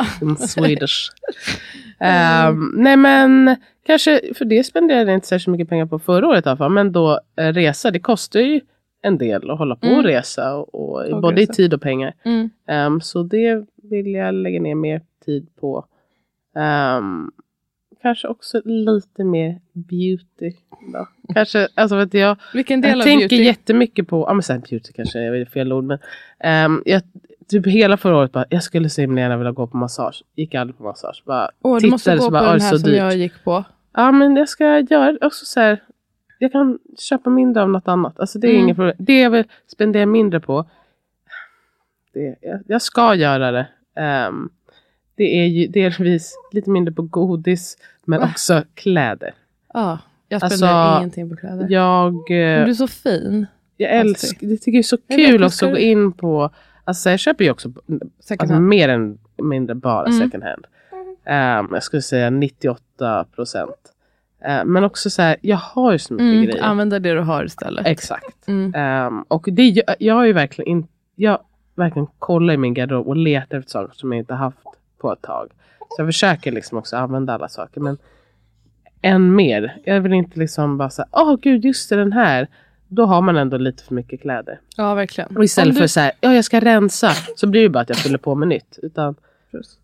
Swedish. 0.48 1.10
Ehm, 2.00 2.72
nej 2.76 2.96
men 2.96 3.56
kanske, 3.86 4.20
för 4.34 4.44
det 4.44 4.64
spenderade 4.64 5.10
jag 5.10 5.16
inte 5.16 5.26
särskilt 5.26 5.52
mycket 5.52 5.68
pengar 5.68 5.86
på 5.86 5.98
förra 5.98 6.28
året 6.28 6.46
i 6.46 6.48
alla 6.48 6.56
fall. 6.56 6.70
Men 6.72 6.92
då 6.92 7.20
eh, 7.36 7.52
resa, 7.52 7.90
det 7.90 7.98
kostar 8.00 8.40
ju 8.40 8.60
en 9.02 9.18
del 9.18 9.50
att 9.50 9.58
hålla 9.58 9.76
på 9.76 9.86
Mm. 9.86 9.98
och 9.98 10.04
resa. 10.04 10.54
Och, 10.56 10.74
och, 10.74 11.04
Och 11.12 11.20
både 11.22 11.40
i 11.40 11.44
resa. 11.44 11.52
tid 11.52 11.74
och 11.74 11.82
pengar. 11.82 12.14
Mm. 12.24 12.50
Ehm, 12.68 13.00
så 13.00 13.22
det 13.22 13.64
vill 13.90 14.14
jag 14.14 14.34
lägga 14.34 14.60
ner 14.60 14.74
mer 14.74 15.00
tid 15.24 15.48
på. 15.60 15.86
Ehm, 16.56 17.30
kanske 18.04 18.28
också 18.28 18.60
lite 18.64 19.24
mer 19.24 19.60
beauty. 19.72 20.52
Då. 20.92 21.08
Kanske, 21.34 21.68
alltså 21.74 21.96
vet 21.96 22.14
jag, 22.14 22.36
Vilken 22.52 22.80
del 22.80 22.90
jag 22.90 22.98
av 22.98 23.02
tänker 23.04 23.28
beauty? 23.28 23.44
jättemycket 23.44 24.08
på, 24.08 24.24
ja 24.28 24.34
men 24.34 24.42
sen 24.42 24.60
beauty 24.60 24.92
kanske 24.92 25.18
är 25.18 25.44
fel 25.44 25.72
ord 25.72 25.84
men. 25.84 25.98
ehm, 26.40 26.82
jag, 26.86 27.02
typ 27.48 27.66
hela 27.66 27.96
förra 27.96 28.16
året 28.16 28.32
bara, 28.32 28.44
jag 28.48 28.62
skulle 28.62 28.88
så 28.88 29.00
himla 29.00 29.20
gärna 29.20 29.36
vilja 29.36 29.52
gå 29.52 29.66
på 29.66 29.76
massage. 29.76 30.22
Gick 30.36 30.54
aldrig 30.54 30.78
på 30.78 30.84
massage. 30.84 31.22
Bara 31.26 31.50
Åh, 31.62 31.78
du 31.80 31.90
måste 31.90 32.16
gå 32.16 32.24
på 32.24 32.30
bara, 32.30 32.42
"Åh, 32.42 32.52
den 32.52 32.60
här 32.60 32.70
som 32.76 32.90
dyrt." 32.90 32.98
jag 32.98 33.16
gick 33.16 33.44
på. 33.44 33.64
Ja 33.94 34.12
men 34.12 34.36
jag 34.36 34.48
ska 34.48 34.78
göra 34.78 35.18
också 35.26 35.44
så 35.44 35.60
här. 35.60 35.82
Jag 36.38 36.52
kan 36.52 36.78
köpa 36.98 37.30
mindre 37.30 37.62
av 37.62 37.68
något 37.70 37.88
annat. 37.88 38.20
Alltså 38.20 38.38
det 38.38 38.46
är 38.46 38.50
Mm. 38.50 38.62
inget 38.64 38.76
problem. 38.76 38.96
Det 38.98 39.20
jag 39.20 39.30
vill 39.30 39.44
spendera 39.66 40.06
mindre 40.06 40.40
på. 40.40 40.66
Det, 42.14 42.36
jag, 42.40 42.60
jag 42.66 42.82
ska 42.82 43.14
göra 43.14 43.50
det. 43.50 43.66
Ehm, 43.96 44.48
det 45.16 45.40
är 45.40 45.46
ju 45.46 45.66
delvis 45.66 46.34
lite 46.52 46.70
mindre 46.70 46.94
på 46.94 47.02
godis. 47.02 47.76
Men 48.04 48.20
Va? 48.20 48.28
också 48.32 48.62
kläder. 48.74 49.34
Ja, 49.74 49.98
jag 50.28 50.42
Alltså, 50.44 50.58
spenderar 50.58 50.98
ingenting 50.98 51.30
på 51.30 51.36
kläder. 51.36 51.66
Jag, 51.70 52.12
Men 52.12 52.60
eh, 52.60 52.64
du 52.64 52.70
är 52.70 52.74
så 52.74 52.86
fin. 52.88 53.46
jag 53.76 53.90
älskar, 53.92 54.46
det 54.46 54.56
tycker 54.56 54.72
jag 54.72 54.78
är 54.78 54.82
så 54.82 54.96
Jag 55.06 55.18
kul 55.18 55.32
men 55.32 55.46
också 55.46 55.66
att 55.66 55.72
gå 55.72 55.78
in 55.78 56.12
på. 56.12 56.50
Alltså 56.84 57.10
jag 57.10 57.18
köper 57.18 57.44
ju 57.44 57.50
också 57.50 57.72
alltså, 58.40 58.60
mer 58.60 58.88
än 58.88 59.18
mindre 59.42 59.74
bara 59.74 60.06
Mm. 60.06 60.18
second 60.18 60.44
hand. 60.44 60.66
Ehm, 61.26 61.68
jag 61.72 61.82
skulle 61.82 62.02
säga 62.02 62.30
98 62.30 63.24
procent. 63.34 63.70
men 64.64 64.84
också 64.84 65.10
så 65.10 65.22
här, 65.22 65.36
jag 65.40 65.56
har 65.56 65.92
ju 65.92 65.98
så 65.98 66.14
mycket 66.14 66.24
Mm, 66.34 66.44
grejer. 66.44 66.62
använda 66.62 66.98
det 66.98 67.14
du 67.14 67.20
har 67.20 67.44
istället. 67.44 67.86
Exakt. 67.86 68.48
Mm. 68.48 68.72
Ehm, 68.74 69.22
och 69.28 69.48
det, 69.52 69.62
gör- 69.68 69.96
jag 69.98 70.14
har 70.14 70.24
ju 70.24 70.32
verkligen, 70.32 70.68
in, 70.70 70.86
jag 71.14 71.38
verkligen 71.74 72.06
kollar 72.18 72.54
i 72.54 72.56
min 72.56 72.74
garderob 72.74 73.06
och 73.08 73.16
letar 73.16 73.58
efter 73.58 73.70
saker 73.70 73.94
som 73.94 74.12
jag 74.12 74.18
inte 74.18 74.34
haft 74.34 74.58
på 75.04 75.12
ett 75.12 75.22
tag. 75.22 75.48
Så 75.78 75.94
jag 76.02 76.08
försöker 76.08 76.52
liksom 76.52 76.78
också 76.78 76.96
använda 76.96 77.34
alla 77.34 77.48
saker. 77.48 77.80
Men 77.80 77.98
än 79.02 79.34
mer. 79.34 79.76
Jag 79.84 80.00
vill 80.00 80.12
inte 80.12 80.38
liksom 80.38 80.78
bara 80.78 80.90
säga, 80.90 81.06
åh 81.12 81.36
gud 81.42 81.64
just 81.64 81.90
det 81.90 81.96
den 81.96 82.12
här. 82.12 82.48
Då 82.88 83.04
har 83.06 83.20
man 83.22 83.36
ändå 83.36 83.56
lite 83.56 83.82
för 83.84 83.94
mycket 83.94 84.20
kläder. 84.20 84.60
Ja, 84.76 84.94
verkligen. 84.94 85.36
Och 85.36 85.44
istället 85.44 85.74
för 85.74 85.82
du- 85.82 85.88
så 85.88 86.00
här, 86.00 86.12
ja 86.20 86.34
jag 86.34 86.44
ska 86.44 86.60
rensa. 86.60 87.10
Så 87.36 87.46
blir 87.46 87.62
det 87.62 87.68
bara 87.68 87.80
att 87.80 87.88
jag 87.88 87.98
fyller 87.98 88.18
på 88.18 88.34
med 88.34 88.48
nytt. 88.48 88.78
Utan 88.82 89.14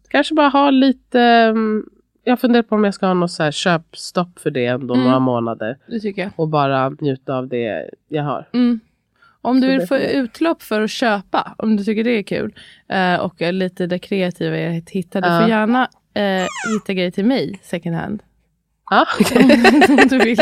kanske 0.09 0.35
bara 0.35 0.49
ha 0.49 0.71
lite, 0.71 1.21
mm, 1.21 1.85
jag 2.25 2.41
funderar 2.41 2.62
på 2.62 2.75
om 2.75 2.85
jag 2.85 2.95
ska 2.95 3.07
ha 3.07 3.14
något 3.14 3.31
så 3.31 3.43
här 3.43 3.51
köpstopp 3.51 4.39
för 4.39 4.51
det 4.51 4.66
ändå 4.66 4.95
Mm. 4.95 5.05
några 5.07 5.18
månader. 5.18 5.79
Det 5.87 6.01
tycker 6.01 6.23
jag. 6.23 6.31
Och 6.37 6.49
bara 6.49 6.89
njuta 6.91 7.35
av 7.37 7.49
det 7.49 7.91
jag 8.09 8.23
har. 8.25 8.49
Mm. 8.53 8.81
Om 9.43 9.61
du 9.61 9.66
vill 9.66 9.86
få 9.86 9.97
utlopp 9.99 10.62
för 10.62 10.80
att 10.80 10.91
köpa, 10.91 11.55
om 11.59 11.76
du 11.76 11.84
tycker 11.84 12.05
det 12.05 12.11
är 12.11 12.22
kul, 12.22 12.55
eh, 12.88 13.14
och 13.14 13.43
är 13.43 13.53
lite 13.53 13.86
det 13.86 13.99
kreativa 13.99 14.57
i 14.59 14.78
att 14.78 14.91
hitta, 14.91 15.20
du 15.20 15.28
Ja. 15.28 15.41
får 15.41 15.49
gärna 15.49 15.88
eh, 16.14 16.47
hitta 16.74 16.93
grejer 16.93 17.11
till 17.11 17.24
mig 17.24 17.61
second 17.62 17.97
hand. 17.97 18.22
Ja, 18.91 19.07
om 19.88 20.09
du 20.09 20.18
vill. 20.18 20.41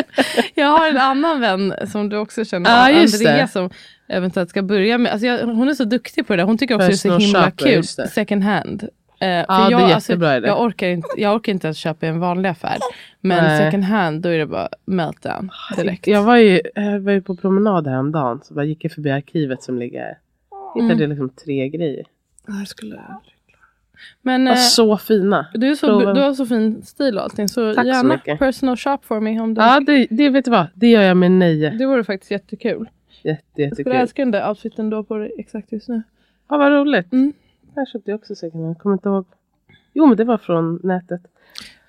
Jag 0.54 0.66
har 0.66 0.88
en 0.88 0.96
annan 0.98 1.40
vän 1.40 1.74
som 1.92 2.08
du 2.08 2.16
också 2.16 2.44
känner, 2.44 2.90
just 2.90 3.14
Andrea, 3.14 3.42
det. 3.42 3.48
som 3.48 3.70
eventuellt 4.08 4.50
ska 4.50 4.62
börja 4.62 4.98
med, 4.98 5.12
alltså 5.12 5.26
jag, 5.26 5.46
hon 5.46 5.68
är 5.68 5.74
så 5.74 5.84
duktig 5.84 6.26
på 6.26 6.32
det 6.32 6.36
där. 6.42 6.44
hon 6.46 6.58
tycker 6.58 6.74
också 6.74 6.86
det 6.86 6.92
är 6.92 6.96
så 6.96 7.18
himla 7.18 7.44
shopper, 7.44 7.66
kul, 7.66 7.84
second 7.84 8.42
hand. 8.44 8.88
Eh, 9.20 9.26
för 9.28 9.44
Ja, 9.48 9.68
det 9.68 9.74
är 9.74 9.80
jag, 9.80 9.88
jättebra 9.90 10.36
idé. 10.36 10.46
jag, 10.46 10.62
orkar 10.62 10.86
inte, 10.88 11.08
jag 11.16 11.34
orkar 11.36 11.52
inte 11.52 11.66
ens 11.66 11.78
köpa 11.78 12.06
i 12.06 12.08
en 12.08 12.20
vanlig 12.20 12.48
affär. 12.48 12.76
Men 13.20 13.44
Nej. 13.44 13.64
second 13.66 13.84
hand, 13.84 14.22
då 14.22 14.28
är 14.28 14.38
det 14.38 14.46
bara 14.46 14.68
meltdown 14.84 15.50
direkt. 15.76 16.06
Jag 16.06 16.22
var 16.22 16.36
ju, 16.36 16.60
jag 16.74 17.00
var 17.00 17.12
ju 17.12 17.22
på 17.22 17.36
promenad 17.36 17.86
häromdagen. 17.86 18.40
Så 18.44 18.54
bara 18.54 18.64
gick 18.64 18.84
jag 18.84 18.92
förbi 18.92 19.10
arkivet 19.10 19.62
som 19.62 19.78
ligger 19.78 20.00
här. 20.00 20.18
Hittade 20.74 20.94
Mm. 21.04 21.10
liksom 21.10 21.28
tre 21.30 21.68
grejer. 21.68 22.04
Jag 22.46 22.68
skulle... 22.68 23.00
Men 24.22 24.44
De 24.44 24.50
eh, 24.50 24.54
var 24.54 24.62
så 24.62 24.96
fina. 24.98 25.46
du, 25.54 25.70
är 25.70 25.74
så, 25.74 25.86
prova. 25.86 26.12
du 26.14 26.20
har 26.20 26.34
så 26.34 26.46
fin 26.46 26.82
stil 26.82 27.16
och 27.18 27.22
allting. 27.24 27.48
Så 27.48 27.74
Tack 27.74 27.84
så 27.84 27.88
gärna 27.88 28.14
mycket. 28.14 28.38
personal 28.38 28.76
shop 28.76 28.98
for 29.02 29.20
me. 29.20 29.40
Om 29.40 29.54
du 29.54 29.60
Ja, 29.60 29.80
det, 29.80 30.06
det 30.10 30.30
vet 30.30 30.44
du 30.44 30.50
vad. 30.50 30.66
Det 30.74 30.86
gör 30.90 31.02
jag 31.02 31.16
med 31.16 31.30
nöje. 31.32 31.70
Det 31.70 31.86
vore 31.86 32.04
faktiskt 32.04 32.30
jättekul. 32.30 32.88
Jätte, 33.22 33.42
Jag 33.54 33.54
skulle 33.54 33.68
jättekul. 33.68 33.92
älska 33.92 34.22
den 34.22 34.30
där 34.30 34.48
outfiten 34.48 34.90
du 34.90 34.96
har 34.96 35.02
på 35.02 35.16
dig 35.16 35.32
exakt 35.38 35.72
just 35.72 35.88
nu. 35.88 36.02
Ja, 36.48 36.56
vad 36.58 36.72
roligt. 36.72 37.12
Mm. 37.12 37.32
Här 37.78 37.86
köpte 37.86 38.10
jag 38.10 38.18
också 38.18 38.34
second 38.34 38.62
hand. 38.62 38.76
Jag 38.76 38.82
kommer 38.82 38.94
inte 38.94 39.08
ihåg. 39.08 39.26
Jo, 39.92 40.06
men 40.06 40.16
det 40.16 40.24
var 40.24 40.38
från 40.38 40.80
nätet. 40.84 41.20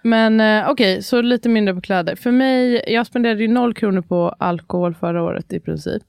Men 0.01 0.39
eh, 0.39 0.69
okej, 0.71 1.03
så 1.03 1.21
lite 1.21 1.49
mindre 1.49 1.75
på 1.75 1.81
kläder. 1.81 2.15
För 2.15 2.31
mig, 2.31 2.83
jag 2.87 3.07
spenderade 3.07 3.41
ju 3.41 3.47
noll 3.47 3.73
kronor 3.73 4.01
på 4.01 4.29
alkohol 4.29 4.93
förra 4.95 5.23
året 5.23 5.53
i 5.53 5.59
princip. 5.59 6.03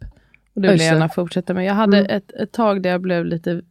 Och 0.55 0.61
det 0.61 0.68
vill 0.70 0.81
jag 0.81 0.93
gärna 0.93 1.09
fortsätta 1.09 1.55
med. 1.55 1.64
Jag 1.64 1.74
hade 1.74 1.99
Mm. 1.99 2.16
ett, 2.16 2.33
ett 2.33 2.53
tag 2.53 2.83
där 2.83 2.91
jag 2.91 3.01
blev 3.01 3.24
lite... 3.24 3.62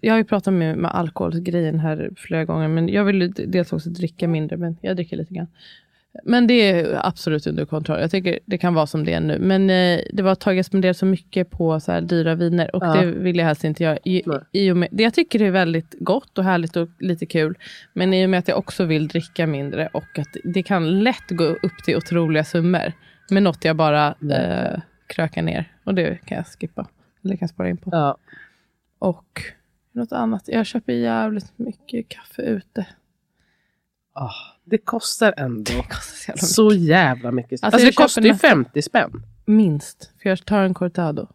Jag 0.00 0.12
har 0.12 0.18
ju 0.18 0.24
pratat 0.24 0.54
med, 0.54 0.76
med 0.78 0.94
alkoholgrejen 0.94 1.78
här 1.78 2.10
flera 2.16 2.44
gånger, 2.44 2.68
men 2.68 2.88
jag 2.88 3.04
vill 3.04 3.32
dels 3.32 3.72
också 3.72 3.90
dricka 3.90 4.28
mindre, 4.28 4.56
men 4.56 4.76
jag 4.80 4.96
dricker 4.96 5.16
lite 5.16 5.34
grann. 5.34 5.46
Men 6.24 6.46
det 6.46 6.54
är 6.70 7.06
absolut 7.06 7.46
under 7.46 7.64
kontroll. 7.64 8.00
Jag 8.00 8.10
tycker 8.10 8.38
det 8.46 8.58
kan 8.58 8.74
vara 8.74 8.86
som 8.86 9.04
det 9.04 9.12
är 9.12 9.20
nu. 9.20 9.38
Men 9.38 9.70
eh, 9.70 10.00
det 10.12 10.22
var 10.22 10.32
ett 10.32 10.40
tag 10.40 10.56
jag 10.56 10.64
spenderade 10.64 10.94
så 10.94 11.06
mycket 11.06 11.50
på 11.50 11.80
så 11.80 11.92
här 11.92 12.00
dyra 12.00 12.34
viner 12.34 12.76
och 12.76 12.82
Ja. 12.84 12.94
det 12.94 13.06
vill 13.06 13.36
jag 13.36 13.44
helst 13.46 13.64
inte 13.64 13.82
göra. 13.84 13.98
I, 14.04 14.22
i 14.52 14.70
och 14.70 14.76
med, 14.76 14.88
det 14.92 15.02
jag 15.02 15.14
tycker 15.14 15.38
det 15.38 15.46
är 15.46 15.50
väldigt 15.50 15.94
gott 15.98 16.38
och 16.38 16.44
härligt 16.44 16.76
och 16.76 16.88
lite 16.98 17.26
kul. 17.26 17.58
Men 17.92 18.14
i 18.14 18.26
och 18.26 18.30
med 18.30 18.38
att 18.38 18.48
jag 18.48 18.58
också 18.58 18.84
vill 18.84 19.08
dricka 19.08 19.46
mindre 19.46 19.86
och 19.92 20.18
att 20.18 20.36
det 20.44 20.62
kan 20.62 21.00
lätt 21.02 21.28
gå 21.30 21.44
upp 21.44 21.84
till 21.84 21.96
otroliga 21.96 22.44
summor. 22.44 22.92
Med 23.30 23.42
något 23.42 23.64
jag 23.64 23.76
bara 23.76 24.06
eh, 24.08 24.14
Verkligen. 24.20 24.82
krökar 25.06 25.42
ner. 25.42 25.72
Och 25.84 25.94
det 25.94 26.18
kan 26.26 26.36
jag 26.36 26.46
skippa. 26.46 26.88
Eller 27.24 27.36
kan 27.36 27.48
spara 27.48 27.68
in 27.68 27.76
på. 27.76 27.90
Ja. 27.92 28.16
Och 28.98 29.42
något 29.92 30.12
annat. 30.12 30.42
Jag 30.46 30.66
köper 30.66 30.92
jävligt 30.92 31.58
mycket 31.58 32.08
kaffe 32.08 32.42
ute. 32.42 32.86
Ah, 34.14 34.30
det 34.64 34.78
kostar 34.78 35.34
ändå 35.36 35.62
Det 35.72 35.82
kostar 35.82 35.92
så 35.92 36.22
jävla 36.22 36.32
mycket. 36.34 36.48
så 36.48 36.72
jävla 36.72 37.30
mycket. 37.32 37.52
Alltså, 37.52 37.66
Alltså, 37.66 37.86
det 37.86 37.92
kostar 37.92 38.22
ju 38.22 38.28
köper 38.28 38.32
nästan- 38.48 38.64
50 38.64 38.82
spänn. 38.82 39.22
Minst. 39.44 40.12
För 40.22 40.28
jag 40.28 40.44
tar 40.44 40.62
en 40.62 40.74
cortado. 40.74 41.28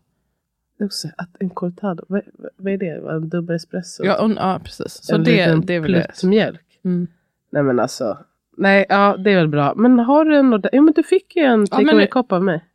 Det 0.78 0.84
är 0.84 0.86
också 0.86 1.08
att 1.18 1.30
en 1.40 1.50
cortado, 1.50 2.06
vad, 2.08 2.22
vad- 2.58 2.74
är 2.74 2.78
det? 2.78 3.12
En 3.12 3.30
dubbel 3.30 3.56
espresso? 3.56 4.04
Ja, 4.06 4.22
och, 4.24 4.32
ja 4.32 4.60
precis. 4.64 5.04
Så 5.04 5.16
en 5.16 5.24
det, 5.24 5.32
liten 5.32 5.66
det 5.66 5.80
vill 5.80 5.94
jag. 5.94 6.04
plutt 6.04 6.24
mjölk. 6.24 6.80
Mm. 6.86 7.08
Nej 7.52 7.64
men 7.64 7.80
alltså. 7.80 8.18
Nej, 8.58 8.86
ja 8.90 9.18
det 9.18 9.32
är 9.32 9.36
väl 9.36 9.48
bra. 9.48 9.74
Men 9.76 10.00
har 10.00 10.26
du 10.26 10.36
en 10.38 10.46
ordentlig- 10.54 10.70
Jo 10.74 10.82
men 10.84 10.94
du 10.94 11.04
fick 11.04 11.36
ju 11.36 11.42
en 11.44 11.50
Ja, 11.52 11.58
men 11.58 11.68
takeaway 11.68 11.96
nu- 11.96 12.08
kopp 12.08 12.32
av 12.32 12.44
mig. 12.44 12.66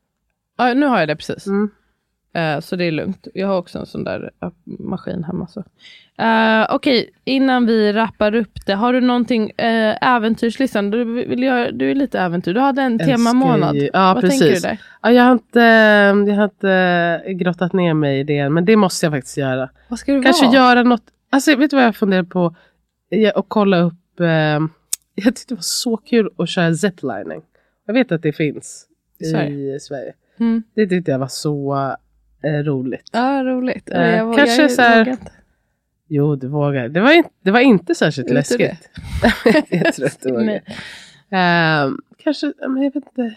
Ja, 0.59 0.74
nu 0.74 0.86
har 0.86 0.98
jag 0.98 1.09
det 1.09 1.16
precis. 1.16 1.46
Mm. 1.46 1.70
Eh, 2.35 2.61
så 2.61 2.76
det 2.76 2.85
är 2.85 2.91
lugnt. 2.93 3.26
Jag 3.35 3.47
har 3.49 3.59
också 3.59 3.78
en 3.78 3.87
sån 3.87 4.05
där 4.05 4.30
eh, 4.43 4.51
maskin 4.64 5.24
hemma. 5.24 5.47
Så. 5.47 5.61
Uh, 6.22 6.74
Okej, 6.74 7.11
innan 7.24 7.66
vi 7.66 7.93
rappar 7.93 8.35
upp 8.35 8.66
det. 8.66 8.74
Har 8.74 8.93
du 8.93 9.01
någonting, 9.01 9.43
uh, 9.45 10.05
äventyrslistan? 10.05 10.91
Du, 10.91 11.05
vill 11.05 11.41
du 11.78 11.91
är 11.91 11.95
lite 11.95 12.20
äventyr. 12.20 12.55
Du 12.55 12.61
hade 12.61 12.83
en 12.83 12.93
Älskar 13.01 13.16
temamånad. 13.16 13.76
ju- 13.76 13.91
Ja, 13.93 14.14
Vad 14.14 14.20
precis. 14.22 14.41
tänker 14.41 14.55
du 14.55 14.61
där? 14.61 14.78
Ja, 15.03 15.12
jag 15.12 15.22
har 15.24 15.33
inte, 15.33 15.61
jag 16.30 16.37
har 16.37 16.45
inte 16.45 17.22
grottat 17.45 17.72
ner 17.72 17.95
mig 17.95 18.20
i 18.20 18.24
det 18.24 18.39
än, 18.39 18.53
men 18.55 18.64
det 18.64 18.76
måste 18.76 19.07
jag 19.07 19.12
faktiskt 19.12 19.37
göra. 19.37 19.70
Vad 19.89 19.99
ska 19.99 20.12
det 20.12 20.22
Kanske 20.22 20.47
vara? 20.47 20.55
göra 20.57 20.83
något, 20.83 21.03
alltså 21.30 21.57
vet 21.57 21.70
du 21.70 21.76
vad 21.76 21.85
jag 21.85 21.97
funderar 21.97 22.22
på? 22.22 22.55
Och 23.35 23.49
kolla 23.49 23.80
upp, 23.80 24.20
eh, 24.20 24.26
jag 25.14 25.24
tyckte 25.37 25.45
det 25.49 25.55
var 25.55 25.62
så 25.62 25.97
kul 25.97 26.30
att 26.39 26.49
köra 26.49 26.74
ziplining. 26.74 27.43
Jag 27.87 27.95
vet 27.95 28.12
att 28.12 28.22
det 28.22 28.33
finns 28.33 28.87
I 29.18 29.24
i 29.24 29.26
Sverige? 29.30 29.80
Sverige. 29.80 30.12
Mm. 30.41 30.62
Det 30.74 30.87
tyckte 30.87 31.11
jag 31.11 31.18
var 31.18 31.28
så 31.28 31.97
eh, 32.45 32.51
roligt. 32.53 33.09
Ja, 33.12 33.43
roligt. 33.45 33.90
Eh, 33.90 34.01
jag, 34.16 34.24
vågar- 34.26 34.38
kanske 34.47 34.68
så 34.68 34.82
här- 34.82 34.99
vågar 34.99 35.12
inte. 35.12 35.32
Jo, 36.09 36.36
du 36.36 36.49
vågar. 36.49 36.88
Det 36.88 37.01
var, 37.01 37.12
inte, 37.12 37.30
det 37.45 37.51
var 37.51 37.61
inte 37.61 37.95
särskilt 37.95 38.28
du 38.28 38.34
läskigt. 38.34 38.90
jag 39.68 39.95
tror 39.95 40.07
att 40.07 40.20
du 40.22 40.30
vågar. 40.32 40.61
Ehm, 41.30 41.99
kanske, 42.24 42.53
ja, 42.61 42.68
men 42.68 42.82
jag 42.82 42.95
vet 42.95 43.05
inte. 43.07 43.34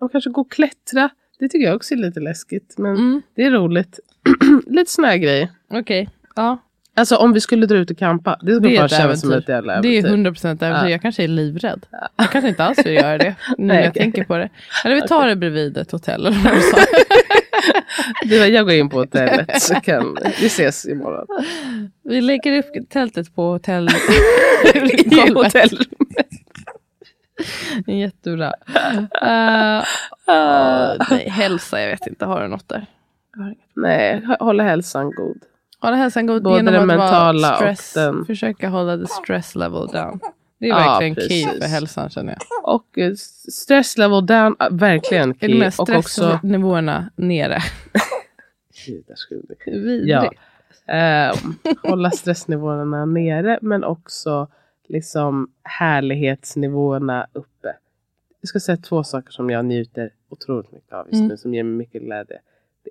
Man 0.00 0.08
kanske 0.08 0.30
gå 0.30 0.40
och 0.40 0.50
klättra. 0.52 1.08
Det 1.38 1.48
tycker 1.48 1.66
jag 1.66 1.76
också 1.76 1.94
är 1.94 1.98
lite 1.98 2.20
läskigt. 2.20 2.74
Men 2.78 2.96
Mm. 2.96 3.22
det 3.36 3.42
är 3.42 3.50
roligt. 3.50 3.98
lite 4.66 4.90
såna 4.90 5.08
här 5.08 5.16
grejer. 5.16 5.48
Okej, 5.70 6.08
ja. 6.36 6.58
Alltså 6.94 7.16
om 7.16 7.32
vi 7.32 7.40
skulle 7.40 7.66
dra 7.66 7.76
ut 7.76 7.90
och 7.90 7.98
campa. 7.98 8.38
Det 8.42 8.54
skulle 8.54 8.68
Det 8.70 8.78
bara 8.78 8.88
kännas 8.88 9.20
som 9.20 9.30
äventyr. 9.30 9.44
ett 9.44 9.48
jävla 9.48 9.80
Det 9.80 9.88
är 9.88 9.92
äventyr. 9.92 10.08
100 10.10 10.30
procent 10.30 10.62
äventyr. 10.62 10.86
Ja. 10.86 10.90
Jag 10.90 11.02
kanske 11.02 11.24
är 11.24 11.28
livrädd. 11.28 11.86
Jag 12.16 12.30
kanske 12.30 12.48
inte 12.48 12.64
alls 12.64 12.86
vill 12.86 12.94
göra 12.94 13.18
det. 13.18 13.34
Nu 13.58 13.66
när 13.66 13.82
jag 13.82 13.94
tänker 13.94 14.24
på 14.24 14.36
det. 14.36 14.48
Eller 14.84 14.94
vi 14.94 15.02
tar 15.02 15.26
det 15.28 15.36
bredvid 15.36 15.76
ett 15.76 15.90
hotell. 15.92 16.26
Eller 16.26 16.38
du 18.24 18.36
jag 18.36 18.64
går 18.64 18.74
in 18.74 18.88
på 18.88 18.98
hotellet 18.98 19.62
så 19.62 19.74
kan 19.74 20.18
vi 20.40 20.46
ses 20.46 20.86
imorgon. 20.86 21.26
Vi 22.02 22.20
lägger 22.20 22.58
upp 22.58 22.90
tältet 22.90 23.34
på 23.34 23.42
hotell. 23.42 23.88
Hotellrummet. 25.34 26.28
Jättebra. 27.86 28.52
Uh, 29.22 29.84
uh, 30.34 31.06
nej, 31.10 31.28
hälsa, 31.28 31.80
jag 31.80 31.88
vet 31.88 32.06
inte. 32.06 32.24
Har 32.24 32.42
du 32.42 32.48
något 32.48 32.68
där? 32.68 32.86
Nej, 33.76 34.26
hålla 34.40 34.62
hälsan 34.62 35.10
god. 35.10 35.36
Hålla 35.80 35.96
hälsan 35.96 36.26
god 36.26 36.42
Både 36.42 36.56
genom 36.56 36.74
att 36.74 36.86
mentala 36.86 37.48
vara 37.48 37.52
och 37.52 37.56
stress, 37.56 37.92
den- 37.92 38.24
Försöka 38.24 38.68
hålla 38.68 38.98
the 38.98 39.06
stress 39.06 39.54
level 39.54 39.86
down. 39.86 40.20
Det 40.62 40.68
är 40.68 40.70
Ja, 40.70 40.76
verkligen 40.76 41.14
key 41.14 41.44
precis. 41.44 41.62
för 41.62 41.68
hälsan 41.68 42.10
känner 42.10 42.32
jag. 42.32 42.74
Och 42.74 42.98
eh, 42.98 43.14
stress 43.52 43.98
level 43.98 44.26
down, 44.26 44.56
ah, 44.58 44.68
verkligen 44.70 45.34
key. 45.34 45.66
Och 45.78 45.88
också... 45.88 46.02
stressnivåerna 46.02 47.10
nere? 47.16 47.58
Vidrigt. 49.66 50.08
Ja. 50.08 50.32
Ehm, 50.86 51.34
hålla 51.82 52.10
stressnivåerna 52.10 53.04
nere 53.04 53.58
men 53.62 53.84
också 53.84 54.48
liksom 54.88 55.50
härlighetsnivåerna 55.62 57.26
uppe. 57.32 57.76
Jag 58.40 58.48
ska 58.48 58.60
säga 58.60 58.76
två 58.76 59.04
saker 59.04 59.30
som 59.32 59.50
jag 59.50 59.64
njuter 59.64 60.10
otroligt 60.28 60.72
mycket 60.72 60.92
av 60.92 61.06
just 61.06 61.14
Mm. 61.18 61.28
nu 61.28 61.36
som 61.36 61.54
ger 61.54 61.62
mig 61.62 61.72
mycket 61.76 62.02
glädje. 62.02 62.38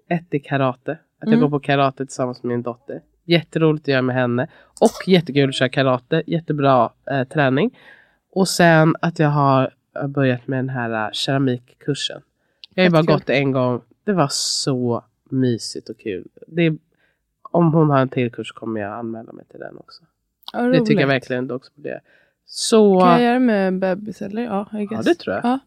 Ett 0.09 0.33
är 0.33 0.39
karate. 0.39 0.91
Att 0.91 0.97
jag 1.19 1.27
Mm. 1.27 1.39
går 1.39 1.49
på 1.49 1.59
karate 1.59 2.05
tillsammans 2.05 2.43
med 2.43 2.49
min 2.49 2.61
dotter. 2.61 3.01
Jätteroligt 3.25 3.83
att 3.83 3.87
göra 3.87 4.01
med 4.01 4.15
henne. 4.15 4.47
Och 4.81 5.07
jättekul 5.07 5.49
att 5.49 5.55
köra 5.55 5.69
karate. 5.69 6.23
Jättebra 6.27 6.91
eh, 7.11 7.23
träning. 7.23 7.77
Och 8.31 8.47
sen 8.47 8.95
att 9.01 9.19
jag 9.19 9.29
har 9.29 9.73
eh, 9.95 10.07
börjat 10.07 10.47
med 10.47 10.59
den 10.59 10.69
här 10.69 11.07
eh, 11.07 11.11
keramikkursen. 11.11 12.21
Jag 12.75 12.83
har 12.83 12.87
ju 12.87 12.91
bara 12.91 13.13
gått 13.13 13.29
en 13.29 13.51
gång. 13.51 13.81
Det 14.03 14.13
var 14.13 14.27
så 14.31 15.03
mysigt 15.29 15.89
och 15.89 15.99
kul. 15.99 16.27
Det 16.47 16.77
om 17.51 17.73
hon 17.73 17.89
har 17.89 17.99
en 17.99 18.09
till 18.09 18.31
kurs 18.31 18.51
kommer 18.51 18.81
jag 18.81 18.93
anmäla 18.93 19.33
mig 19.33 19.45
till 19.45 19.59
den 19.59 19.77
också. 19.77 20.03
Ja, 20.53 20.61
Det 20.61 20.85
tycker 20.85 21.01
jag 21.01 21.07
verkligen 21.07 21.47
du 21.47 21.53
också 21.53 21.71
borde 21.75 21.89
göra. 21.89 22.01
Så... 22.45 22.99
Kan 22.99 23.11
jag 23.11 23.21
göra 23.21 23.39
med 23.39 23.79
bebis 23.79 24.21
eller? 24.21 24.41
Ja, 24.41 24.69
I 24.73 24.85
guess. 24.85 25.05
Ja, 25.05 25.13
det 25.13 25.15
tror 25.15 25.35
jag. 25.35 25.45
Ja. 25.45 25.59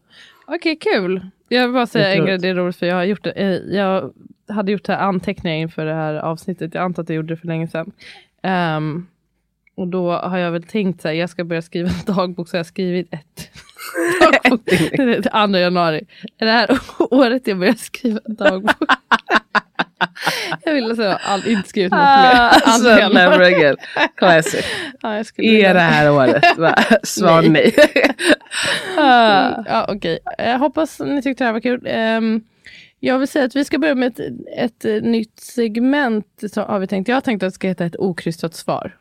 Okej, 0.47 0.75
kul. 0.75 1.27
Jag 1.49 1.61
vill 1.67 1.73
bara 1.73 1.87
säga 1.87 2.05
en 2.13 2.25
grej, 2.25 2.37
det 2.37 2.47
är 2.47 2.55
roligt 2.55 2.75
för 2.75 2.85
jag 2.85 2.95
har 2.95 3.03
gjort 3.03 3.23
det. 3.23 3.31
eh, 3.31 3.75
Jag 3.75 4.13
hade 4.47 4.71
gjort 4.71 4.89
anteckningar 4.89 5.57
inför 5.57 5.85
det 5.85 5.93
här 5.93 6.13
avsnittet. 6.13 6.73
Jag 6.73 6.83
antar 6.83 7.03
att 7.03 7.09
jag 7.09 7.15
gjorde 7.15 7.33
det 7.33 7.37
för 7.37 7.47
länge 7.47 7.67
sedan. 7.67 7.91
Ehm, 8.41 9.07
och 9.75 9.87
då 9.87 10.11
har 10.11 10.37
jag 10.37 10.51
väl 10.51 10.63
tänkt 10.63 11.01
så 11.01 11.07
här, 11.07 11.15
jag 11.15 11.29
ska 11.29 11.43
börja 11.43 11.61
skriva 11.61 11.89
en 11.89 11.95
dagbok, 12.15 12.49
så 12.49 12.55
jag 12.55 12.59
har 12.59 12.63
skrivit 12.65 13.13
ett. 13.13 13.49
är 15.33 15.47
2 15.47 15.57
januari. 15.57 16.01
Är 16.37 16.45
det 16.45 16.51
här 16.51 16.79
året 17.13 17.47
jag 17.47 17.59
börjar 17.59 17.73
skriva 17.73 18.19
dagbok? 18.25 18.71
jag 20.63 20.73
ville 20.73 20.95
säga 20.95 21.19
all, 21.23 21.47
inte 21.47 21.69
skrivit 21.69 21.91
något 21.91 21.99
mer. 21.99 22.31
Alltså, 22.35 22.89
Andra 22.89 22.99
januari. 22.99 23.29
never 23.29 23.41
again. 23.57 23.75
Classic. 24.15 24.65
Ja, 25.01 25.13
Är 25.13 25.23
vilja- 25.37 25.73
det 25.73 25.79
här 25.79 26.11
året? 26.11 26.57
Va? 26.57 26.75
Svar 27.03 27.41
nej. 27.41 27.75
Mm, 28.97 29.63
Ja, 29.67 29.85
okej. 29.89 30.19
Jag 30.37 30.59
hoppas 30.59 30.99
ni 30.99 31.21
tyckte 31.21 31.43
det 31.43 31.45
här 31.45 31.53
var 31.53 31.59
kul. 31.59 31.81
Ehm, 31.85 32.41
jag 32.99 33.19
vill 33.19 33.27
säga 33.27 33.45
att 33.45 33.55
vi 33.55 33.65
ska 33.65 33.77
börja 33.77 33.95
med 33.95 34.07
ett, 34.07 34.19
ett, 34.57 34.85
eh, 34.85 34.93
nytt 35.01 35.39
segment. 35.39 36.43
Så 36.53 36.61
har 36.61 36.79
vi 36.79 36.87
tänkt. 36.87 37.07
Jag 37.07 37.15
har 37.15 37.21
tänkt 37.21 37.43
att 37.43 37.47
det 37.49 37.55
ska 37.55 37.67
heta 37.67 37.85
ett 37.85 37.95
okrystat 37.95 38.55
svar. 38.55 38.97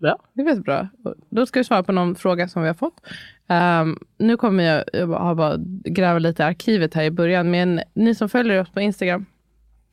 Bra. 0.00 0.18
Det 0.34 0.42
är 0.42 0.54
bra. 0.56 0.88
Då 1.30 1.46
ska 1.46 1.60
vi 1.60 1.64
svara 1.64 1.82
på 1.82 1.92
någon 1.92 2.14
fråga 2.14 2.48
som 2.48 2.62
vi 2.62 2.68
har 2.68 2.74
fått. 2.74 2.94
Ehm, 3.50 3.98
nu 4.18 4.36
kommer 4.36 4.64
jag, 4.64 4.84
jag 4.92 5.06
har 5.06 5.34
bara 5.34 5.56
gräva 5.84 6.18
lite 6.18 6.42
i 6.42 6.46
arkivet 6.46 6.94
här 6.94 7.02
i 7.04 7.10
början. 7.10 7.50
Men 7.50 7.80
ni 7.94 8.14
som 8.14 8.28
följer 8.28 8.60
oss 8.60 8.70
på 8.70 8.80
Instagram, 8.80 9.26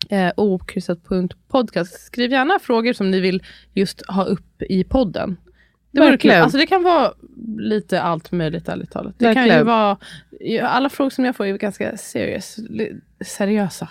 eh, 0.09 0.31
okryssat.podcast, 0.37 2.05
skriv 2.05 2.31
gärna 2.31 2.59
frågor 2.59 2.93
som 2.93 3.11
ni 3.11 3.19
vill 3.19 3.43
just 3.73 4.05
ha 4.07 4.23
upp 4.23 4.61
i 4.61 4.83
podden. 4.83 5.37
Det. 5.91 5.99
Verkligen. 6.01 6.43
Alltså 6.43 6.57
det 6.57 6.67
kan 6.67 6.83
vara 6.83 7.13
lite 7.57 8.01
allt 8.01 8.31
möjligt 8.31 8.69
ärligt 8.69 8.91
talat. 8.91 9.15
Det 9.17 9.33
kan 9.33 9.45
ju 9.45 9.63
vara, 9.63 9.97
alla 10.63 10.89
frågor 10.89 11.09
som 11.09 11.25
jag 11.25 11.35
får 11.35 11.45
är 11.45 11.57
ganska 11.57 11.97
serious, 11.97 12.55
seriösa. 13.25 13.89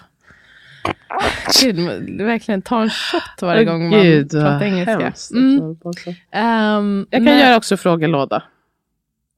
Gud, 1.63 1.77
verkligen 2.21 2.63
ta 2.63 2.83
en 2.83 2.91
shot 2.91 3.43
varje 3.43 3.65
gång 3.65 3.91
man 3.91 4.03
Gud, 4.03 4.31
pratar 4.31 4.63
engelska. 4.63 5.13
Mm. 5.35 5.77
Ehm, 6.31 7.07
Jag 7.11 7.19
kan 7.19 7.25
men- 7.25 7.39
göra 7.39 7.57
också 7.57 7.77
frågelåda. 7.77 8.43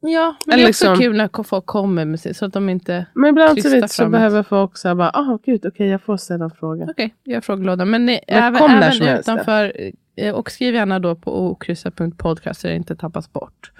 Ja, 0.01 0.36
men 0.46 0.53
Eller 0.55 0.62
det 0.64 0.68
är 0.68 0.70
också 0.70 0.84
liksom- 0.90 0.99
kul 1.05 1.16
när 1.16 1.42
folk 1.42 1.66
kommer 1.66 2.05
med 2.05 2.20
sig 2.20 2.34
så 2.34 2.44
att 2.46 2.53
de 2.53 2.68
inte... 2.68 3.07
Men 3.14 3.30
ibland 3.30 3.62
så, 3.62 3.70
vet, 3.70 3.90
så 3.90 4.09
behöver 4.09 4.42
folk 4.42 4.76
säga 4.76 4.94
bara, 4.94 5.11
ah 5.11 5.38
gud, 5.44 5.66
okej 5.66 5.88
jag 5.88 6.03
får 6.03 6.16
ställa 6.16 6.44
en 6.44 6.51
fråga. 6.51 6.86
Okej, 6.90 7.14
gör 7.24 7.40
frågelådan. 7.40 7.90
Men, 7.90 8.07
ni, 8.07 8.20
Men 8.28 8.36
även, 8.38 8.62
även 8.70 8.92
som 8.92 9.07
helst, 9.07 9.28
utanför. 9.28 9.72
eh, 10.16 10.34
Och 10.34 10.51
skriv 10.51 10.74
gärna 10.74 10.99
då 10.99 11.14
på 11.14 11.46
okryssa.podcast 11.51 12.61
så 12.61 12.66
det 12.66 12.74
inte 12.74 12.96
tappas 12.96 13.32
bort. 13.32 13.72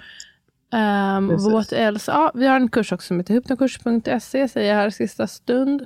Um, 1.17 1.51
what 1.51 1.71
else? 1.73 2.11
Ja, 2.11 2.31
vi 2.35 2.47
har 2.47 2.55
en 2.55 2.69
kurs 2.69 2.91
också 2.91 3.07
som 3.07 3.17
heter 3.19 3.33
hypnokurs.se 3.33 4.47
säger 4.47 4.69
jag 4.69 4.75
här 4.75 4.89
sista 4.89 5.27
stund. 5.27 5.85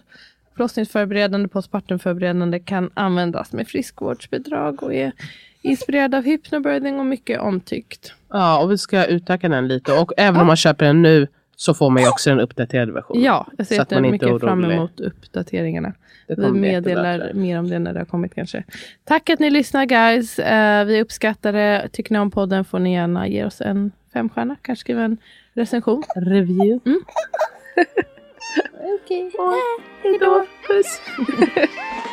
Förlossningsförberedande, 0.54 1.48
postpartumförberedande 1.50 2.60
kan 2.60 2.90
användas 2.94 3.54
med 3.54 3.68
friskvårdsbidrag 3.68 4.84
och 4.84 4.94
är 4.94 5.12
inspirerad 5.64 6.16
av 6.16 6.24
hypnobirthing 6.24 7.00
och 7.00 7.06
mycket 7.06 7.42
omtyckt. 7.42 8.14
Ja, 8.30 8.64
och 8.64 8.72
vi 8.72 8.78
ska 8.78 9.06
utöka 9.06 9.50
den 9.50 9.68
lite. 9.68 9.94
Och 9.94 10.12
även 10.18 10.42
om 10.42 10.48
man 10.48 10.56
köper 10.56 10.86
den 10.86 11.02
nu 11.02 11.28
så 11.56 11.74
får 11.74 11.90
man 11.90 12.04
ju 12.04 12.10
också 12.10 12.30
den 12.30 12.40
uppdaterade 12.40 12.92
versionen. 12.92 13.24
Ja, 13.24 13.48
jag 13.58 13.68
ser 13.68 13.76
jättemycket 13.76 14.40
fram 14.40 14.64
emot 14.64 15.00
uppdateringarna. 15.00 15.94
Vi 16.28 16.52
meddelar 16.52 17.34
mer 17.34 17.60
om 17.60 17.70
det 17.70 17.80
när 17.80 17.94
det 17.94 18.00
har 18.00 18.06
kommit 18.06 18.36
kanske. 18.36 18.64
Tack 19.04 19.30
att 19.30 19.40
ni 19.40 19.50
lyssnar 19.50 19.86
guys. 19.86 20.40
Eh, 20.40 20.86
vi 20.86 21.02
uppskattar 21.02 21.54
det. 21.54 21.90
Tycker 21.92 22.14
ni 22.14 22.20
om 22.20 22.32
podden 22.32 22.66
får 22.66 22.80
ni 22.80 22.94
gärna 22.94 23.28
ge 23.28 23.46
oss 23.46 23.62
en 23.62 23.92
femstjärna. 24.14 24.56
Kanske 24.62 24.82
skriva 24.82 25.02
en 25.02 25.18
recension. 25.54 26.04
Review. 26.16 26.80
Okej. 29.04 29.32
Hej 30.04 30.20
då. 30.20 30.46
Puss. 30.68 31.02